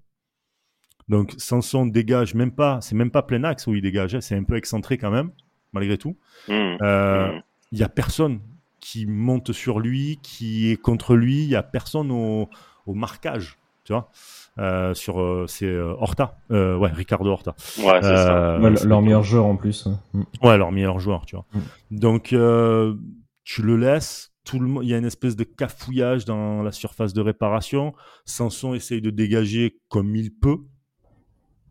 Donc 1.10 1.34
Sanson 1.38 1.86
dégage 1.86 2.36
même 2.36 2.52
pas, 2.52 2.80
c'est 2.82 2.96
même 2.96 3.12
pas 3.12 3.24
plein 3.24 3.44
axe 3.44 3.68
où 3.68 3.76
il 3.76 3.82
dégageait, 3.82 4.22
c'est 4.22 4.36
un 4.36 4.44
peu 4.44 4.56
excentré 4.56 4.98
quand 4.98 5.12
même, 5.12 5.32
malgré 5.74 5.98
tout. 5.98 6.18
Mm. 6.48 6.78
Euh, 6.82 7.32
Mm. 7.32 7.42
Il 7.72 7.80
y 7.80 7.84
a 7.84 7.90
personne 7.90 8.40
qui 8.80 9.06
monte 9.06 9.52
sur 9.52 9.80
lui, 9.80 10.20
qui 10.24 10.72
est 10.72 10.76
contre 10.78 11.16
lui. 11.16 11.44
Il 11.44 11.50
y 11.50 11.56
a 11.56 11.64
personne 11.64 12.12
au, 12.12 12.50
au 12.86 12.94
marquage, 12.94 13.58
tu 13.84 13.94
vois. 13.94 14.10
Euh, 14.58 14.94
sur 14.94 15.22
euh, 15.22 15.46
c'est 15.48 15.66
euh, 15.66 15.94
Horta, 15.98 16.38
euh, 16.52 16.76
ouais, 16.78 16.90
Ricardo 16.92 17.30
Horta. 17.30 17.56
Ouais, 17.78 18.00
c'est 18.02 18.16
ça. 18.16 18.60
Ouais, 18.60 18.74
leur 18.86 19.02
meilleur 19.02 19.24
joueur 19.24 19.46
en 19.46 19.56
plus. 19.56 19.86
ouais. 19.86 19.94
Mm. 20.14 20.24
Ouais, 20.44 20.58
leur 20.58 20.72
meilleur 20.74 21.00
joueur, 21.00 21.26
tu 21.26 21.36
vois. 21.38 21.46
Mm. 21.54 21.60
Donc 21.98 22.34
euh, 22.34 22.96
tu 23.44 23.62
le 23.62 23.78
laisses. 23.78 24.30
Tout 24.44 24.60
le 24.60 24.68
monde, 24.68 24.84
il 24.84 24.90
y 24.90 24.94
a 24.94 24.98
une 24.98 25.06
espèce 25.06 25.36
de 25.36 25.44
cafouillage 25.44 26.26
dans 26.26 26.64
la 26.64 26.72
surface 26.72 27.14
de 27.14 27.22
réparation. 27.22 27.94
Sanson 28.26 28.74
essaye 28.74 29.00
de 29.00 29.12
dégager 29.12 29.80
comme 29.88 30.16
il 30.16 30.34
peut, 30.34 30.58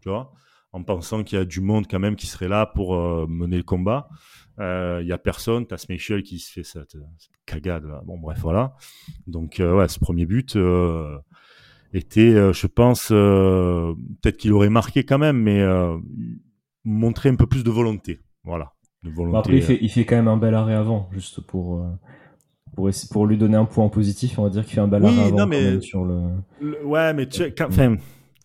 tu 0.00 0.08
vois, 0.08 0.32
en 0.72 0.82
pensant 0.84 1.24
qu'il 1.24 1.36
y 1.36 1.42
a 1.42 1.44
du 1.44 1.60
monde 1.60 1.86
quand 1.90 1.98
même 1.98 2.14
qui 2.14 2.28
serait 2.28 2.46
là 2.48 2.66
pour 2.66 2.94
euh, 2.94 3.26
mener 3.28 3.56
le 3.56 3.64
combat. 3.64 4.08
Euh, 4.60 4.98
Il 5.02 5.08
y 5.08 5.12
a 5.12 5.18
personne. 5.18 5.66
T'as 5.66 5.76
Schmeichel 5.78 6.22
qui 6.22 6.38
se 6.38 6.52
fait 6.52 6.62
cette, 6.64 6.92
cette 7.18 7.30
cagade 7.46 7.84
là. 7.84 8.02
Bon, 8.04 8.18
bref, 8.18 8.38
voilà. 8.40 8.74
Donc 9.26 9.58
euh, 9.60 9.74
ouais, 9.76 9.88
ce 9.88 9.98
premier 9.98 10.26
but 10.26 10.56
euh, 10.56 11.16
était, 11.92 12.34
euh, 12.34 12.52
je 12.52 12.66
pense, 12.66 13.08
euh, 13.10 13.94
peut-être 14.22 14.36
qu'il 14.36 14.52
aurait 14.52 14.68
marqué 14.70 15.04
quand 15.04 15.18
même, 15.18 15.38
mais 15.40 15.60
euh, 15.60 15.96
montrer 16.84 17.28
un 17.30 17.36
peu 17.36 17.46
plus 17.46 17.64
de 17.64 17.70
volonté. 17.70 18.20
Voilà. 18.44 18.72
De 19.02 19.10
volonté. 19.10 19.32
Bon, 19.32 19.38
après, 19.38 19.56
il 19.56 19.62
fait, 19.62 19.78
il 19.80 19.88
fait 19.88 20.04
quand 20.04 20.16
même 20.16 20.28
un 20.28 20.36
bel 20.36 20.54
arrêt 20.54 20.74
avant, 20.74 21.08
juste 21.12 21.40
pour, 21.40 21.80
euh, 21.82 22.90
pour, 23.10 23.26
lui 23.26 23.38
donner 23.38 23.56
un 23.56 23.64
point 23.64 23.88
positif. 23.88 24.38
On 24.38 24.44
va 24.44 24.50
dire 24.50 24.64
qu'il 24.64 24.74
fait 24.74 24.80
un 24.80 24.88
bel 24.88 25.02
Oui, 25.02 25.08
arrêt 25.08 25.28
avant 25.32 25.46
mais- 25.46 25.80
sur 25.80 26.04
le. 26.04 26.20
Le- 26.60 26.84
Ouais, 26.84 27.14
mais 27.14 27.26
tu 27.26 27.42
quand, 27.54 27.68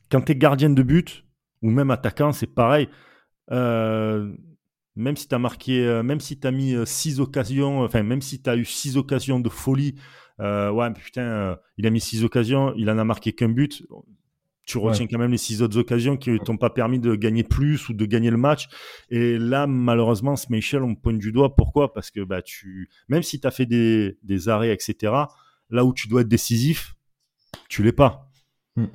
quand 0.09 0.21
t'es 0.21 0.35
gardien 0.35 0.69
de 0.69 0.81
but, 0.81 1.25
ou 1.61 1.69
même 1.71 1.91
attaquant, 1.91 2.31
c'est 2.31 2.47
pareil. 2.47 2.87
Euh, 3.51 4.31
même 4.95 5.17
si 5.17 5.27
t'as 5.27 5.39
marqué, 5.39 5.85
euh, 5.85 6.03
même 6.03 6.19
si 6.19 6.39
mis 6.51 6.73
euh, 6.73 6.85
six 6.85 7.19
occasions, 7.19 7.83
enfin, 7.83 8.03
même 8.03 8.21
si 8.21 8.41
t'as 8.41 8.55
eu 8.55 8.65
six 8.65 8.97
occasions 8.97 9.39
de 9.39 9.49
folie, 9.49 9.95
euh, 10.39 10.69
ouais, 10.71 10.91
putain, 10.93 11.21
euh, 11.21 11.55
il 11.77 11.87
a 11.87 11.89
mis 11.89 12.01
six 12.01 12.23
occasions, 12.23 12.73
il 12.75 12.89
en 12.89 12.97
a 12.97 13.03
marqué 13.03 13.33
qu'un 13.33 13.49
but. 13.49 13.83
Tu 14.65 14.79
retiens 14.79 15.05
quand 15.05 15.19
même 15.19 15.31
les 15.31 15.37
six 15.37 15.61
autres 15.61 15.77
occasions 15.77 16.17
qui 16.17 16.39
t'ont 16.39 16.57
pas 16.57 16.71
permis 16.71 16.97
de 16.97 17.13
gagner 17.13 17.43
plus 17.43 17.87
ou 17.87 17.93
de 17.93 18.03
gagner 18.05 18.31
le 18.31 18.37
match. 18.37 18.67
Et 19.11 19.37
là, 19.37 19.67
malheureusement, 19.67 20.35
Schmeichel, 20.35 20.81
on 20.81 20.95
pointe 20.95 21.19
du 21.19 21.31
doigt. 21.31 21.55
Pourquoi? 21.55 21.93
Parce 21.93 22.09
que 22.09 22.21
bah, 22.21 22.41
tu, 22.41 22.89
même 23.07 23.21
si 23.21 23.39
tu 23.39 23.45
as 23.45 23.51
fait 23.51 23.67
des, 23.67 24.17
des 24.23 24.49
arrêts, 24.49 24.73
etc., 24.73 25.13
là 25.69 25.85
où 25.85 25.93
tu 25.93 26.07
dois 26.07 26.21
être 26.21 26.27
décisif, 26.27 26.95
tu 27.69 27.83
l'es 27.83 27.91
pas. 27.91 28.31
Mm. 28.75 28.85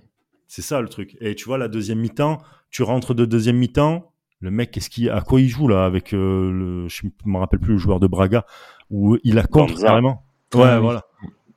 C'est 0.49 0.63
ça 0.63 0.81
le 0.81 0.89
truc. 0.89 1.17
Et 1.21 1.37
tu 1.37 1.45
vois, 1.45 1.57
la 1.57 1.69
deuxième 1.69 2.01
mi-temps, 2.01 2.43
tu 2.71 2.83
rentres 2.83 3.15
de 3.15 3.25
deuxième 3.25 3.57
mi-temps, 3.57 4.13
le 4.41 4.51
mec, 4.51 4.71
qu'est-ce 4.71 4.91
qu'il, 4.91 5.11
à 5.11 5.21
quoi 5.21 5.41
il 5.41 5.49
joue 5.49 5.69
là 5.69 5.85
avec 5.85 6.15
euh, 6.15 6.51
le, 6.51 6.89
je 6.89 7.03
me 7.27 7.39
rappelle 7.39 7.61
plus 7.61 7.75
le 7.75 7.79
joueur 7.79 8.01
de 8.01 8.07
Braga 8.07 8.45
où 8.91 9.17
il 9.23 9.39
a 9.39 9.43
contre 9.47 9.75
Banza. 9.75 9.87
carrément? 9.89 10.25
Ouais, 10.55 10.79
voilà. 10.81 11.05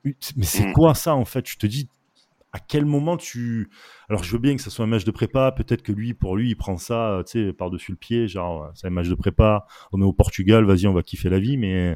Mais 0.04 0.14
c'est 0.44 0.68
Mm. 0.68 0.74
quoi 0.74 0.94
ça 0.96 1.16
en 1.16 1.26
fait? 1.26 1.48
Je 1.50 1.58
te 1.58 1.66
dis, 1.66 1.88
à 2.52 2.60
quel 2.60 2.86
moment 2.86 3.16
tu. 3.18 3.70
Alors 4.10 4.24
je 4.24 4.32
veux 4.34 4.38
bien 4.40 4.56
que 4.56 4.62
ça 4.62 4.70
soit 4.70 4.84
un 4.86 4.88
match 4.90 5.06
de 5.06 5.12
prépa, 5.12 5.52
peut-être 5.54 5.82
que 5.82 5.92
lui, 5.94 6.14
pour 6.14 6.36
lui, 6.36 6.50
il 6.50 6.56
prend 6.56 6.78
ça, 6.78 7.12
euh, 7.12 7.24
tu 7.24 7.48
sais, 7.48 7.54
par-dessus 7.54 7.92
le 7.92 7.98
pied, 7.98 8.28
genre, 8.28 8.66
euh, 8.66 8.68
c'est 8.76 8.88
un 8.88 8.92
match 8.92 9.08
de 9.08 9.16
prépa, 9.16 9.66
on 9.94 10.02
est 10.02 10.06
au 10.06 10.14
Portugal, 10.14 10.66
vas-y, 10.66 10.86
on 10.88 10.94
va 10.94 11.02
kiffer 11.04 11.30
la 11.30 11.40
vie, 11.40 11.58
mais 11.58 11.96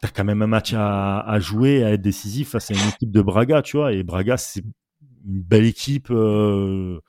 t'as 0.00 0.08
quand 0.08 0.24
même 0.24 0.42
un 0.42 0.46
match 0.46 0.74
à, 0.74 1.20
à 1.20 1.38
jouer, 1.40 1.84
à 1.84 1.92
être 1.92 2.02
décisif 2.02 2.50
face 2.50 2.70
à 2.70 2.74
une 2.74 2.88
équipe 2.88 3.10
de 3.10 3.22
Braga, 3.22 3.62
tu 3.62 3.76
vois, 3.78 3.92
et 3.92 4.02
Braga, 4.02 4.36
c'est 4.36 4.60
une 4.60 5.40
belle 5.42 5.64
équipe. 5.64 6.10
euh, 6.10 7.00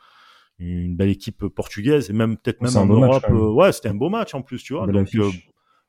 une 0.59 0.95
belle 0.95 1.09
équipe 1.09 1.45
portugaise 1.47 2.09
et 2.09 2.13
même 2.13 2.37
peut-être 2.37 2.61
même 2.61 2.75
en 2.77 2.85
match, 2.85 3.09
Europe 3.09 3.25
euh, 3.29 3.51
ouais 3.51 3.71
c'était 3.73 3.89
un 3.89 3.93
beau 3.95 4.09
match 4.09 4.33
en 4.33 4.41
plus 4.41 4.63
tu 4.63 4.73
vois 4.73 4.87
donc 4.87 5.13
euh, 5.15 5.29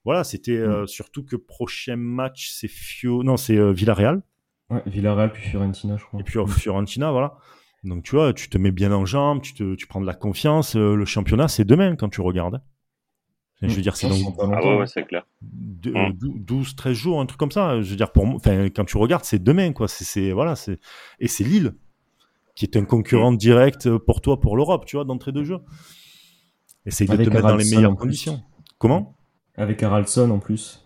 voilà 0.04 0.24
c'était 0.24 0.56
euh, 0.56 0.86
surtout 0.86 1.22
que 1.24 1.36
prochain 1.36 1.94
match 1.96 2.50
c'est 2.50 2.66
Fio 2.68 3.22
non 3.22 3.36
c'est 3.36 3.56
euh, 3.56 3.70
Villarreal 3.72 4.22
Ouais, 4.68 4.82
Villarreal 4.86 5.30
puis 5.32 5.42
Fiorentina, 5.44 5.96
je 5.96 6.04
crois. 6.04 6.18
et 6.18 6.24
puis 6.24 6.40
euh, 6.40 6.46
Fiorentina, 6.46 7.12
voilà. 7.12 7.34
Donc 7.84 8.02
tu 8.02 8.16
vois, 8.16 8.32
tu 8.32 8.48
te 8.48 8.58
mets 8.58 8.72
bien 8.72 8.90
en 8.90 9.04
jambes, 9.06 9.40
tu, 9.40 9.54
te, 9.54 9.76
tu 9.76 9.86
prends 9.86 10.00
de 10.00 10.06
la 10.06 10.14
confiance. 10.14 10.74
euh, 10.74 10.96
le 10.96 11.04
championnat, 11.04 11.46
c'est 11.46 11.64
demain 11.64 11.94
quand 11.94 12.08
tu 12.08 12.20
regardes. 12.20 12.60
Je 13.62 13.68
veux 13.68 13.80
dire, 13.80 13.94
c'est 13.96 14.08
pas 14.08 14.14
Ah 14.52 14.60
ouais, 14.66 14.76
ouais, 14.78 14.86
c'est 14.88 15.04
clair. 15.04 15.24
deux- 15.40 15.92
Mm. 15.92 16.14
12, 16.18 16.74
13 16.74 16.96
jours, 16.96 17.20
un 17.20 17.26
truc 17.26 17.38
comme 17.38 17.52
ça. 17.52 17.80
Je 17.80 17.88
veux 17.90 17.96
dire, 17.96 18.10
pour 18.10 18.26
moi, 18.26 18.40
quand 18.74 18.84
tu 18.84 18.96
regardes, 18.98 19.22
c'est 19.22 19.40
demain, 19.40 19.72
quoi. 19.72 19.86
C'est, 19.86 20.02
c'est- 20.04 20.32
voilà, 20.32 20.56
c'est, 20.56 20.80
et 21.20 21.28
c'est 21.28 21.44
Lille 21.44 21.74
qui 22.56 22.64
est 22.64 22.76
un 22.76 22.84
concurrent 22.84 23.30
direct 23.32 23.96
pour 23.98 24.20
toi 24.20 24.40
pour 24.40 24.56
l'Europe, 24.56 24.84
tu 24.86 24.96
vois, 24.96 25.04
d'entrée 25.04 25.30
de 25.32 25.44
jeu. 25.44 25.58
Essaye 26.84 27.06
de 27.06 27.16
te 27.16 27.30
mettre 27.30 27.42
dans 27.46 27.56
les 27.56 27.70
meilleures 27.70 27.94
conditions. 27.96 28.40
Comment? 28.78 29.16
Avec 29.56 29.82
Haraldsson 29.82 30.30
en 30.30 30.38
plus. 30.40 30.82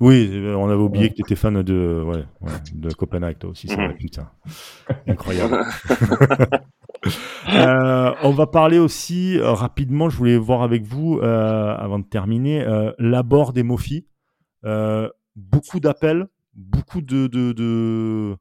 Oui, 0.00 0.28
euh, 0.32 0.54
on 0.56 0.68
avait 0.68 0.82
oublié 0.82 1.04
Ouais. 1.04 1.10
que 1.10 1.14
tu 1.14 1.22
étais 1.22 1.36
fan 1.36 1.62
de, 1.62 2.02
ouais, 2.04 2.24
ouais, 2.40 2.52
de 2.74 2.92
Copenhague, 2.92 3.38
toi 3.38 3.50
aussi, 3.50 3.68
c'est 3.68 3.76
vrai, 3.76 3.88
Mhm. 3.90 3.96
putain. 3.96 4.30
Incroyable. 5.08 5.58
Euh, 7.52 8.14
on 8.22 8.30
va 8.30 8.46
parler 8.46 8.78
aussi 8.78 9.36
euh, 9.38 9.52
rapidement, 9.52 10.08
je 10.08 10.16
voulais 10.16 10.38
voir 10.38 10.62
avec 10.62 10.84
vous, 10.84 11.18
euh, 11.18 11.74
avant 11.76 11.98
de 11.98 12.04
terminer, 12.06 12.62
euh, 12.62 12.92
l'abord 12.98 13.52
des 13.52 13.62
Mofi. 13.62 14.06
Euh, 14.64 15.10
beaucoup 15.36 15.80
d'appels, 15.80 16.26
beaucoup 16.54 17.02
de, 17.02 17.26
de, 17.26 17.52
de- 17.52 18.36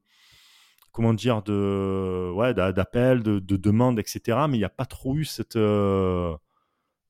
comment 0.94 1.14
dire, 1.14 1.42
de, 1.44 2.32
ouais, 2.34 2.54
d'a- 2.54 2.72
d'appels, 2.72 3.22
de, 3.24 3.40
de 3.40 3.58
demandes, 3.58 4.00
etc. 4.00 4.38
Mais 4.50 4.56
il 4.58 4.60
n'y 4.62 4.64
a 4.66 4.70
pas 4.70 4.86
trop 4.86 5.16
eu 5.16 5.26
cette, 5.26 5.56
euh, 5.58 6.34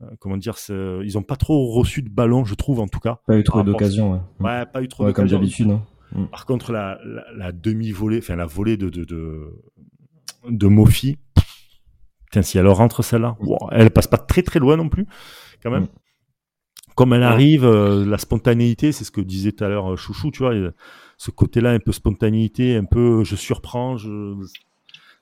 euh, 0.01 0.05
comment 0.19 0.37
dire, 0.37 0.57
ce- 0.57 1.03
ils 1.05 1.13
n'ont 1.13 1.21
pas 1.23 1.35
trop 1.35 1.71
reçu 1.71 2.01
de 2.01 2.09
ballon, 2.09 2.43
je 2.45 2.55
trouve 2.55 2.79
en 2.79 2.87
tout 2.87 2.99
cas. 2.99 3.19
Pas 3.27 3.37
eu 3.37 3.43
trop 3.43 3.61
d'occasion. 3.61 4.13
Ouais. 4.13 4.19
Ouais, 4.39 4.65
pas 4.65 4.81
eu 4.81 4.87
trop 4.87 5.05
Ouais, 5.05 5.13
comme 5.13 5.27
d'habitude. 5.27 5.69
hein. 5.69 5.83
Par 6.31 6.45
contre, 6.45 6.71
la, 6.71 6.97
la, 7.05 7.23
la 7.35 7.51
demi-volée, 7.51 8.19
enfin 8.19 8.35
la 8.35 8.45
volée 8.45 8.77
de, 8.77 8.89
de, 8.89 9.03
de, 9.03 9.49
de 10.49 10.67
Mofi, 10.67 11.17
Tiens, 12.31 12.41
si 12.41 12.57
elle 12.57 12.67
rentre 12.67 13.03
celle-là, 13.03 13.37
elle 13.71 13.91
passe 13.91 14.07
pas 14.07 14.17
très 14.17 14.41
très 14.41 14.59
loin 14.59 14.75
non 14.75 14.89
plus, 14.89 15.05
quand 15.61 15.69
même. 15.69 15.83
Mm. 15.83 15.87
Comme 16.95 17.13
elle 17.13 17.23
arrive, 17.23 17.63
euh, 17.65 18.05
la 18.05 18.17
spontanéité, 18.17 18.91
c'est 18.91 19.03
ce 19.03 19.11
que 19.11 19.21
disait 19.21 19.51
tout 19.51 19.63
à 19.63 19.69
l'heure 19.69 19.95
Chouchou, 19.97 20.31
tu 20.31 20.39
vois, 20.43 20.53
ce 21.23 21.31
côté-là, 21.31 21.71
un 21.71 21.79
peu 21.79 21.91
spontanéité, 21.91 22.75
un 22.75 22.83
peu 22.83 23.23
je 23.23 23.35
surprends, 23.35 23.95
je... 23.97 24.35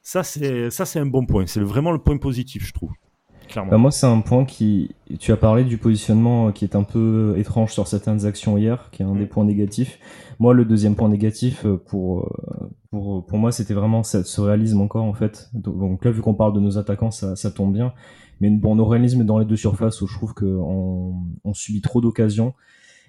ça 0.02 0.24
c'est 0.24 0.72
ça 0.72 0.86
c'est 0.86 1.00
un 1.00 1.06
bon 1.06 1.26
point, 1.26 1.46
c'est 1.46 1.62
vraiment 1.62 1.92
le 1.92 2.00
point 2.00 2.18
positif, 2.18 2.66
je 2.66 2.74
trouve. 2.74 2.92
Bah, 3.56 3.78
moi, 3.78 3.92
c'est 3.92 4.06
un 4.06 4.22
point 4.22 4.46
qui. 4.46 4.96
Tu 5.20 5.34
as 5.34 5.38
parlé 5.38 5.66
du 5.66 5.78
positionnement 5.78 6.54
qui 6.54 6.64
est 6.64 6.76
un 6.76 6.84
peu 6.84 7.34
étrange 7.38 7.74
sur 7.74 7.86
certaines 7.86 8.26
actions 8.26 8.58
hier, 8.58 8.90
qui 8.92 9.02
est 9.02 9.06
un 9.06 9.14
des 9.16 9.26
mm. 9.26 9.28
points 9.28 9.44
négatifs. 9.44 10.00
Moi, 10.40 10.54
le 10.54 10.64
deuxième 10.64 10.96
point 10.96 11.10
négatif, 11.10 11.66
euh, 11.66 11.76
pour, 11.76 12.22
euh, 12.22 12.70
pour, 12.92 13.26
pour 13.26 13.38
moi, 13.38 13.52
c'était 13.52 13.74
vraiment 13.74 14.04
ce 14.04 14.40
réalisme 14.40 14.80
encore, 14.80 15.04
en 15.04 15.14
fait. 15.14 15.50
Donc 15.54 16.06
là, 16.06 16.12
vu 16.12 16.22
qu'on 16.22 16.34
parle 16.34 16.54
de 16.54 16.62
nos 16.62 16.78
attaquants, 16.78 17.12
ça, 17.12 17.36
ça 17.36 17.52
tombe 17.52 17.74
bien. 17.74 17.94
Mais 18.40 18.50
bon, 18.50 18.76
nos 18.76 18.86
réalismes 18.86 19.26
dans 19.26 19.38
les 19.38 19.46
deux 19.46 19.58
surfaces 19.58 20.02
où 20.02 20.08
je 20.08 20.16
trouve 20.16 20.34
qu'on 20.34 21.14
on 21.44 21.54
subit 21.54 21.82
trop 21.82 22.00
d'occasions. 22.00 22.54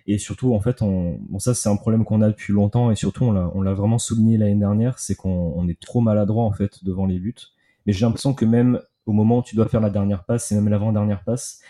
Et 0.07 0.19
surtout, 0.19 0.55
en 0.55 0.61
fait, 0.61 0.83
on, 0.83 1.19
bon, 1.29 1.39
ça, 1.39 1.55
c'est 1.55 1.69
un 1.69 1.77
problème 1.77 2.05
qu'on 2.05 2.23
a 2.23 2.29
depuis 2.29 2.53
longtemps. 2.53 2.91
Et 2.91 2.97
surtout, 2.97 3.25
on 3.25 3.63
l'a 3.63 3.75
vraiment 3.75 3.99
souligné 3.99 4.37
l'année 4.39 4.57
dernière, 4.57 4.99
c'est 4.99 5.15
qu'on 5.15 5.69
est 5.69 5.79
trop 5.81 6.01
maladroit, 6.01 6.45
en 6.45 6.53
fait, 6.53 6.85
devant 6.85 7.07
les 7.07 7.19
buts. 7.19 7.35
Mais 7.87 7.93
j'ai 7.93 8.05
l'impression 8.05 8.35
que 8.35 8.45
même 8.45 8.81
au 9.07 9.13
moment 9.13 9.39
où 9.39 9.43
tu 9.43 9.57
dois 9.57 9.67
faire 9.67 9.81
la 9.81 9.91
dernière 9.91 10.25
passe, 10.25 10.53
et 10.53 10.55
même 10.55 10.69
l'avant-dernière 10.69 11.25
passe, 11.25 11.61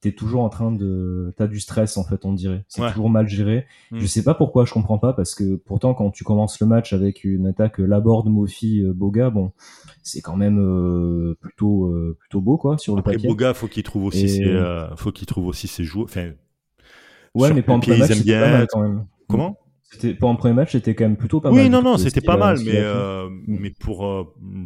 t'es 0.00 0.12
toujours 0.12 0.42
en 0.42 0.48
train 0.48 0.70
de, 0.70 1.34
t'as 1.36 1.48
du 1.48 1.58
stress 1.58 1.96
en 1.96 2.04
fait, 2.04 2.24
on 2.24 2.32
dirait. 2.32 2.64
C'est 2.68 2.86
toujours 2.88 3.10
mal 3.10 3.28
géré. 3.28 3.66
Mm. 3.90 3.98
Je 3.98 4.06
sais 4.06 4.22
pas 4.22 4.34
pourquoi, 4.34 4.64
je 4.64 4.72
comprends 4.72 4.98
pas 4.98 5.12
parce 5.12 5.34
que 5.34 5.56
pourtant 5.56 5.94
quand 5.94 6.10
tu 6.10 6.24
commences 6.24 6.60
le 6.60 6.66
match 6.66 6.92
avec 6.92 7.24
une 7.24 7.46
attaque 7.46 7.78
Laborde, 7.78 8.28
Mofi, 8.28 8.80
euh, 8.80 8.92
Boga, 8.92 9.30
bon, 9.30 9.52
c'est 10.02 10.20
quand 10.20 10.36
même 10.36 10.60
euh, 10.60 11.36
plutôt 11.40 11.86
euh, 11.86 12.16
plutôt 12.20 12.40
beau 12.40 12.58
quoi 12.58 12.78
sur 12.78 12.94
le 12.94 13.00
Après, 13.00 13.14
papier. 13.14 13.28
Boga, 13.28 13.54
faut 13.54 13.66
qu'il 13.66 13.82
trouve 13.82 14.04
aussi 14.04 14.28
ses, 14.28 14.60
faut 14.96 15.10
qu'il 15.10 15.26
trouve 15.26 15.46
aussi 15.46 15.66
ses 15.66 15.84
joueurs. 15.84 16.06
Enfin, 16.06 16.30
ouais, 17.34 17.52
mais 17.52 17.62
pas 17.62 17.74
en 17.74 17.78
match, 17.78 18.22
bien. 18.22 18.66
quand 18.68 18.80
même. 18.80 19.06
Comment? 19.28 19.58
C'était 19.90 20.12
pour 20.14 20.28
un 20.28 20.34
premier 20.34 20.52
match, 20.52 20.72
c'était 20.72 20.94
quand 20.94 21.04
même 21.04 21.16
plutôt 21.16 21.40
pas 21.40 21.50
mal. 21.50 21.64
Oui, 21.64 21.70
non, 21.70 21.80
non, 21.80 21.96
c'était 21.96 22.20
pas 22.20 22.36
mal, 22.36 22.58
mais 22.62 22.76
euh, 22.76 23.28
mm. 23.30 23.40
mais 23.46 23.70
pour 23.70 24.06
euh, 24.06 24.24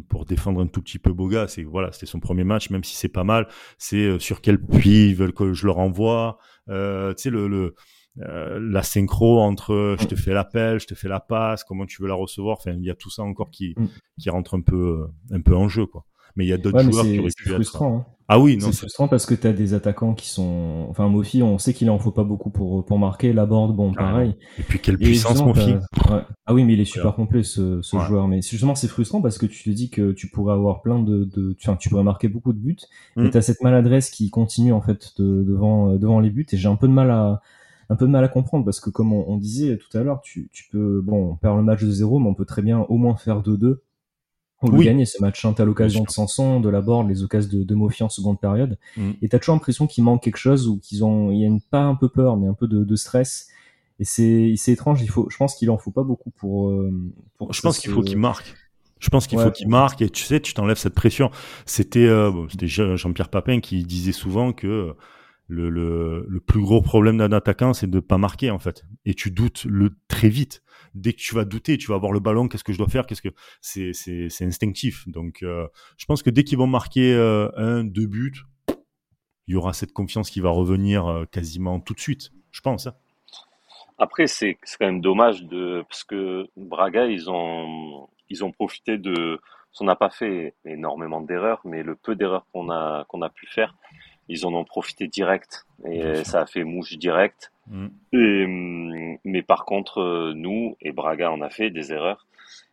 pour 0.09 0.25
défendre 0.25 0.61
un 0.61 0.67
tout 0.67 0.81
petit 0.81 0.99
peu 0.99 1.13
Boga, 1.13 1.47
c'est 1.47 1.63
voilà, 1.63 1.93
c'était 1.93 2.07
son 2.07 2.19
premier 2.19 2.43
match, 2.43 2.69
même 2.69 2.83
si 2.83 2.95
c'est 2.97 3.07
pas 3.07 3.23
mal. 3.23 3.47
C'est 3.77 4.03
euh, 4.03 4.19
sur 4.19 4.41
quel 4.41 4.59
puits 4.61 5.09
ils 5.09 5.15
veulent 5.15 5.33
que 5.33 5.53
je 5.53 5.65
leur 5.65 5.77
envoie. 5.77 6.39
tu 6.67 6.73
sais 7.17 7.29
le, 7.29 7.47
le 7.47 7.73
la 8.15 8.83
synchro 8.83 9.39
entre 9.39 9.95
je 9.99 10.05
te 10.05 10.15
fais 10.15 10.33
l'appel, 10.33 10.79
je 10.81 10.87
te 10.87 10.93
fais 10.93 11.07
la 11.07 11.21
passe, 11.21 11.63
comment 11.63 11.85
tu 11.85 12.01
veux 12.01 12.09
la 12.09 12.15
recevoir. 12.15 12.57
Enfin, 12.57 12.73
il 12.73 12.83
y 12.83 12.91
a 12.91 12.95
tout 12.95 13.09
ça 13.09 13.23
encore 13.23 13.49
qui 13.49 13.75
mm. 13.77 13.87
qui 14.19 14.29
rentre 14.29 14.55
un 14.55 14.61
peu 14.61 15.07
un 15.31 15.41
peu 15.41 15.55
en 15.55 15.69
jeu, 15.69 15.85
quoi 15.85 16.05
mais 16.35 16.45
il 16.45 16.49
y 16.49 16.53
a 16.53 16.57
d'autres 16.57 16.81
joueurs 16.81 17.05
qui 17.05 17.19
auraient 17.19 17.29
pu 17.35 17.49
frustrant, 17.49 17.97
Hein. 17.97 18.12
Ah 18.27 18.39
oui, 18.39 18.57
non. 18.57 18.67
C'est 18.67 18.77
frustrant 18.77 19.07
parce 19.07 19.25
que 19.25 19.35
tu 19.35 19.47
as 19.47 19.53
des 19.53 19.73
attaquants 19.73 20.13
qui 20.13 20.29
sont. 20.29 20.85
Enfin, 20.89 21.07
Mofi, 21.09 21.43
on 21.43 21.57
sait 21.57 21.73
qu'il 21.73 21.89
en 21.89 21.99
faut 21.99 22.11
pas 22.11 22.23
beaucoup 22.23 22.49
pour, 22.49 22.85
pour 22.85 22.97
marquer. 22.97 23.33
La 23.33 23.45
board, 23.45 23.75
bon, 23.75 23.91
ah 23.95 23.99
pareil. 23.99 24.35
et 24.57 24.63
puis 24.63 24.79
quelle 24.79 24.97
puissance, 24.97 25.43
Mofi. 25.43 25.75
Ah 26.45 26.53
oui, 26.53 26.63
mais 26.63 26.73
il 26.73 26.79
est 26.79 26.85
super 26.85 27.15
complet 27.15 27.43
ce, 27.43 27.81
ce 27.81 27.97
joueur. 27.99 28.27
Mais 28.27 28.41
justement, 28.41 28.75
c'est 28.75 28.87
frustrant 28.87 29.21
parce 29.21 29.37
que 29.37 29.45
tu 29.45 29.63
te 29.63 29.69
dis 29.69 29.89
que 29.89 30.11
tu 30.11 30.29
pourrais 30.29 30.53
avoir 30.53 30.81
plein 30.81 30.99
de. 30.99 31.25
de... 31.25 31.55
Enfin, 31.61 31.75
tu 31.75 31.89
pourrais 31.89 32.03
marquer 32.03 32.27
beaucoup 32.27 32.53
de 32.53 32.59
buts. 32.59 32.77
Mm. 33.15 33.25
Et 33.25 33.29
tu 33.29 33.37
as 33.37 33.41
cette 33.41 33.61
maladresse 33.61 34.09
qui 34.09 34.29
continue 34.29 34.73
en 34.73 34.81
fait 34.81 35.13
devant, 35.19 35.95
devant 35.95 36.19
les 36.19 36.29
buts. 36.29 36.47
Et 36.51 36.57
j'ai 36.57 36.69
un 36.69 36.75
peu 36.75 36.87
de 36.87 36.93
mal 36.93 37.11
à 37.11 37.41
un 37.89 37.95
peu 37.95 38.05
de 38.05 38.11
mal 38.11 38.23
à 38.23 38.27
comprendre 38.29 38.65
parce 38.65 38.79
que 38.79 38.89
comme 38.89 39.13
on, 39.13 39.25
on 39.27 39.37
disait 39.37 39.77
tout 39.77 39.95
à 39.97 40.03
l'heure, 40.03 40.21
tu, 40.21 40.49
tu 40.51 40.65
peux 40.71 41.01
bon 41.01 41.31
on 41.31 41.35
perd 41.35 41.57
le 41.57 41.63
match 41.63 41.83
de 41.83 41.91
0 41.91 42.19
mais 42.19 42.29
on 42.29 42.33
peut 42.33 42.45
très 42.45 42.61
bien 42.61 42.79
au 42.79 42.97
moins 42.97 43.15
faire 43.15 43.41
2-2 43.41 43.79
on 44.63 44.77
oui. 44.77 44.85
gagner 44.85 45.05
ce 45.05 45.21
match. 45.21 45.43
Hein. 45.45 45.53
T'as 45.53 45.65
l'occasion 45.65 46.03
de 46.03 46.09
Sanson, 46.09 46.59
de 46.59 46.69
la 46.69 46.81
board, 46.81 47.07
les 47.07 47.23
occasions 47.23 47.49
de, 47.51 47.63
de 47.63 47.75
Mofi 47.75 48.03
en 48.03 48.09
seconde 48.09 48.39
période. 48.39 48.77
Mm. 48.97 49.11
Et 49.21 49.29
t'as 49.29 49.39
toujours 49.39 49.55
l'impression 49.55 49.87
qu'il 49.87 50.03
manque 50.03 50.23
quelque 50.23 50.37
chose 50.37 50.67
ou 50.67 50.79
qu'ils 50.79 51.03
ont, 51.03 51.31
il 51.31 51.39
y 51.39 51.43
a 51.43 51.47
une, 51.47 51.61
pas 51.61 51.81
un 51.81 51.95
peu 51.95 52.09
peur, 52.09 52.37
mais 52.37 52.47
un 52.47 52.53
peu 52.53 52.67
de, 52.67 52.83
de 52.83 52.95
stress. 52.95 53.49
Et 53.99 54.05
c'est, 54.05 54.53
c'est 54.57 54.71
étrange. 54.71 55.01
Il 55.01 55.09
faut, 55.09 55.27
je 55.29 55.37
pense 55.37 55.55
qu'il 55.55 55.69
en 55.69 55.77
faut 55.77 55.91
pas 55.91 56.03
beaucoup 56.03 56.31
pour. 56.31 56.69
Euh, 56.69 56.91
pour 57.37 57.53
je 57.53 57.61
pense 57.61 57.79
qu'il 57.79 57.91
faut 57.91 58.01
qu'il 58.01 58.17
marque. 58.17 58.55
Je 58.99 59.09
pense 59.09 59.27
qu'il 59.27 59.37
faut 59.37 59.51
qu'il 59.51 59.67
marque 59.67 60.01
et 60.01 60.09
tu 60.09 60.23
sais, 60.23 60.39
tu 60.39 60.53
t'enlèves 60.53 60.77
cette 60.77 60.93
pression. 60.93 61.29
C'était, 61.65 62.07
euh, 62.07 62.31
c'était 62.49 62.67
Jean-Pierre 62.67 63.27
Papin 63.27 63.59
qui 63.59 63.83
disait 63.83 64.13
souvent 64.13 64.53
que 64.53 64.95
le, 65.47 65.69
le, 65.69 66.25
le 66.27 66.39
plus 66.39 66.61
gros 66.61 66.81
problème 66.81 67.17
d'un 67.17 67.33
attaquant, 67.33 67.73
c'est 67.73 67.89
de 67.89 67.99
pas 67.99 68.17
marquer 68.17 68.49
en 68.49 68.59
fait. 68.59 68.85
Et 69.05 69.13
tu 69.13 69.29
doutes 69.29 69.65
le 69.65 69.91
très 70.07 70.29
vite 70.29 70.63
dès 70.93 71.13
que 71.13 71.19
tu 71.19 71.35
vas 71.35 71.45
douter, 71.45 71.77
tu 71.77 71.87
vas 71.87 71.95
avoir 71.95 72.11
le 72.11 72.19
ballon, 72.19 72.47
qu'est-ce 72.47 72.63
que 72.63 72.73
je 72.73 72.77
dois 72.77 72.87
faire, 72.87 73.05
qu'est-ce 73.05 73.21
que 73.21 73.33
c'est, 73.61 73.93
c'est, 73.93 74.45
instinctif. 74.45 75.07
Donc, 75.07 75.43
euh, 75.43 75.67
je 75.97 76.05
pense 76.05 76.23
que 76.23 76.29
dès 76.29 76.43
qu'ils 76.43 76.57
vont 76.57 76.67
marquer 76.67 77.13
euh, 77.13 77.49
un, 77.55 77.83
deux 77.83 78.07
buts, 78.07 78.43
il 79.47 79.53
y 79.53 79.55
aura 79.55 79.73
cette 79.73 79.93
confiance 79.93 80.29
qui 80.29 80.39
va 80.39 80.49
revenir 80.49 81.07
euh, 81.07 81.25
quasiment 81.25 81.79
tout 81.79 81.93
de 81.93 81.99
suite, 81.99 82.31
je 82.51 82.61
pense. 82.61 82.87
Hein. 82.87 82.93
Après, 83.97 84.27
c'est, 84.27 84.57
c'est 84.63 84.77
quand 84.77 84.85
même 84.85 85.01
dommage 85.01 85.43
de 85.43 85.83
parce 85.87 86.03
que 86.03 86.47
Braga, 86.57 87.05
ils 87.05 87.29
ont 87.29 88.09
ils 88.29 88.43
ont 88.43 88.51
profité 88.51 88.97
de. 88.97 89.39
On 89.79 89.85
n'a 89.85 89.95
pas 89.95 90.11
fait 90.11 90.55
énormément 90.65 91.21
d'erreurs, 91.21 91.61
mais 91.65 91.81
le 91.81 91.95
peu 91.95 92.15
d'erreurs 92.15 92.45
qu'on 92.53 92.69
a 92.69 93.05
qu'on 93.07 93.21
a 93.21 93.29
pu 93.29 93.47
faire, 93.47 93.75
ils 94.29 94.45
en 94.45 94.53
ont 94.53 94.63
profité 94.63 95.07
direct 95.07 95.65
et 95.85 96.23
ça 96.23 96.41
a 96.41 96.45
fait 96.45 96.63
mouche 96.63 96.97
direct. 96.97 97.51
Mm. 97.67 97.87
Et, 98.13 99.17
mais 99.23 99.41
par 99.41 99.65
contre, 99.65 99.99
euh, 99.99 100.33
nous 100.35 100.75
et 100.81 100.91
Braga, 100.91 101.31
on 101.31 101.41
a 101.41 101.49
fait 101.49 101.69
des 101.69 101.93
erreurs 101.93 102.27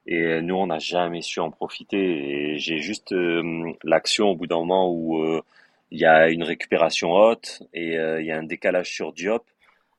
et 0.07 0.41
nous, 0.41 0.57
on 0.57 0.67
n'a 0.67 0.79
jamais 0.79 1.23
su 1.23 1.41
en 1.41 1.51
profiter. 1.51 2.53
Et 2.53 2.59
j'ai 2.59 2.79
juste 2.79 3.13
euh, 3.13 3.73
l'action 3.85 4.29
au 4.29 4.37
bout 4.37 4.47
d'un 4.47 4.57
moment 4.57 4.91
où 4.93 5.23
euh, 5.23 5.43
il 5.91 5.99
y 5.99 6.07
a 6.07 6.29
une 6.31 6.43
récupération 6.43 7.13
haute 7.13 7.63
et 7.75 7.95
il 7.95 8.25
y 8.25 8.31
a 8.31 8.39
un 8.39 8.45
décalage 8.45 8.91
sur 8.91 9.13
Diop. 9.13 9.45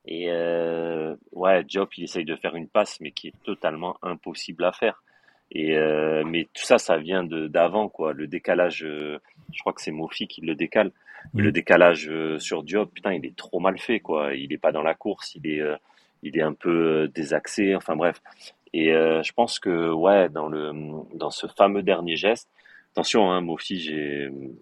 Et 0.05 0.31
ouais, 1.33 1.63
Diop, 1.65 1.97
il 1.97 2.05
essaye 2.05 2.25
de 2.25 2.35
faire 2.35 2.55
une 2.55 2.67
passe, 2.67 2.99
mais 3.01 3.11
qui 3.11 3.27
est 3.27 3.43
totalement 3.43 3.97
impossible 4.01 4.63
à 4.63 4.71
faire. 4.71 5.03
Et 5.51 5.75
mais 6.25 6.47
tout 6.53 6.63
ça, 6.63 6.77
ça 6.77 6.95
vient 6.95 7.25
d'avant, 7.25 7.89
quoi. 7.89 8.13
Le 8.13 8.25
décalage, 8.25 8.85
je 8.85 9.59
crois 9.59 9.73
que 9.73 9.81
c'est 9.81 9.91
Mofi 9.91 10.27
qui 10.27 10.39
le 10.39 10.55
décale. 10.55 10.93
Le 11.33 11.51
décalage 11.51 12.09
euh, 12.09 12.39
sur 12.39 12.63
Diop, 12.63 12.93
putain, 12.93 13.13
il 13.13 13.25
est 13.25 13.35
trop 13.35 13.59
mal 13.59 13.77
fait, 13.77 13.99
quoi. 13.99 14.33
Il 14.33 14.51
est 14.53 14.57
pas 14.57 14.71
dans 14.71 14.81
la 14.81 14.93
course, 14.93 15.35
il 15.35 15.47
est, 15.47 15.61
euh, 15.61 15.75
il 16.23 16.37
est 16.37 16.41
un 16.41 16.53
peu 16.53 17.03
euh, 17.03 17.07
désaxé. 17.07 17.75
Enfin 17.75 17.95
bref. 17.95 18.21
Et 18.73 18.91
je 18.93 19.33
pense 19.33 19.59
que 19.59 19.91
ouais, 19.91 20.29
dans 20.29 20.47
le, 20.47 20.71
dans 21.15 21.29
ce 21.29 21.45
fameux 21.45 21.83
dernier 21.83 22.15
geste, 22.15 22.49
attention, 22.93 23.29
hein, 23.29 23.41
Mofi, 23.41 23.77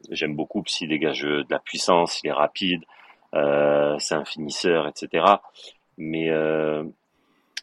j'aime 0.10 0.36
beaucoup 0.36 0.63
parce 0.63 0.78
qu'il 0.78 0.89
dégage 0.89 1.22
de 1.22 1.45
la 1.48 1.60
puissance, 1.60 2.19
il 2.24 2.30
est 2.30 2.34
rapide, 2.34 2.82
euh, 3.36 4.00
c'est 4.00 4.15
un 4.15 4.26
finisseur, 4.26 4.88
etc. 4.88 5.24
Mais 6.00 6.32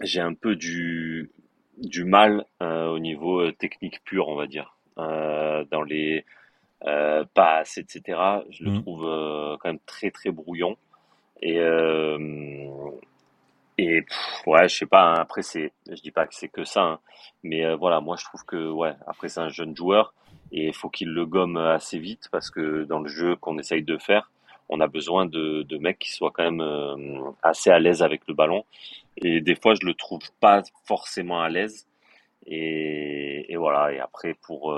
j'ai 0.03 0.21
un 0.21 0.35
peu 0.35 0.55
du, 0.55 1.33
du 1.79 2.05
mal 2.05 2.45
au 2.61 3.01
niveau 3.01 3.51
technique 3.51 4.05
pur, 4.05 4.29
on 4.29 4.37
va 4.37 4.47
dire. 4.47 4.77
dans 4.97 5.83
les 5.83 6.25
euh, 6.85 7.25
passe, 7.35 7.79
etc. 7.79 8.19
Je 8.51 8.65
le 8.65 8.71
mm. 8.73 8.83
trouve 8.83 9.07
euh, 9.07 9.57
quand 9.61 9.69
même 9.69 9.81
très 9.87 10.11
très 10.11 10.31
brouillon. 10.31 10.77
Et 11.43 11.59
euh, 11.59 12.19
et 13.79 14.05
ouais, 14.47 14.69
je 14.69 14.77
sais 14.77 14.87
pas. 14.87 15.03
Hein, 15.03 15.15
après, 15.19 15.43
c'est, 15.43 15.73
je 15.89 16.01
dis 16.01 16.11
pas 16.11 16.27
que 16.27 16.35
c'est 16.35 16.49
que 16.49 16.65
ça, 16.65 16.83
hein, 16.83 16.99
mais 17.43 17.65
euh, 17.65 17.77
voilà, 17.77 18.01
moi 18.01 18.17
je 18.19 18.25
trouve 18.25 18.45
que 18.47 18.71
ouais, 18.71 18.95
après 19.07 19.29
c'est 19.29 19.41
un 19.41 19.49
jeune 19.51 19.77
joueur 19.77 20.15
et 20.53 20.69
il 20.69 20.75
faut 20.75 20.89
qu'il 20.89 21.09
le 21.09 21.27
gomme 21.27 21.57
assez 21.59 21.99
vite 21.99 22.29
parce 22.33 22.51
que 22.51 22.85
dans 22.85 23.01
le 23.01 23.09
jeu 23.09 23.37
qu'on 23.37 23.59
essaye 23.59 23.83
de 23.83 23.99
faire, 23.99 24.31
on 24.69 24.81
a 24.81 24.87
besoin 24.89 25.27
de, 25.27 25.63
de 25.63 25.79
mecs 25.79 25.99
qui 25.99 26.13
soient 26.13 26.31
quand 26.33 26.45
même 26.45 26.61
euh, 26.61 27.31
assez 27.43 27.71
à 27.71 27.79
l'aise 27.79 28.03
avec 28.03 28.23
le 28.29 28.35
ballon. 28.35 28.65
Et 29.19 29.41
des 29.41 29.55
fois, 29.57 29.75
je 29.75 29.87
le 29.87 29.95
trouve 29.95 30.23
pas 30.41 30.63
forcément 30.85 31.41
à 31.41 31.49
l'aise. 31.49 31.87
Et, 32.47 33.53
et 33.53 33.57
voilà. 33.57 33.93
Et 33.93 34.01
après, 34.01 34.35
pour 34.35 34.75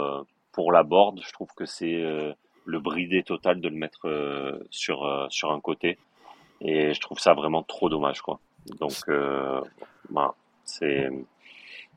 pour 0.59 0.73
la 0.73 0.83
board, 0.83 1.21
je 1.25 1.33
trouve 1.33 1.51
que 1.57 1.67
c'est 1.67 2.03
euh, 2.03 2.33
le 2.65 2.81
bridé 2.81 3.23
total 3.23 3.61
de 3.61 3.69
le 3.69 3.77
mettre 3.77 4.09
euh, 4.09 4.59
sur, 4.71 5.05
euh, 5.05 5.29
sur 5.31 5.53
un 5.53 5.61
côté. 5.61 5.99
Et 6.61 6.93
je 6.95 7.01
trouve 7.01 7.21
ça 7.21 7.33
vraiment 7.33 7.63
trop 7.63 7.89
dommage, 7.89 8.23
quoi. 8.23 8.41
Donc, 8.81 9.09
bah, 10.11 10.35
c'est. 10.65 11.11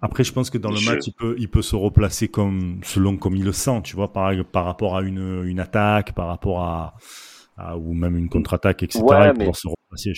Après, 0.03 0.23
je 0.23 0.31
pense 0.31 0.51
que 0.51 0.59
dans 0.59 0.69
le 0.69 0.79
match, 0.85 1.07
il 1.07 1.13
peut, 1.13 1.35
il 1.39 1.49
peut 1.49 1.63
se 1.63 1.75
replacer 1.75 2.27
comme, 2.27 2.81
selon 2.83 3.17
comme 3.17 3.35
il 3.35 3.43
le 3.43 3.51
sent, 3.51 3.81
tu 3.83 3.95
vois, 3.95 4.13
par, 4.13 4.31
par 4.51 4.65
rapport 4.65 4.95
à 4.95 5.01
une, 5.01 5.43
une 5.43 5.59
attaque, 5.59 6.13
par 6.13 6.27
rapport 6.27 6.61
à, 6.61 6.93
ou 7.77 7.95
même 7.95 8.15
une 8.15 8.29
contre-attaque, 8.29 8.83
etc. 8.83 9.03
Ouais, 9.03 9.33
mais... 9.33 9.51
se 9.53 9.69
replacer. 9.69 10.13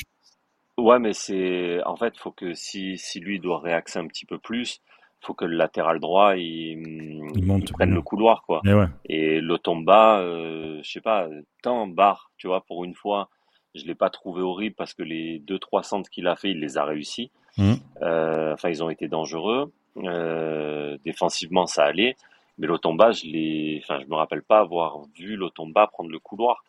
Ouais, 0.78 0.99
mais 0.99 1.13
c'est, 1.13 1.82
en 1.86 1.95
fait, 1.95 2.18
faut 2.18 2.32
que 2.32 2.53
si, 2.53 2.97
si 2.97 3.22
lui 3.22 3.39
doit 3.39 3.61
réaxer 3.61 3.99
un 3.99 4.07
petit 4.07 4.26
peu 4.26 4.38
plus, 4.38 4.82
faut 5.24 5.34
que 5.34 5.45
le 5.45 5.55
latéral 5.55 5.99
droit 5.99 6.36
il, 6.36 7.24
il, 7.36 7.71
prenne 7.71 7.93
le 7.93 8.01
couloir 8.01 8.43
quoi. 8.43 8.61
Et, 8.65 8.74
ouais. 8.74 8.88
et 9.05 9.41
Lotomba, 9.41 10.19
euh, 10.19 10.80
je 10.84 10.91
sais 10.91 11.01
pas, 11.01 11.28
tant 11.61 11.88
barre, 11.88 12.32
tu 12.38 12.47
vois, 12.47 12.61
pour 12.61 12.84
une 12.84 12.93
fois, 12.93 13.30
je 13.76 13.86
l'ai 13.86 13.95
pas 13.95 14.09
trouvé 14.09 14.41
horrible 14.41 14.76
parce 14.76 14.93
que 14.93 15.03
les 15.03 15.39
deux 15.39 15.59
trois 15.59 15.84
centres 15.84 16.09
qu'il 16.09 16.28
a 16.28 16.36
fait, 16.36 16.51
il 16.51 16.59
les 16.59 16.78
a 16.78 16.86
réussi. 16.86 17.32
Mmh. 17.57 17.74
Euh, 18.01 18.53
enfin, 18.53 18.69
ils 18.69 18.84
ont 18.84 18.89
été 18.89 19.07
dangereux. 19.07 19.71
Euh, 19.97 20.97
défensivement, 21.05 21.67
ça 21.67 21.84
allait. 21.84 22.15
mais 22.57 22.67
l'Otomba, 22.67 23.11
je 23.11 23.28
ne 23.28 23.80
enfin, 23.80 23.99
je 24.01 24.09
me 24.09 24.15
rappelle 24.15 24.41
pas 24.41 24.59
avoir 24.59 25.01
vu 25.17 25.36
l'Otomba 25.36 25.88
prendre 25.88 26.11
le 26.11 26.19
couloir. 26.19 26.63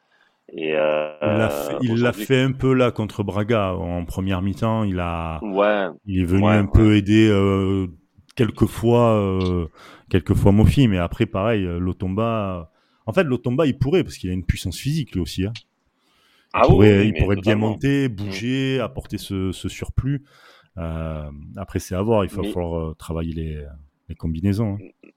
Et 0.53 0.73
il 0.73 2.03
l'a 2.03 2.13
fait, 2.13 2.43
un 2.43 2.53
peu 2.53 2.75
là 2.75 2.91
contre 2.91 3.23
Braga 3.23 3.73
en 3.75 4.05
première 4.05 4.43
mi-temps. 4.43 4.85
Il 4.85 5.01
a, 5.01 5.41
ouais, 5.43 5.87
il 6.05 6.21
est 6.21 6.27
venu 6.27 6.47
un 6.47 6.67
peu 6.67 6.97
aider 6.97 7.31
quelquefois, 8.35 9.69
quelquefois 10.11 10.53
Mofi, 10.53 10.89
mais 10.89 10.99
après 10.99 11.27
pareil, 11.27 11.65
l'Otomba. 11.65 12.71
En 13.07 13.13
fait, 13.13 13.25
l'Otomba, 13.25 13.67
il 13.67 13.79
pourrait 13.79 14.03
parce 14.03 14.17
qu'il 14.17 14.31
a 14.31 14.33
une 14.33 14.47
puissance 14.47 14.79
physique 14.79 15.13
lui 15.13 15.21
aussi. 15.21 15.45
Hein. 15.45 15.53
Il 16.55 16.61
ah 16.63 16.67
pourrait, 16.69 17.09
il 17.09 17.15
pourrait 17.15 17.37
bien 17.37 17.57
monter, 17.57 18.09
bouger, 18.09 18.79
apporter 18.81 19.19
ce, 19.19 19.51
ce 19.51 19.69
surplus. 19.69 20.25
Euh, 20.79 21.31
après, 21.57 21.79
c'est 21.79 21.95
à 21.95 22.03
voir. 22.03 22.25
Il 22.25 22.31
va 22.31 22.43
falloir 22.45 22.79
euh, 22.79 22.95
travailler 22.95 23.33
les, 23.33 23.65
les 24.09 24.15
combinaisons. 24.15 24.79
Hein. 24.81 25.11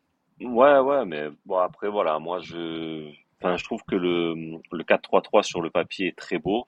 Ouais, 0.46 0.80
ouais, 0.80 1.06
mais 1.06 1.30
bon, 1.46 1.58
après, 1.58 1.90
voilà. 1.90 2.20
Moi, 2.20 2.40
je, 2.40 3.12
enfin, 3.40 3.58
je 3.58 3.64
trouve 3.64 3.82
que 3.88 3.96
le, 3.96 4.34
le 4.72 4.84
4-3-3 4.84 5.44
sur 5.44 5.62
le 5.62 5.70
papier 5.70 6.08
est 6.08 6.18
très 6.18 6.38
beau, 6.38 6.68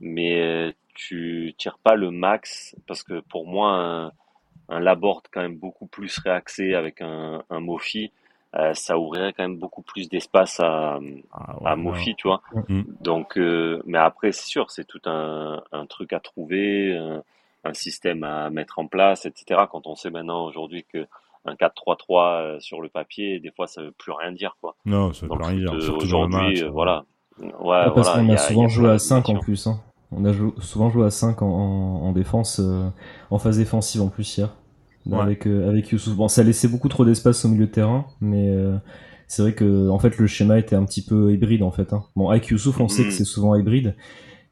mais 0.00 0.74
tu 0.94 1.54
tires 1.56 1.78
pas 1.78 1.94
le 1.94 2.10
max 2.10 2.76
parce 2.86 3.02
que 3.02 3.20
pour 3.20 3.46
moi, 3.46 3.72
un, 3.72 4.12
un 4.68 4.80
Laborde 4.80 5.24
quand 5.32 5.40
même 5.40 5.56
beaucoup 5.56 5.86
plus 5.86 6.18
réaxé 6.18 6.74
avec 6.74 7.00
un, 7.00 7.42
un 7.50 7.60
Mofi. 7.60 8.10
Euh, 8.54 8.72
ça 8.72 8.98
ouvrirait 8.98 9.34
quand 9.34 9.42
même 9.42 9.58
beaucoup 9.58 9.82
plus 9.82 10.08
d'espace 10.08 10.58
à, 10.60 10.98
ah, 11.32 11.56
à 11.64 11.76
Mofi, 11.76 12.14
tu 12.16 12.28
vois. 12.28 12.40
Mm. 12.68 12.82
Donc, 13.02 13.36
euh, 13.36 13.82
mais 13.84 13.98
après, 13.98 14.32
c'est 14.32 14.46
sûr, 14.46 14.70
c'est 14.70 14.86
tout 14.86 15.02
un, 15.04 15.62
un, 15.70 15.86
truc 15.86 16.14
à 16.14 16.20
trouver, 16.20 16.96
un, 16.96 17.22
un, 17.64 17.74
système 17.74 18.24
à 18.24 18.48
mettre 18.48 18.78
en 18.78 18.86
place, 18.86 19.26
etc. 19.26 19.64
Quand 19.70 19.86
on 19.86 19.94
sait 19.94 20.10
maintenant 20.10 20.46
aujourd'hui 20.46 20.86
que 20.90 21.06
un 21.44 21.54
4-3-3 21.54 22.40
euh, 22.56 22.60
sur 22.60 22.80
le 22.80 22.88
papier, 22.88 23.38
des 23.38 23.50
fois, 23.50 23.66
ça 23.66 23.82
veut 23.82 23.92
plus 23.92 24.12
rien 24.12 24.32
dire, 24.32 24.56
quoi. 24.60 24.76
Non, 24.86 25.12
ça 25.12 25.26
veut 25.26 25.36
plus 25.36 25.44
rien 25.44 25.56
dire. 25.58 25.94
Aujourd'hui, 25.94 26.62
voilà. 26.70 27.04
Ouais, 27.38 27.84
parce 27.94 28.10
qu'on 28.10 28.28
a, 28.30 28.36
souvent 28.36 28.68
joué 28.68 28.90
à 28.90 28.98
5 28.98 29.28
en 29.28 29.38
plus. 29.38 29.66
Hein. 29.66 29.80
On 30.10 30.24
a 30.24 30.32
souvent 30.60 30.90
joué 30.90 31.04
à 31.04 31.10
5 31.10 31.42
en, 31.42 31.46
en, 31.46 32.12
défense, 32.12 32.60
en 33.30 33.38
phase 33.38 33.58
défensive 33.58 34.00
en 34.00 34.08
plus 34.08 34.38
hier 34.38 34.50
avec 35.16 35.46
euh, 35.46 35.68
avec 35.68 35.90
Youssouf. 35.90 36.14
Bon, 36.16 36.28
ça 36.28 36.42
laissait 36.42 36.68
beaucoup 36.68 36.88
trop 36.88 37.04
d'espace 37.04 37.44
au 37.44 37.48
milieu 37.48 37.66
de 37.66 37.70
terrain, 37.70 38.06
mais 38.20 38.48
euh, 38.48 38.76
c'est 39.26 39.42
vrai 39.42 39.54
que 39.54 39.88
en 39.88 39.98
fait 39.98 40.18
le 40.18 40.26
schéma 40.26 40.58
était 40.58 40.76
un 40.76 40.84
petit 40.84 41.02
peu 41.02 41.32
hybride 41.32 41.62
en 41.62 41.70
fait. 41.70 41.92
Hein. 41.92 42.04
Bon, 42.16 42.28
avec 42.28 42.46
Youssouf, 42.48 42.80
on 42.80 42.88
sait 42.88 43.04
que 43.04 43.08
mm. 43.08 43.12
c'est 43.12 43.24
souvent 43.24 43.54
hybride, 43.54 43.94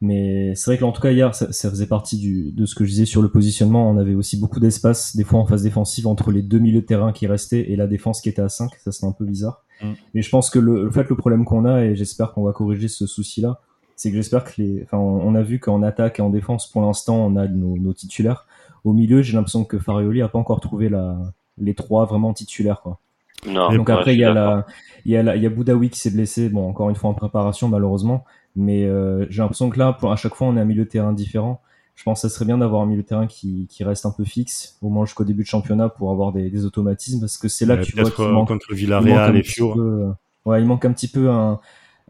mais 0.00 0.54
c'est 0.54 0.70
vrai 0.70 0.78
que 0.78 0.84
en 0.84 0.92
tout 0.92 1.02
cas 1.02 1.11
hier, 1.11 1.34
ça, 1.34 1.70
faisait 1.70 1.86
partie 1.86 2.18
du, 2.18 2.52
de 2.52 2.66
ce 2.66 2.74
que 2.74 2.84
je 2.84 2.90
disais 2.90 3.04
sur 3.04 3.22
le 3.22 3.30
positionnement. 3.30 3.90
On 3.90 3.98
avait 3.98 4.14
aussi 4.14 4.38
beaucoup 4.38 4.61
d'espace, 4.61 5.16
des 5.16 5.24
fois 5.24 5.40
en 5.40 5.46
phase 5.46 5.62
défensive, 5.62 6.07
entre 6.07 6.30
les 6.30 6.42
deux 6.42 6.59
milieux 6.59 6.80
de 6.80 6.86
terrain 6.86 7.12
qui 7.12 7.26
restaient 7.26 7.70
et 7.70 7.76
la 7.76 7.86
défense 7.86 8.20
qui 8.20 8.28
était 8.28 8.42
à 8.42 8.48
5. 8.48 8.70
Ça, 8.82 8.92
c'était 8.92 9.07
un 9.07 9.12
peu 9.12 9.24
bizarre. 9.24 9.64
Mm. 9.82 9.92
Mais 10.14 10.22
je 10.22 10.30
pense 10.30 10.50
que 10.50 10.59
le, 10.59 10.90
fait, 10.90 11.09
le 11.09 11.16
problème 11.16 11.44
qu'on 11.44 11.64
a, 11.64 11.84
et 11.84 11.96
j'espère 11.96 12.32
qu'on 12.32 12.44
va 12.44 12.52
corriger 12.52 12.88
ce 12.88 13.07
souci-là, 13.07 13.61
c'est 13.97 14.11
que 14.11 14.16
j'espère 14.16 14.44
que 14.44 14.53
les, 14.59 14.82
enfin, 14.82 14.99
on, 14.99 15.34
a 15.34 15.42
vu 15.42 15.59
qu'en 15.59 15.82
attaque 15.82 16.18
et 16.18 16.22
en 16.22 16.28
défense, 16.28 16.70
pour 16.70 16.82
l'instant, 16.82 17.16
on 17.16 17.36
a 17.36 17.49
nos, 17.49 17.78
nos 17.78 17.94
titulaires. 17.94 18.47
Au 18.84 18.92
milieu, 18.92 19.22
j'ai 19.22 19.32
l'impression 19.32 19.64
que 19.64 19.78
Farioli 19.78 20.20
a 20.20 20.28
pas 20.28 20.38
encore 20.38 20.61
trouvé 20.61 20.90
la, 20.90 21.16
les 21.59 21.74
trois 21.74 22.05
vraiment 22.05 22.34
titulaires, 22.34 22.82
quoi. 22.82 23.01
Non, 23.47 23.72
Donc 23.74 23.90
après, 23.90 24.14
il 24.14 24.20
y, 24.20 24.24
a 24.24 24.32
la, 24.32 24.66
il, 25.05 25.12
y 25.12 25.16
a 25.16 25.22
la, 25.22 25.36
il 25.36 25.42
y 25.42 25.47
a 25.47 25.51
Boudaoui 25.51 25.90
qui 25.90 25.99
s'est 25.99 26.11
blessé, 26.11 26.49
bon, 26.49 26.68
encore 26.68 26.90
une 26.90 26.97
fois 26.97 27.11
en 27.11 27.14
préparation, 27.14 27.68
malheureusement. 27.68 28.24
Mais 28.55 28.84
euh, 28.84 29.26
j'ai 29.30 29.42
l'impression 29.42 29.70
que 29.70 29.78
là, 29.78 29.92
pour, 29.92 30.12
à 30.12 30.16
chaque 30.16 30.34
fois, 30.34 30.47
on 30.49 30.57
a 30.57 30.62
un 30.62 30.64
milieu 30.64 30.84
de 30.84 30.88
terrain 30.88 31.12
différent. 31.12 31.61
Je 31.94 32.03
pense 32.03 32.22
que 32.22 32.28
ça 32.28 32.34
serait 32.34 32.44
bien 32.44 32.59
d'avoir 32.59 32.82
un 32.82 32.86
milieu 32.86 33.03
de 33.03 33.07
terrain 33.07 33.26
qui, 33.26 33.66
qui 33.70 33.84
reste 33.84 34.05
un 34.05 34.11
peu 34.11 34.24
fixe, 34.24 34.78
au 34.82 34.90
moins 34.90 35.07
jusqu'au 35.07 35.24
début 35.24 35.42
de 35.42 35.49
championnat, 35.49 35.88
pour 35.88 36.11
avoir 36.11 36.32
des, 36.32 36.51
des 36.51 36.64
automatismes, 36.64 37.20
parce 37.20 37.38
que 37.38 37.49
c'est 37.49 37.64
là 37.64 37.78
que 37.78 37.84
tu 37.84 37.99
vois 37.99 38.11
qu'il 38.11 38.24
euh, 38.24 38.32
manque, 38.32 38.49
contre 38.49 38.74
Villarreal 38.74 39.36
et 39.36 39.42
Peu, 39.42 40.12
ouais, 40.44 40.61
il 40.61 40.66
manque 40.66 40.84
un 40.84 40.92
petit 40.92 41.09
peu 41.09 41.30
un, 41.30 41.59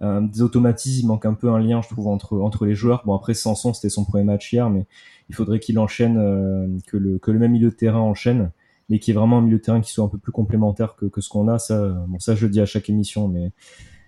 un, 0.00 0.22
des 0.22 0.42
automatismes, 0.42 1.04
il 1.04 1.06
manque 1.06 1.26
un 1.26 1.34
peu 1.34 1.50
un 1.50 1.58
lien, 1.58 1.80
je 1.82 1.88
trouve, 1.88 2.08
entre, 2.08 2.38
entre 2.38 2.66
les 2.66 2.74
joueurs. 2.74 3.02
Bon, 3.06 3.14
après, 3.14 3.34
Sanson, 3.34 3.72
c'était 3.72 3.88
son 3.88 4.04
premier 4.04 4.24
match 4.24 4.52
hier, 4.52 4.68
mais 4.70 4.86
il 5.28 5.34
faudrait 5.34 5.58
qu'il 5.58 5.78
enchaîne, 5.78 6.18
euh, 6.18 6.68
que, 6.86 6.96
le, 6.96 7.18
que 7.18 7.30
le 7.30 7.38
même 7.38 7.52
milieu 7.52 7.70
de 7.70 7.74
terrain 7.74 8.00
enchaîne, 8.00 8.50
mais 8.88 8.98
qui 8.98 9.10
est 9.10 9.14
vraiment 9.14 9.38
un 9.38 9.42
milieu 9.42 9.58
de 9.58 9.62
terrain 9.62 9.80
qui 9.80 9.90
soit 9.90 10.04
un 10.04 10.08
peu 10.08 10.18
plus 10.18 10.32
complémentaire 10.32 10.96
que, 10.96 11.06
que 11.06 11.20
ce 11.20 11.28
qu'on 11.28 11.48
a. 11.48 11.58
Ça, 11.58 11.88
bon, 12.08 12.18
ça, 12.18 12.34
je 12.34 12.46
le 12.46 12.52
dis 12.52 12.60
à 12.60 12.66
chaque 12.66 12.88
émission, 12.88 13.28
mais, 13.28 13.50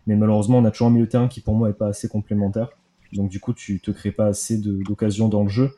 mais 0.07 0.17
malheureusement, 0.17 0.59
on 0.59 0.65
a 0.65 0.71
toujours 0.71 0.89
un 0.89 0.91
milieu 0.91 1.07
de 1.07 1.11
terrain 1.11 1.29
qui, 1.29 1.41
pour 1.41 1.55
moi, 1.55 1.71
est 1.71 1.75
pas 1.75 1.89
assez 1.89 2.09
complémentaire. 2.09 2.69
Donc, 3.13 3.31
du 3.31 3.41
coup, 3.41 3.55
tu 3.55 3.81
te 3.81 3.91
crées 3.91 4.13
pas 4.13 4.27
assez 4.27 4.59
d'occasions 4.59 5.29
dans 5.29 5.43
le 5.43 5.49
jeu. 5.49 5.71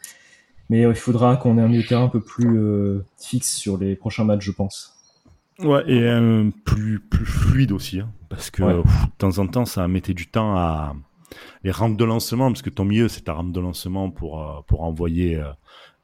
Mais 0.69 0.83
il 0.83 0.95
faudra 0.95 1.37
qu'on 1.37 1.59
ait 1.59 1.61
un 1.61 1.69
milieu 1.69 1.83
de 1.83 1.89
terrain 1.89 2.05
un 2.05 2.09
peu 2.09 2.21
plus 2.21 2.57
euh, 2.57 3.05
fixe 3.19 3.57
sur 3.57 3.77
les 3.77 3.97
prochains 3.97 4.25
matchs, 4.25 4.45
je 4.45 4.53
pense. 4.53 5.00
Ouais, 5.63 5.83
et 5.87 6.09
un 6.09 6.51
plus, 6.65 7.01
plus 7.01 7.27
fluide 7.27 7.73
aussi, 7.73 8.01
hein, 8.01 8.11
parce 8.29 8.51
que 8.51 8.63
de 8.63 8.83
temps 9.19 9.39
en 9.39 9.47
temps, 9.47 9.65
ça 9.65 9.87
mettait 9.89 10.15
du 10.15 10.27
temps 10.27 10.57
à, 10.57 10.95
les 11.63 11.71
rampes 11.71 11.97
de 11.97 12.05
lancement, 12.05 12.51
parce 12.51 12.63
que 12.63 12.71
ton 12.71 12.85
milieu, 12.85 13.09
c'est 13.09 13.23
ta 13.23 13.35
rampe 13.35 13.53
de 13.53 13.61
lancement 13.61 14.11
pour, 14.11 14.43
euh, 14.43 14.61
pour 14.67 14.83
envoyer, 14.83 15.37
euh, 15.37 15.51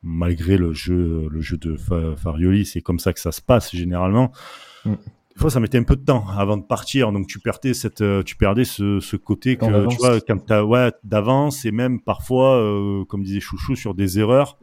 malgré 0.02 0.56
le 0.56 0.72
jeu, 0.72 1.28
le 1.30 1.40
jeu 1.40 1.56
de 1.56 1.76
Farioli, 2.16 2.66
c'est 2.66 2.80
comme 2.80 2.98
ça 2.98 3.12
que 3.12 3.20
ça 3.20 3.32
se 3.32 3.40
passe 3.40 3.74
généralement. 3.74 4.32
Mm. 4.84 4.92
Des 4.92 5.40
fois, 5.40 5.50
ça 5.50 5.60
mettait 5.60 5.78
un 5.78 5.82
peu 5.82 5.96
de 5.96 6.04
temps 6.04 6.26
avant 6.30 6.56
de 6.56 6.62
partir, 6.62 7.12
donc 7.12 7.26
tu 7.26 7.40
perdais 7.40 7.74
cette, 7.74 8.00
euh, 8.00 8.22
tu 8.22 8.36
perdais 8.36 8.64
ce, 8.64 9.00
ce 9.00 9.16
côté 9.16 9.56
que 9.56 9.88
tu 9.88 9.96
vois, 9.96 10.20
quand 10.20 10.38
t'as, 10.38 10.62
ouais, 10.62 10.92
d'avance 11.04 11.64
et 11.66 11.72
même 11.72 12.00
parfois, 12.00 12.58
comme 13.08 13.22
disait 13.22 13.40
Chouchou, 13.40 13.76
sur 13.76 13.94
des 13.94 14.18
erreurs, 14.18 14.58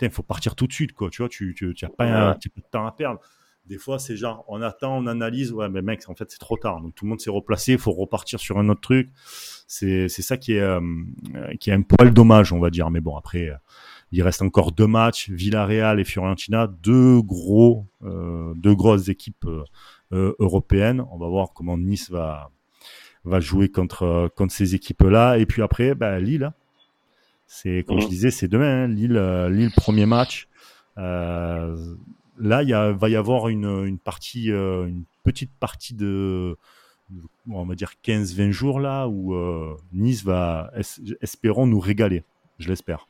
il 0.00 0.10
faut 0.10 0.24
partir 0.24 0.56
tout 0.56 0.66
de 0.66 0.72
suite, 0.72 0.92
quoi. 0.92 1.10
Tu 1.10 1.22
vois, 1.22 1.28
tu, 1.28 1.54
tu, 1.56 1.72
tu 1.74 1.84
as 1.84 1.88
pas 1.88 2.04
un 2.04 2.34
petit 2.34 2.48
peu 2.48 2.60
de 2.60 2.66
temps 2.70 2.86
à 2.86 2.92
perdre. 2.92 3.20
Des 3.68 3.78
fois, 3.78 3.98
c'est 3.98 4.16
genre, 4.16 4.44
on 4.46 4.62
attend, 4.62 4.96
on 4.96 5.06
analyse, 5.06 5.52
ouais, 5.52 5.68
mais 5.68 5.82
mec, 5.82 6.08
en 6.08 6.14
fait, 6.14 6.30
c'est 6.30 6.38
trop 6.38 6.56
tard. 6.56 6.80
Donc 6.80 6.94
tout 6.94 7.04
le 7.04 7.08
monde 7.08 7.20
s'est 7.20 7.30
replacé, 7.30 7.72
il 7.72 7.78
faut 7.78 7.92
repartir 7.92 8.38
sur 8.38 8.58
un 8.58 8.68
autre 8.68 8.80
truc. 8.80 9.10
C'est 9.66 10.08
ça 10.08 10.36
qui 10.36 10.52
est, 10.52 10.60
euh, 10.60 10.80
qui 11.58 11.70
est 11.70 11.72
un 11.72 11.82
poil 11.82 12.12
dommage, 12.14 12.52
on 12.52 12.60
va 12.60 12.70
dire. 12.70 12.90
Mais 12.90 13.00
bon, 13.00 13.16
après, 13.16 13.48
euh, 13.48 13.56
il 14.12 14.22
reste 14.22 14.42
encore 14.42 14.70
deux 14.70 14.86
matchs, 14.86 15.30
Villarreal 15.30 15.98
et 15.98 16.04
Fiorentina, 16.04 16.68
deux 16.68 17.20
gros, 17.22 17.86
euh, 18.04 18.54
deux 18.54 18.74
grosses 18.74 19.08
équipes 19.08 19.46
européennes. 20.12 21.04
On 21.10 21.18
va 21.18 21.26
voir 21.26 21.48
comment 21.52 21.76
Nice 21.76 22.10
va 22.10 22.50
va 23.24 23.40
jouer 23.40 23.68
contre 23.68 24.30
contre 24.36 24.52
ces 24.54 24.76
équipes-là. 24.76 25.38
Et 25.38 25.46
puis 25.46 25.62
après, 25.62 25.96
bah, 25.96 26.20
Lille. 26.20 26.52
C'est 27.48 27.84
comme 27.86 28.00
je 28.00 28.06
mmh. 28.06 28.10
disais, 28.10 28.30
c'est 28.30 28.48
demain. 28.48 28.84
Hein. 28.84 28.88
Lille, 28.88 29.20
Lille 29.50 29.72
premier 29.76 30.06
match. 30.06 30.48
Là, 32.38 32.62
il 32.62 32.72
va 32.72 33.08
y 33.08 33.16
avoir 33.16 33.48
une, 33.48 33.84
une 33.84 33.98
partie, 33.98 34.48
une 34.48 35.04
petite 35.22 35.52
partie 35.58 35.94
de 35.94 36.56
on 37.50 37.64
va 37.64 37.74
dire 37.74 37.92
15-20 38.04 38.50
jours 38.50 38.80
là 38.80 39.06
où 39.06 39.34
euh, 39.34 39.76
Nice 39.92 40.24
va, 40.24 40.72
espérons 41.20 41.66
nous 41.66 41.80
régaler, 41.80 42.24
je 42.58 42.68
l'espère. 42.68 43.06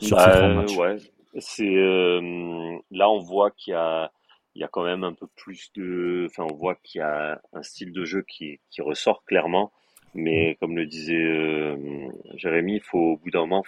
Sur 0.00 0.16
bah, 0.16 0.64
Ouais, 0.76 0.96
c'est 1.38 1.76
euh, 1.76 2.78
là 2.90 3.10
on 3.10 3.18
voit 3.18 3.50
qu'il 3.50 3.72
y 3.72 3.76
a 3.76 4.10
il 4.54 4.60
y 4.60 4.64
a 4.64 4.68
quand 4.68 4.84
même 4.84 5.02
un 5.02 5.12
peu 5.12 5.26
plus 5.34 5.72
de, 5.74 6.28
enfin 6.30 6.46
on 6.48 6.54
voit 6.54 6.76
qu'il 6.76 7.00
y 7.00 7.02
a 7.02 7.40
un 7.52 7.62
style 7.62 7.92
de 7.92 8.04
jeu 8.04 8.22
qui, 8.22 8.60
qui 8.70 8.82
ressort 8.82 9.24
clairement, 9.24 9.72
mais 10.14 10.52
mm. 10.52 10.54
comme 10.56 10.76
le 10.76 10.86
disait 10.86 11.14
euh, 11.14 12.08
Jérémy, 12.34 12.76
il 12.76 12.80
faut 12.82 12.98
au 12.98 13.16
bout 13.16 13.30
d'un 13.30 13.40
moment, 13.40 13.64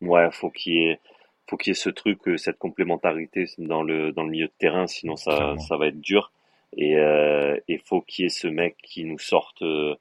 ouais, 0.00 0.30
faut 0.32 0.50
qu'il 0.50 0.72
y 0.72 0.78
ait 0.88 1.00
faut 1.48 1.56
qu'il 1.56 1.70
y 1.70 1.72
ait 1.72 1.74
ce 1.74 1.90
truc, 1.90 2.18
cette 2.36 2.58
complémentarité 2.58 3.46
dans 3.58 3.82
le 3.82 4.12
dans 4.12 4.22
le 4.22 4.30
milieu 4.30 4.46
de 4.46 4.52
terrain, 4.58 4.86
sinon 4.86 5.16
ça 5.16 5.56
ça 5.58 5.76
va 5.76 5.88
être 5.88 6.00
dur. 6.00 6.32
Et 6.76 6.92
il 6.92 6.96
euh, 6.96 7.58
faut 7.84 8.00
qu'il 8.00 8.24
y 8.24 8.26
ait 8.26 8.30
ce 8.30 8.48
mec 8.48 8.76
qui 8.82 9.04
nous 9.04 9.18
sorte 9.18 9.60
euh, 9.62 9.94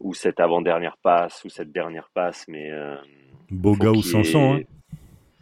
ou 0.00 0.14
cette 0.14 0.40
avant-dernière 0.40 0.96
passe 1.02 1.44
ou 1.44 1.50
cette 1.50 1.70
dernière 1.70 2.10
passe, 2.14 2.46
mais 2.48 2.70
euh, 2.70 2.96
Boga 3.50 3.90
ou 3.90 4.02
Sanson. 4.02 4.54
Hein. 4.54 4.60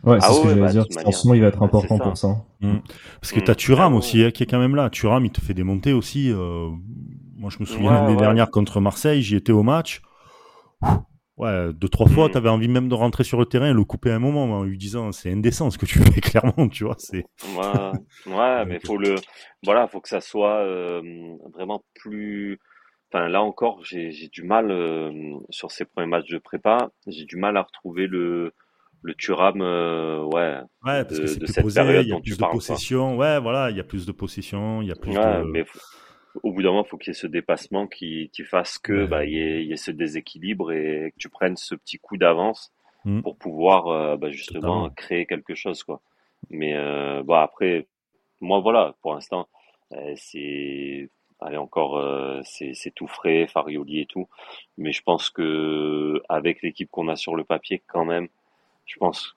Ouais, 0.03 0.21
c'est 0.21 0.27
ah 0.29 0.33
ce 0.33 0.43
que 0.43 0.49
j'allais 0.49 0.61
bah, 0.61 0.73
dire. 0.73 0.85
Sanson, 0.91 1.35
il 1.35 1.41
va 1.41 1.49
être 1.49 1.63
important 1.63 1.99
pour 1.99 2.17
ça. 2.17 2.45
Mmh. 2.61 2.79
Parce 3.21 3.33
que 3.33 3.41
tu 3.41 3.51
as 3.51 3.55
Turam 3.55 3.95
ah 3.95 3.97
aussi, 3.97 4.23
hein, 4.23 4.31
qui 4.31 4.43
est 4.43 4.47
quand 4.47 4.59
même 4.59 4.77
là. 4.77 4.91
Turam, 4.91 5.25
il 5.25 5.31
te 5.31 5.41
fait 5.41 5.55
démonter 5.55 5.93
aussi. 5.93 6.33
moi, 7.37 7.51
je 7.51 7.59
me 7.61 7.65
souviens 7.65 7.93
l'année 7.93 8.15
ouais. 8.15 8.21
dernière 8.21 8.51
contre 8.51 8.81
Marseille, 8.81 9.23
j'y 9.23 9.37
étais 9.37 9.53
au 9.53 9.63
match. 9.63 10.03
Ouais, 11.37 11.73
deux, 11.75 11.89
trois 11.89 12.09
fois, 12.09 12.29
mm. 12.29 12.31
tu 12.33 12.37
avais 12.39 12.49
envie 12.49 12.69
même 12.69 12.89
de 12.89 12.95
rentrer 12.95 13.25
sur 13.25 13.39
le 13.39 13.47
terrain 13.47 13.71
et 13.71 13.75
le 13.75 13.85
couper 13.85 14.11
un 14.11 14.19
moment 14.19 14.45
en 14.45 14.65
lui 14.65 14.79
disant 14.79 15.13
c'est 15.13 15.31
indécent 15.31 15.71
ce 15.71 15.79
que 15.79 15.87
tu 15.87 15.99
fais, 16.13 16.21
clairement, 16.21 16.69
tu 16.69 16.85
vois. 16.85 16.97
C'est... 16.99 17.25
Ouais, 17.57 18.33
ouais 18.35 18.65
mais 18.67 18.81
faut 18.81 18.97
le. 18.97 19.17
Voilà, 19.63 19.87
faut 19.87 20.01
que 20.01 20.09
ça 20.09 20.21
soit 20.21 20.61
euh, 20.65 21.03
vraiment 21.53 21.85
plus. 21.95 22.59
Enfin, 23.13 23.29
là 23.29 23.43
encore, 23.43 23.85
j'ai, 23.85 24.11
j'ai 24.11 24.29
du 24.29 24.43
mal 24.43 24.71
euh, 24.71 25.13
sur 25.51 25.71
ces 25.71 25.85
premiers 25.85 26.09
matchs 26.09 26.31
de 26.31 26.39
prépa, 26.39 26.91
j'ai 27.07 27.25
du 27.25 27.37
mal 27.37 27.57
à 27.57 27.63
retrouver 27.63 28.07
le, 28.09 28.53
le 29.03 29.15
Turam, 29.15 29.61
euh, 29.61 30.25
ouais, 30.25 30.59
ouais, 30.85 31.05
parce 31.05 31.21
que 31.21 31.27
c'est 31.27 31.39
de 31.39 31.47
cette 31.47 31.63
posé, 31.63 31.81
période 31.81 32.05
il 32.05 32.09
y 32.09 32.13
a 32.13 32.21
plus 32.21 32.37
de 32.37 32.45
possession, 32.45 33.17
ouais, 33.17 33.39
voilà, 33.39 33.71
il 33.71 33.77
y 33.77 33.81
a 33.81 33.85
plus 33.85 34.07
de 34.07 34.13
possession, 34.13 34.83
il 34.83 34.89
y 34.89 34.93
a 34.93 34.97
plus 34.97 35.17
ouais, 35.17 35.39
de. 35.39 35.45
Mais 35.45 35.65
au 36.43 36.53
bout 36.53 36.63
d'un 36.63 36.71
moment, 36.71 36.85
il 36.85 36.89
faut 36.89 36.97
qu'il 36.97 37.13
y 37.13 37.17
ait 37.17 37.21
ce 37.21 37.27
dépassement 37.27 37.87
qui, 37.87 38.31
qui 38.33 38.45
fasse 38.45 38.79
que 38.79 39.07
bah, 39.07 39.25
il 39.25 39.33
y, 39.33 39.39
ait, 39.39 39.65
y, 39.65 39.73
ait, 39.73 39.77
ce 39.77 39.91
déséquilibre 39.91 40.73
et 40.73 41.13
que 41.13 41.19
tu 41.19 41.29
prennes 41.29 41.57
ce 41.57 41.75
petit 41.75 41.99
coup 41.99 42.17
d'avance 42.17 42.73
mm. 43.05 43.23
pour 43.23 43.37
pouvoir 43.37 43.89
euh, 43.89 44.17
bah, 44.17 44.31
justement 44.31 44.91
créer 44.91 45.27
quelque 45.27 45.55
chose. 45.55 45.83
quoi. 45.83 46.01
Mais 46.51 46.75
euh, 46.75 47.23
bah, 47.23 47.43
après, 47.43 47.87
moi 48.41 48.61
voilà, 48.61 48.95
pour 49.03 49.15
l'instant, 49.15 49.49
euh, 49.93 50.13
c'est 50.17 51.09
allez 51.41 51.59
encore, 51.59 52.03
c'est 52.45 52.95
tout 52.95 53.07
frais, 53.07 53.47
Farioli 53.47 54.01
et 54.01 54.07
tout. 54.07 54.27
Mais 54.79 54.93
je 54.93 55.03
pense 55.03 55.29
que 55.29 56.23
avec 56.31 56.63
l'équipe 56.63 56.91
qu'on 56.91 57.09
a 57.09 57.17
sur 57.17 57.37
le 57.37 57.45
papier, 57.45 57.83
quand 57.87 58.07
même, 58.07 58.29
je 58.87 58.97
pense 58.97 59.37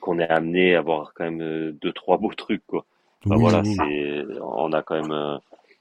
qu'on 0.00 0.18
est 0.18 0.28
amené 0.28 0.74
à 0.74 0.80
avoir 0.80 1.14
quand 1.14 1.24
même 1.24 1.70
deux 1.70 1.92
trois 1.92 2.18
beaux 2.18 2.34
trucs 2.34 2.66
quoi. 2.66 2.84
voilà, 3.24 3.62
c'est 3.62 4.24
on 4.42 4.72
a 4.72 4.82
quand 4.82 5.00
même 5.00 5.38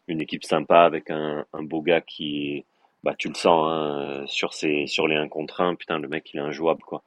une 0.08 0.22
équipe 0.22 0.44
sympa 0.44 0.82
avec 0.82 1.10
un, 1.10 1.46
un 1.54 1.64
beau 1.64 1.82
gars 1.82 2.02
qui 2.02 2.66
bah 3.06 3.14
tu 3.18 3.30
le 3.30 3.36
sens 3.36 3.68
hein, 3.70 4.24
sur 4.26 4.54
ses 4.54 4.88
sur 4.88 5.08
les 5.08 5.16
1 5.16 5.28
contre 5.30 5.62
1 5.62 5.76
putain 5.76 6.00
le 6.00 6.08
mec 6.08 6.34
il 6.34 6.38
est 6.40 6.44
injouable 6.44 6.82
quoi. 6.82 7.04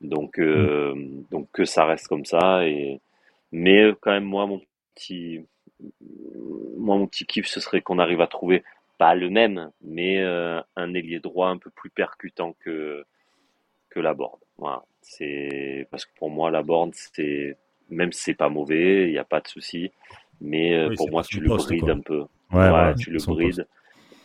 Donc 0.00 0.38
euh, 0.38 0.94
donc 1.30 1.48
que 1.52 1.66
ça 1.66 1.84
reste 1.84 2.08
comme 2.08 2.24
ça 2.24 2.66
et 2.66 3.00
mais 3.52 3.92
quand 4.00 4.10
même 4.10 4.24
moi 4.24 4.46
mon 4.46 4.60
petit 4.94 5.44
moi 6.78 6.96
mon 6.96 7.06
petit 7.06 7.26
kiff 7.26 7.46
ce 7.46 7.60
serait 7.60 7.82
qu'on 7.82 7.98
arrive 7.98 8.22
à 8.22 8.26
trouver 8.26 8.64
pas 8.96 9.14
le 9.14 9.28
même 9.28 9.70
mais 9.82 10.18
euh, 10.20 10.60
un 10.76 10.94
ailier 10.94 11.20
droit 11.20 11.48
un 11.48 11.58
peu 11.58 11.70
plus 11.70 11.90
percutant 11.90 12.54
que 12.60 13.04
que 13.90 14.00
la 14.00 14.14
board 14.14 14.38
voilà. 14.56 14.82
C'est 15.02 15.86
parce 15.90 16.06
que 16.06 16.14
pour 16.16 16.30
moi 16.30 16.50
la 16.50 16.62
board 16.62 16.92
c'est 16.94 17.58
même 17.90 18.12
si 18.12 18.22
c'est 18.22 18.34
pas 18.34 18.48
mauvais 18.48 19.08
il 19.08 19.12
n'y 19.12 19.18
a 19.18 19.24
pas 19.24 19.40
de 19.40 19.48
souci 19.48 19.90
mais 20.40 20.74
euh, 20.74 20.94
pour 20.96 21.10
moi 21.10 21.22
tu 21.22 21.40
le 21.40 21.48
brides 21.48 21.90
un 21.90 22.00
peu 22.00 22.24
ouais, 22.52 22.94
tu 22.94 23.10
le 23.10 23.18
brides 23.26 23.66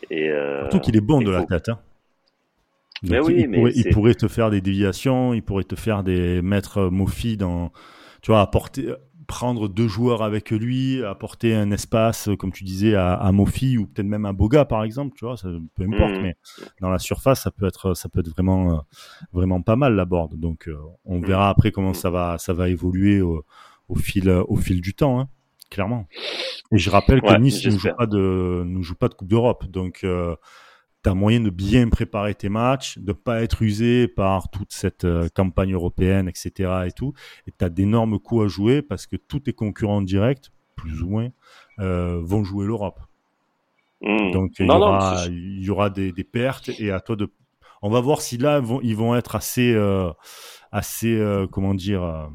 et, 0.09 0.29
euh, 0.29 0.61
Surtout 0.61 0.79
qu'il 0.79 0.95
est 0.95 1.01
bon 1.01 1.21
de 1.21 1.31
la 1.31 1.45
tête. 1.45 1.69
Hein. 1.69 1.79
mais 3.03 3.19
oui, 3.19 3.35
il, 3.37 3.51
pourrait, 3.51 3.71
il, 3.75 3.89
pourrait, 3.89 4.15
te 4.15 4.27
faire 4.27 4.49
des 4.49 4.61
déviations, 4.61 5.33
il 5.33 5.41
pourrait 5.41 5.63
te 5.63 5.75
faire 5.75 6.03
des 6.03 6.41
mettre 6.41 6.89
Mofi 6.89 7.37
dans, 7.37 7.71
tu 8.21 8.31
vois, 8.31 8.41
apporter, 8.41 8.93
prendre 9.29 9.69
deux 9.69 9.87
joueurs 9.87 10.23
avec 10.23 10.49
lui, 10.49 11.03
apporter 11.03 11.53
un 11.53 11.69
espace, 11.69 12.29
comme 12.39 12.51
tu 12.51 12.63
disais, 12.63 12.95
à, 12.95 13.13
à 13.13 13.31
Mofi 13.31 13.77
ou 13.77 13.85
peut-être 13.85 14.07
même 14.07 14.25
à 14.25 14.33
Boga 14.33 14.65
par 14.65 14.83
exemple, 14.83 15.15
tu 15.15 15.23
vois, 15.23 15.37
ça, 15.37 15.49
peu 15.75 15.83
importe, 15.83 16.17
mm. 16.17 16.21
mais 16.21 16.35
dans 16.81 16.89
la 16.89 16.97
surface, 16.97 17.43
ça 17.43 17.51
peut 17.51 17.67
être, 17.67 17.93
ça 17.93 18.09
peut 18.09 18.21
être 18.21 18.29
vraiment, 18.29 18.73
euh, 18.73 18.77
vraiment 19.31 19.61
pas 19.61 19.75
mal 19.75 19.95
la 19.95 20.05
board. 20.05 20.35
Donc, 20.35 20.67
euh, 20.67 20.75
on 21.05 21.19
mm. 21.19 21.25
verra 21.25 21.49
après 21.49 21.71
comment 21.71 21.93
ça 21.93 22.09
va, 22.09 22.37
ça 22.39 22.53
va 22.53 22.69
évoluer 22.69 23.21
au, 23.21 23.45
au 23.87 23.95
fil, 23.95 24.29
au 24.29 24.55
fil 24.55 24.81
du 24.81 24.95
temps. 24.95 25.19
Hein 25.19 25.29
clairement. 25.69 26.07
Et 26.71 26.77
je 26.77 26.89
rappelle 26.89 27.21
que 27.21 27.37
Nice 27.37 27.65
ne 27.65 27.71
joue 27.71 27.89
pas 27.97 28.05
de, 28.05 28.63
ne 28.65 28.81
joue 28.81 28.95
pas 28.95 29.07
de 29.07 29.13
Coupe 29.13 29.27
d'Europe, 29.27 29.65
donc 29.65 30.01
euh, 30.03 30.35
tu 31.03 31.09
as 31.09 31.13
moyen 31.13 31.39
de 31.39 31.49
bien 31.49 31.87
préparer 31.89 32.35
tes 32.35 32.49
matchs, 32.49 32.97
de 32.97 33.13
pas 33.13 33.41
être 33.41 33.61
usé 33.61 34.07
par 34.07 34.49
toute 34.49 34.73
cette 34.73 35.05
euh, 35.05 35.29
campagne 35.33 35.73
européenne, 35.73 36.27
etc. 36.27 36.83
et 36.87 36.91
tout. 36.91 37.13
Et 37.47 37.51
tu 37.57 37.63
as 37.63 37.69
d'énormes 37.69 38.19
coups 38.19 38.45
à 38.45 38.47
jouer 38.47 38.81
parce 38.81 39.07
que 39.07 39.15
tous 39.15 39.39
tes 39.39 39.53
concurrents 39.53 40.01
directs, 40.01 40.51
plus 40.75 41.01
ou 41.01 41.09
moins, 41.09 41.29
euh, 41.79 42.19
vont 42.21 42.43
jouer 42.43 42.65
l'Europe. 42.65 42.99
Mmh. 44.01 44.31
Donc 44.31 44.59
il 44.59 44.65
y, 44.65 44.69
aura, 44.69 45.25
il 45.27 45.63
y 45.63 45.69
aura 45.69 45.89
des, 45.89 46.11
des, 46.11 46.23
pertes 46.23 46.69
et 46.79 46.91
à 46.91 46.99
toi 46.99 47.15
de. 47.15 47.31
On 47.81 47.89
va 47.89 48.01
voir 48.01 48.21
si 48.21 48.37
là 48.37 48.59
vont, 48.59 48.79
ils 48.81 48.95
vont 48.95 49.15
être 49.15 49.35
assez, 49.35 49.73
euh, 49.73 50.11
assez, 50.71 51.21
comment 51.51 51.73
dire 51.73 52.29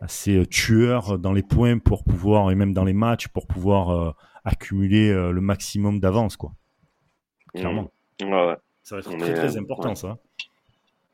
assez 0.00 0.36
euh, 0.36 0.46
tueur 0.46 1.18
dans 1.18 1.32
les 1.32 1.42
points 1.42 1.78
pour 1.78 2.04
pouvoir, 2.04 2.50
et 2.50 2.54
même 2.54 2.72
dans 2.72 2.84
les 2.84 2.92
matchs, 2.92 3.28
pour 3.28 3.46
pouvoir 3.46 3.90
euh, 3.90 4.12
accumuler 4.44 5.10
euh, 5.10 5.32
le 5.32 5.40
maximum 5.40 6.00
d'avance, 6.00 6.36
quoi. 6.36 6.52
Clairement. 7.54 7.90
Mmh. 8.22 8.32
Ouais, 8.32 8.56
Ça 8.82 8.96
va 8.96 9.00
être 9.00 9.16
très, 9.16 9.34
très 9.34 9.56
important, 9.56 9.94
ça. 9.94 10.18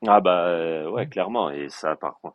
Ah 0.06 0.20
bah 0.20 0.90
ouais, 0.90 1.06
clairement. 1.06 1.50
Et 1.50 1.68
ça, 1.68 1.94
par 1.94 2.18
contre, 2.20 2.34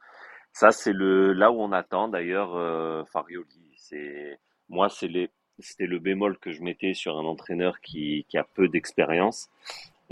ça 0.53 0.71
c'est 0.71 0.93
le 0.93 1.33
là 1.33 1.51
où 1.51 1.59
on 1.61 1.73
attend 1.73 2.07
d'ailleurs 2.07 3.05
Farioli. 3.07 3.73
C'est 3.75 4.39
moi, 4.69 4.87
c'est 4.87 5.09
les 5.09 5.29
c'était 5.59 5.87
le 5.87 5.99
bémol 5.99 6.37
que 6.37 6.51
je 6.51 6.61
mettais 6.61 6.93
sur 6.93 7.17
un 7.17 7.25
entraîneur 7.25 7.81
qui, 7.81 8.25
qui 8.29 8.37
a 8.37 8.45
peu 8.45 8.69
d'expérience. 8.69 9.49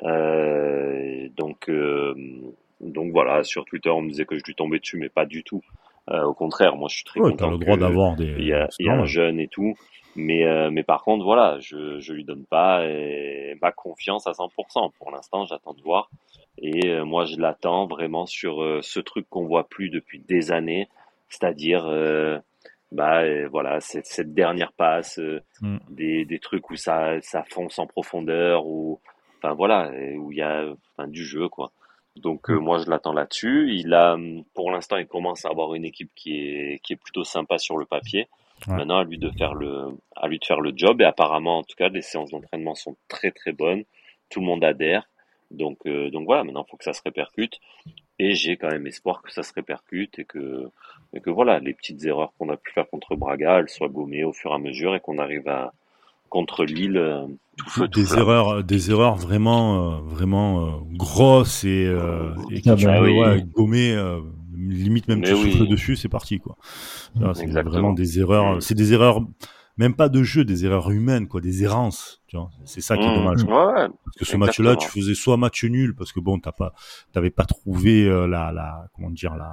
donc 0.01 1.71
donc 2.81 3.11
voilà, 3.13 3.43
sur 3.43 3.63
Twitter 3.63 3.89
on 3.89 4.01
me 4.01 4.09
disait 4.09 4.25
que 4.25 4.38
je 4.38 4.43
lui 4.43 4.55
tombais 4.55 4.79
dessus, 4.79 4.97
mais 4.97 5.07
pas 5.07 5.25
du 5.25 5.45
tout. 5.45 5.63
Euh, 6.11 6.23
au 6.23 6.33
contraire, 6.33 6.75
moi 6.75 6.87
je 6.89 6.97
suis 6.97 7.03
très 7.03 7.19
ouais, 7.19 7.31
content. 7.31 7.49
le 7.49 7.57
droit 7.57 7.77
d'avoir 7.77 8.15
des. 8.15 8.25
Il 8.37 8.45
y 8.45 8.53
a, 8.53 8.67
il 8.79 8.85
y 8.85 8.89
a 8.89 8.93
un 8.93 9.05
jeune 9.05 9.39
et 9.39 9.47
tout, 9.47 9.73
mais 10.15 10.45
euh, 10.45 10.69
mais 10.71 10.83
par 10.83 11.03
contre 11.03 11.25
voilà, 11.25 11.57
je 11.59 11.99
je 11.99 12.13
lui 12.13 12.23
donne 12.23 12.45
pas 12.45 12.83
ma 13.61 13.71
confiance 13.71 14.27
à 14.27 14.31
100%. 14.31 14.91
Pour 14.99 15.11
l'instant, 15.11 15.45
j'attends 15.45 15.73
de 15.73 15.81
voir. 15.81 16.09
Et 16.59 16.89
euh, 16.89 17.05
moi 17.05 17.25
je 17.25 17.37
l'attends 17.37 17.87
vraiment 17.87 18.25
sur 18.25 18.63
ce 18.81 18.99
truc 18.99 19.27
qu'on 19.29 19.45
voit 19.45 19.67
plus 19.67 19.89
depuis 19.89 20.19
des 20.19 20.51
années, 20.51 20.87
c'est-à-dire 21.29 21.85
bah 22.91 23.23
voilà 23.49 23.79
cette, 23.79 24.05
cette 24.05 24.33
dernière 24.33 24.73
passe, 24.73 25.19
mm. 25.61 25.77
des 25.89 26.25
des 26.25 26.39
trucs 26.39 26.69
où 26.69 26.75
ça 26.75 27.19
ça 27.21 27.43
fonce 27.49 27.79
en 27.79 27.87
profondeur 27.87 28.67
ou 28.67 28.99
enfin 29.39 29.55
voilà 29.55 29.91
où 30.19 30.31
il 30.31 30.37
y 30.37 30.43
a 30.43 30.65
enfin, 30.95 31.07
du 31.07 31.25
jeu 31.25 31.49
quoi. 31.49 31.71
Donc 32.16 32.49
euh, 32.49 32.55
moi 32.55 32.80
je 32.80 32.89
l'attends 32.89 33.13
là-dessus. 33.13 33.74
Il 33.74 33.93
a, 33.93 34.18
pour 34.53 34.72
l'instant, 34.72 34.97
il 34.97 35.07
commence 35.07 35.45
à 35.45 35.49
avoir 35.49 35.74
une 35.74 35.86
équipe 35.86 36.11
qui 36.16 36.39
est 36.39 36.80
qui 36.84 36.93
est 36.93 36.97
plutôt 36.97 37.24
sympa 37.24 37.57
sur 37.57 37.78
le 37.78 37.86
papier. 37.86 38.28
Maintenant 38.68 38.97
à 38.99 39.03
lui 39.03 39.18
de 39.18 39.30
faire 39.32 39.53
le 39.53 39.97
à 40.16 40.28
lui 40.28 40.39
de 40.39 40.45
faire 40.45 40.61
le 40.61 40.72
job 40.76 41.01
et 41.01 41.03
apparemment 41.03 41.59
en 41.59 41.63
tout 41.63 41.76
cas 41.78 41.89
les 41.89 42.01
séances 42.01 42.32
d'entraînement 42.32 42.74
sont 42.74 42.95
très 43.07 43.32
très 43.32 43.51
bonnes. 43.51 43.84
Tout 44.30 44.39
le 44.39 44.45
monde 44.45 44.63
adhère. 44.63 45.07
Donc 45.51 45.80
euh, 45.86 46.09
donc 46.09 46.26
voilà, 46.26 46.43
maintenant 46.43 46.63
il 46.66 46.72
faut 46.72 46.78
que 46.78 46.86
ça 46.86 46.93
se 46.93 47.01
répercute 47.03 47.59
et 48.18 48.34
j'ai 48.34 48.55
quand 48.55 48.70
même 48.70 48.88
espoir 48.88 49.22
que 49.22 49.32
ça 49.32 49.43
se 49.43 49.53
répercute 49.53 50.18
et 50.20 50.26
que 50.26 50.70
et 51.13 51.20
que 51.20 51.30
voilà, 51.30 51.59
les 51.59 51.74
petites 51.74 52.03
erreurs 52.05 52.34
qu'on 52.38 52.49
a 52.49 52.57
pu 52.57 52.72
faire 52.72 52.89
contre 52.89 53.16
Braga, 53.16 53.59
elles 53.59 53.70
soient 53.70 53.89
gommées 53.89 54.24
au 54.24 54.34
fur 54.34 54.51
et 54.51 54.55
à 54.55 54.57
mesure 54.57 54.95
et 54.95 54.99
qu'on 54.99 55.18
arrive 55.18 55.47
à 55.47 55.74
contre 56.30 56.65
Lille. 56.65 56.97
Euh, 56.97 57.28
des 57.93 58.13
erreurs, 58.15 58.63
des 58.63 58.91
erreurs 58.91 59.15
vraiment, 59.15 59.93
euh, 59.93 60.01
vraiment 60.01 60.65
euh, 60.65 60.71
grosses 60.91 61.63
et, 61.63 61.89
et 62.51 62.61
qui 62.61 62.69
ah 62.69 63.38
gommées, 63.53 63.95
limite 64.57 65.07
même 65.07 65.21
tu 65.21 65.36
souffles 65.36 65.67
dessus, 65.67 65.95
c'est 65.95 66.09
parti 66.09 66.39
quoi. 66.39 66.57
C'est 67.34 67.47
vraiment 67.61 67.93
des 67.93 68.19
erreurs, 68.19 68.61
c'est 68.61 68.76
des 68.76 68.91
erreurs, 68.91 69.21
même 69.78 69.95
pas 69.95 70.09
de 70.09 70.21
jeu, 70.21 70.43
des 70.43 70.65
erreurs 70.65 70.91
humaines 70.91 71.28
quoi, 71.28 71.39
des 71.39 71.63
errances. 71.63 72.21
C'est 72.65 72.82
ça 72.82 72.97
qui 72.97 73.03
est 73.03 73.11
mm. 73.11 73.15
dommage. 73.15 73.45
parce 73.45 74.17
que 74.19 74.26
ce 74.26 74.36
match-là, 74.36 74.76
tu 74.76 74.89
faisais 74.89 75.15
soit 75.15 75.38
match 75.38 75.63
nul 75.63 75.95
parce 75.95 76.11
que 76.11 76.19
bon, 76.19 76.39
t'as 76.39 76.51
pas, 76.51 76.73
t'avais 77.13 77.30
pas 77.32 77.45
trouvé 77.45 78.05
la, 78.05 78.51
la, 78.51 78.88
comment 78.93 79.11
dire 79.11 79.36
la 79.36 79.49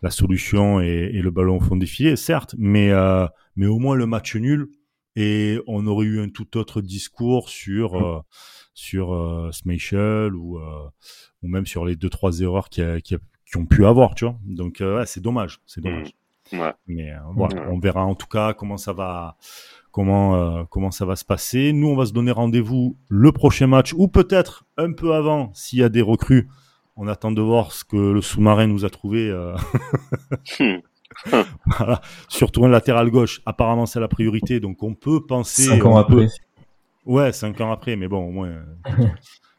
la 0.00 0.10
solution 0.10 0.80
et, 0.80 1.10
et, 1.12 1.22
le 1.22 1.32
ballon 1.32 1.56
au 1.56 1.60
fond 1.60 1.74
des 1.74 1.86
filets, 1.86 2.14
certes, 2.14 2.54
mais 2.56 2.92
mais 3.58 3.66
au 3.66 3.78
moins 3.80 3.96
le 3.96 4.06
match 4.06 4.36
nul, 4.36 4.68
et 5.16 5.60
on 5.66 5.86
aurait 5.86 6.06
eu 6.06 6.20
un 6.20 6.28
tout 6.28 6.56
autre 6.56 6.80
discours 6.80 7.48
sur 7.48 7.96
euh, 7.96 8.20
sur 8.74 9.12
euh, 9.12 9.50
ou 10.34 10.58
euh, 10.58 10.88
ou 11.42 11.48
même 11.48 11.66
sur 11.66 11.84
les 11.84 11.96
deux 11.96 12.08
trois 12.08 12.40
erreurs 12.40 12.68
qui, 12.68 12.82
qui, 13.02 13.16
qui 13.46 13.56
ont 13.56 13.66
pu 13.66 13.84
avoir, 13.84 14.14
tu 14.14 14.24
vois. 14.24 14.38
Donc 14.44 14.78
ouais, 14.80 15.06
c'est 15.06 15.20
dommage, 15.20 15.60
c'est 15.66 15.80
dommage. 15.80 16.08
Mmh. 16.52 16.58
Ouais. 16.60 16.72
Mais 16.86 17.12
voilà, 17.34 17.68
on 17.70 17.78
verra 17.78 18.04
en 18.04 18.14
tout 18.14 18.26
cas 18.26 18.54
comment 18.54 18.78
ça 18.78 18.92
va 18.92 19.36
comment 19.90 20.64
comment 20.66 20.90
ça 20.90 21.04
va 21.04 21.16
se 21.16 21.24
passer. 21.24 21.72
Nous, 21.72 21.88
on 21.88 21.96
va 21.96 22.06
se 22.06 22.12
donner 22.12 22.30
rendez-vous 22.30 22.96
le 23.08 23.32
prochain 23.32 23.66
match 23.66 23.92
ou 23.94 24.08
peut-être 24.08 24.64
un 24.76 24.92
peu 24.92 25.14
avant 25.14 25.52
s'il 25.52 25.80
y 25.80 25.82
a 25.82 25.88
des 25.88 26.02
recrues. 26.02 26.48
On 26.96 27.06
attend 27.06 27.32
de 27.32 27.42
voir 27.42 27.72
ce 27.72 27.84
que 27.84 27.96
le 27.96 28.22
sous-marin 28.22 28.66
nous 28.66 28.84
a 28.84 28.90
trouvé. 28.90 29.30
Mmh. 30.58 30.78
voilà. 31.78 32.00
Surtout 32.28 32.64
un 32.64 32.68
latéral 32.68 33.10
gauche. 33.10 33.40
Apparemment, 33.46 33.86
c'est 33.86 34.00
la 34.00 34.08
priorité. 34.08 34.60
Donc, 34.60 34.82
on 34.82 34.94
peut 34.94 35.24
penser. 35.26 35.62
Cinq 35.62 35.84
ans 35.84 35.96
après. 35.96 36.28
Ouais, 37.06 37.32
cinq 37.32 37.60
ans 37.60 37.72
après. 37.72 37.96
Mais 37.96 38.08
bon, 38.08 38.28
au 38.28 38.30
moins. 38.30 38.50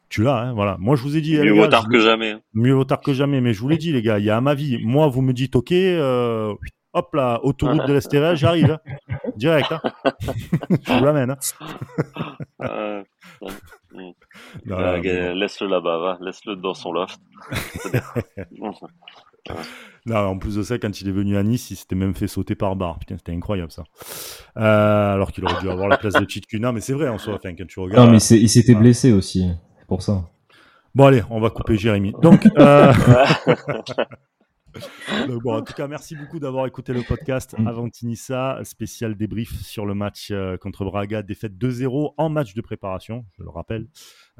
tu 0.08 0.22
l'as, 0.22 0.36
hein, 0.36 0.52
voilà. 0.54 0.76
Moi, 0.78 0.96
je 0.96 1.02
vous 1.02 1.16
ai 1.16 1.20
dit. 1.20 1.36
Mieux 1.36 1.52
vaut 1.52 1.66
tard 1.66 1.88
que 1.88 2.00
jamais. 2.00 2.32
Hein. 2.32 2.40
Mieux 2.54 2.72
vaut 2.72 2.84
tard 2.84 3.00
que 3.00 3.12
jamais. 3.12 3.40
Mais 3.40 3.52
je 3.52 3.60
vous 3.60 3.68
l'ai 3.68 3.78
dit, 3.78 3.92
les 3.92 4.02
gars, 4.02 4.18
il 4.18 4.24
y 4.24 4.30
a 4.30 4.36
à 4.36 4.40
ma 4.40 4.54
vie. 4.54 4.78
Moi, 4.82 5.08
vous 5.08 5.22
me 5.22 5.32
dites, 5.32 5.56
OK, 5.56 5.72
euh, 5.72 6.54
hop 6.92 7.14
là, 7.14 7.40
autoroute 7.42 7.86
de 7.86 7.92
l'Estérel, 7.92 8.36
j'arrive. 8.36 8.70
Hein. 8.70 8.78
Direct. 9.36 9.72
Hein. 9.72 9.80
je 10.82 10.92
vous 10.92 11.04
l'amène. 11.04 11.30
Hein. 11.30 11.38
Euh, 12.62 13.02
laisse-le 15.34 15.68
là-bas, 15.68 16.18
laisse-le 16.20 16.56
dans 16.56 16.74
son 16.74 16.92
loft. 16.92 17.20
En 20.08 20.38
plus 20.38 20.56
de 20.56 20.62
ça, 20.62 20.78
quand 20.78 21.00
il 21.00 21.08
est 21.08 21.12
venu 21.12 21.36
à 21.36 21.42
Nice, 21.42 21.70
il 21.70 21.76
s'était 21.76 21.94
même 21.94 22.14
fait 22.14 22.28
sauter 22.28 22.54
par 22.54 22.76
barre. 22.76 22.98
Putain, 22.98 23.16
c'était 23.16 23.32
incroyable 23.32 23.72
ça. 23.72 23.84
Euh, 24.56 25.14
alors 25.14 25.32
qu'il 25.32 25.44
aurait 25.44 25.60
dû 25.60 25.70
avoir 25.70 25.88
la 25.88 25.96
place 25.96 26.14
de 26.14 26.28
Chitkuna, 26.28 26.72
mais 26.72 26.80
c'est 26.80 26.92
vrai 26.92 27.08
en 27.08 27.18
soi, 27.18 27.34
enfin, 27.34 27.54
quand 27.54 27.66
tu 27.66 27.80
regardes. 27.80 28.06
Non, 28.06 28.12
mais 28.12 28.18
il 28.18 28.48
s'était 28.48 28.74
blessé 28.74 29.12
aussi, 29.12 29.50
pour 29.88 30.02
ça. 30.02 30.28
Bon, 30.94 31.06
allez, 31.06 31.22
on 31.30 31.40
va 31.40 31.50
couper 31.50 31.76
Jérémy. 31.76 32.12
Donc, 32.20 32.46
euh... 32.58 32.92
bon, 35.42 35.54
en 35.54 35.62
tout 35.62 35.72
cas, 35.72 35.86
merci 35.86 36.16
beaucoup 36.16 36.40
d'avoir 36.40 36.66
écouté 36.66 36.92
le 36.92 37.02
podcast 37.02 37.54
mm. 37.56 37.66
avant 37.66 37.88
Tinissa, 37.88 38.58
spécial 38.64 39.14
débrief 39.14 39.62
sur 39.62 39.86
le 39.86 39.94
match 39.94 40.30
euh, 40.32 40.56
contre 40.56 40.84
Braga, 40.84 41.22
défaite 41.22 41.54
2-0 41.54 42.14
en 42.16 42.28
match 42.28 42.54
de 42.54 42.60
préparation, 42.60 43.24
je 43.38 43.44
le 43.44 43.50
rappelle. 43.50 43.86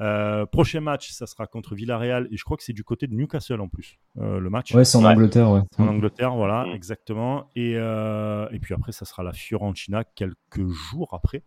Euh, 0.00 0.46
prochain 0.46 0.80
match, 0.80 1.10
ça 1.10 1.26
sera 1.26 1.46
contre 1.46 1.74
Villarreal 1.74 2.26
et 2.30 2.36
je 2.36 2.44
crois 2.44 2.56
que 2.56 2.62
c'est 2.62 2.72
du 2.72 2.84
côté 2.84 3.06
de 3.06 3.14
Newcastle 3.14 3.60
en 3.60 3.68
plus, 3.68 3.98
euh, 4.18 4.40
le 4.40 4.48
match. 4.48 4.74
Ouais, 4.74 4.84
c'est 4.84 4.96
en 4.96 5.04
Angleterre, 5.04 5.50
ouais. 5.50 5.60
En 5.78 5.88
Angleterre, 5.88 6.34
voilà, 6.34 6.64
mm. 6.64 6.70
exactement. 6.70 7.48
Et, 7.54 7.72
et 7.72 8.58
puis 8.60 8.74
après, 8.74 8.92
ça 8.92 9.04
sera 9.04 9.22
la 9.22 9.32
Fiorentina 9.32 10.04
quelques 10.04 10.66
jours 10.68 11.12
après. 11.12 11.44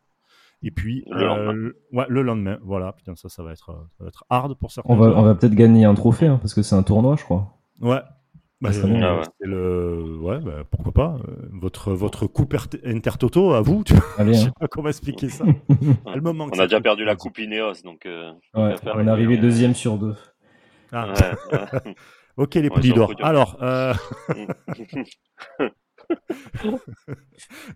Et 0.66 0.72
puis 0.72 1.04
Le 1.10 1.26
lendemain. 1.26 1.54
euh, 1.54 1.82
ouais, 1.92 2.06
le 2.08 2.22
lendemain, 2.22 2.58
voilà. 2.64 2.94
Putain, 2.94 3.16
ça, 3.16 3.28
ça 3.28 3.44
va 3.44 3.52
être, 3.52 3.90
ça 3.98 4.04
va 4.04 4.08
être 4.08 4.24
hard 4.30 4.58
pour 4.58 4.72
certains. 4.72 4.94
On 4.94 4.96
va, 4.96 5.10
va 5.10 5.36
peut-être 5.36 5.56
gagner 5.56 5.84
un 5.84 5.94
trophée, 5.94 6.28
hein, 6.28 6.38
parce 6.42 6.54
que 6.54 6.62
c'est 6.62 6.76
un 6.76 6.84
tournoi, 6.84 7.18
je 7.18 7.24
crois. 7.24 7.58
Ouais. 7.82 8.00
Bah, 8.64 8.70
euh, 8.74 8.88
bien. 8.88 9.04
Ah 9.04 9.16
ouais. 9.18 9.24
c'est 9.42 9.48
le... 9.48 10.18
ouais, 10.22 10.40
bah, 10.40 10.64
pourquoi 10.72 10.92
pas. 10.94 11.18
euh, 11.28 11.34
votre, 11.52 11.92
votre 11.92 12.28
coupe 12.28 12.56
Intertoto 12.86 13.54
à 13.54 13.62
vous. 13.62 13.84
Tu 13.84 13.94
vois, 13.94 14.04
Allez, 14.18 14.34
je 14.34 14.40
sais 14.40 14.48
hein. 14.48 14.54
pas 14.60 14.68
comment 14.68 14.88
expliquer 14.90 15.28
ça. 15.30 15.44
Elle 16.14 16.22
me 16.22 16.32
manque, 16.32 16.54
On 16.56 16.60
a 16.60 16.64
déjà 16.66 16.78
coupe. 16.78 16.84
perdu 16.84 17.04
la 17.04 17.16
coupe 17.16 17.38
Ineos, 17.40 17.82
donc. 17.84 18.06
euh, 18.06 18.32
Ouais, 18.54 18.76
on 18.86 19.06
est 19.08 19.10
arrivé 19.10 19.38
deuxième 19.38 19.76
sur 19.76 19.98
deux. 19.98 20.16
Ah, 20.94 21.08
ouais, 21.12 21.58
ouais. 21.86 21.96
ok, 22.38 22.54
les 22.56 22.70
podium. 22.70 23.08
Alors, 23.22 23.58
euh, 23.62 23.94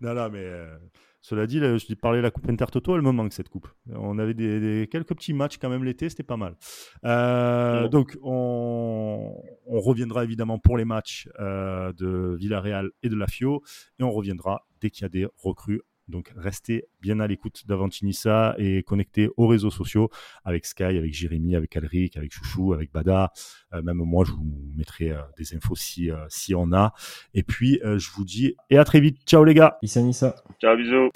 non, 0.02 0.14
non, 0.14 0.30
mais 0.30 0.40
euh, 0.44 0.78
cela 1.22 1.46
dit, 1.48 1.60
là, 1.60 1.78
je 1.78 1.94
parler 1.96 2.20
de 2.20 2.24
la 2.24 2.32
coupe 2.32 2.48
Intertoto, 2.50 2.96
elle 2.96 3.02
me 3.02 3.12
manque 3.12 3.34
cette 3.34 3.50
coupe. 3.50 3.68
On 3.94 4.18
avait 4.20 4.34
des, 4.34 4.60
des- 4.60 4.88
quelques 4.88 5.16
petits 5.16 5.34
matchs 5.34 5.58
quand 5.58 5.70
même 5.70 5.84
l'été, 5.84 6.10
c'était 6.10 6.24
pas 6.24 6.38
mal. 6.38 6.56
Euh. 7.04 7.88
Donc, 7.90 8.18
on, 8.22 9.34
on 9.66 9.80
reviendra 9.82 10.24
évidemment 10.24 10.60
pour 10.60 10.78
les 10.78 10.86
matchs 10.86 11.28
euh, 11.40 11.92
de 11.94 12.36
Villarreal 12.40 12.92
et 13.04 13.10
de 13.10 13.16
la 13.16 13.28
Fio, 13.28 13.62
et 14.00 14.04
on 14.04 14.12
reviendra 14.12 14.68
dès 14.80 14.90
qu'il 14.90 15.02
y 15.04 15.06
a 15.06 15.10
des 15.10 15.28
recrues. 15.38 15.82
Donc, 16.08 16.32
restez 16.36 16.86
bien 17.02 17.20
à 17.20 17.28
l'écoute 17.28 17.64
d'Avantinissa 17.68 18.56
et 18.58 18.84
connectez 18.84 19.30
aux 19.38 19.48
réseaux 19.48 19.72
sociaux 19.72 20.10
avec 20.46 20.66
Sky, 20.66 20.84
avec 20.84 21.14
Jérémy, 21.14 21.56
avec 21.56 21.76
Alric, 21.76 22.18
avec 22.18 22.34
Chouchou, 22.34 22.74
avec 22.74 22.92
Bada. 22.92 23.32
Euh, 23.74 23.82
même 23.82 23.98
moi, 23.98 24.26
je 24.26 24.32
vous 24.32 24.46
mettrai 24.76 25.12
euh, 25.12 25.22
des 25.38 25.56
infos 25.56 25.76
si, 25.76 26.12
euh, 26.12 26.26
si 26.30 26.56
on 26.56 26.72
a. 26.72 26.94
Et 27.34 27.44
puis, 27.44 27.80
euh, 27.84 28.00
je 28.00 28.10
vous 28.12 28.26
dis 28.26 28.56
et 28.70 28.78
à 28.78 28.86
très 28.86 29.00
vite. 29.00 29.18
Ciao 29.26 29.44
les 29.44 29.54
gars 29.54 29.78
Issa 29.82 30.02
Nissa. 30.02 30.36
Ciao, 30.60 30.76
bisous. 30.78 31.10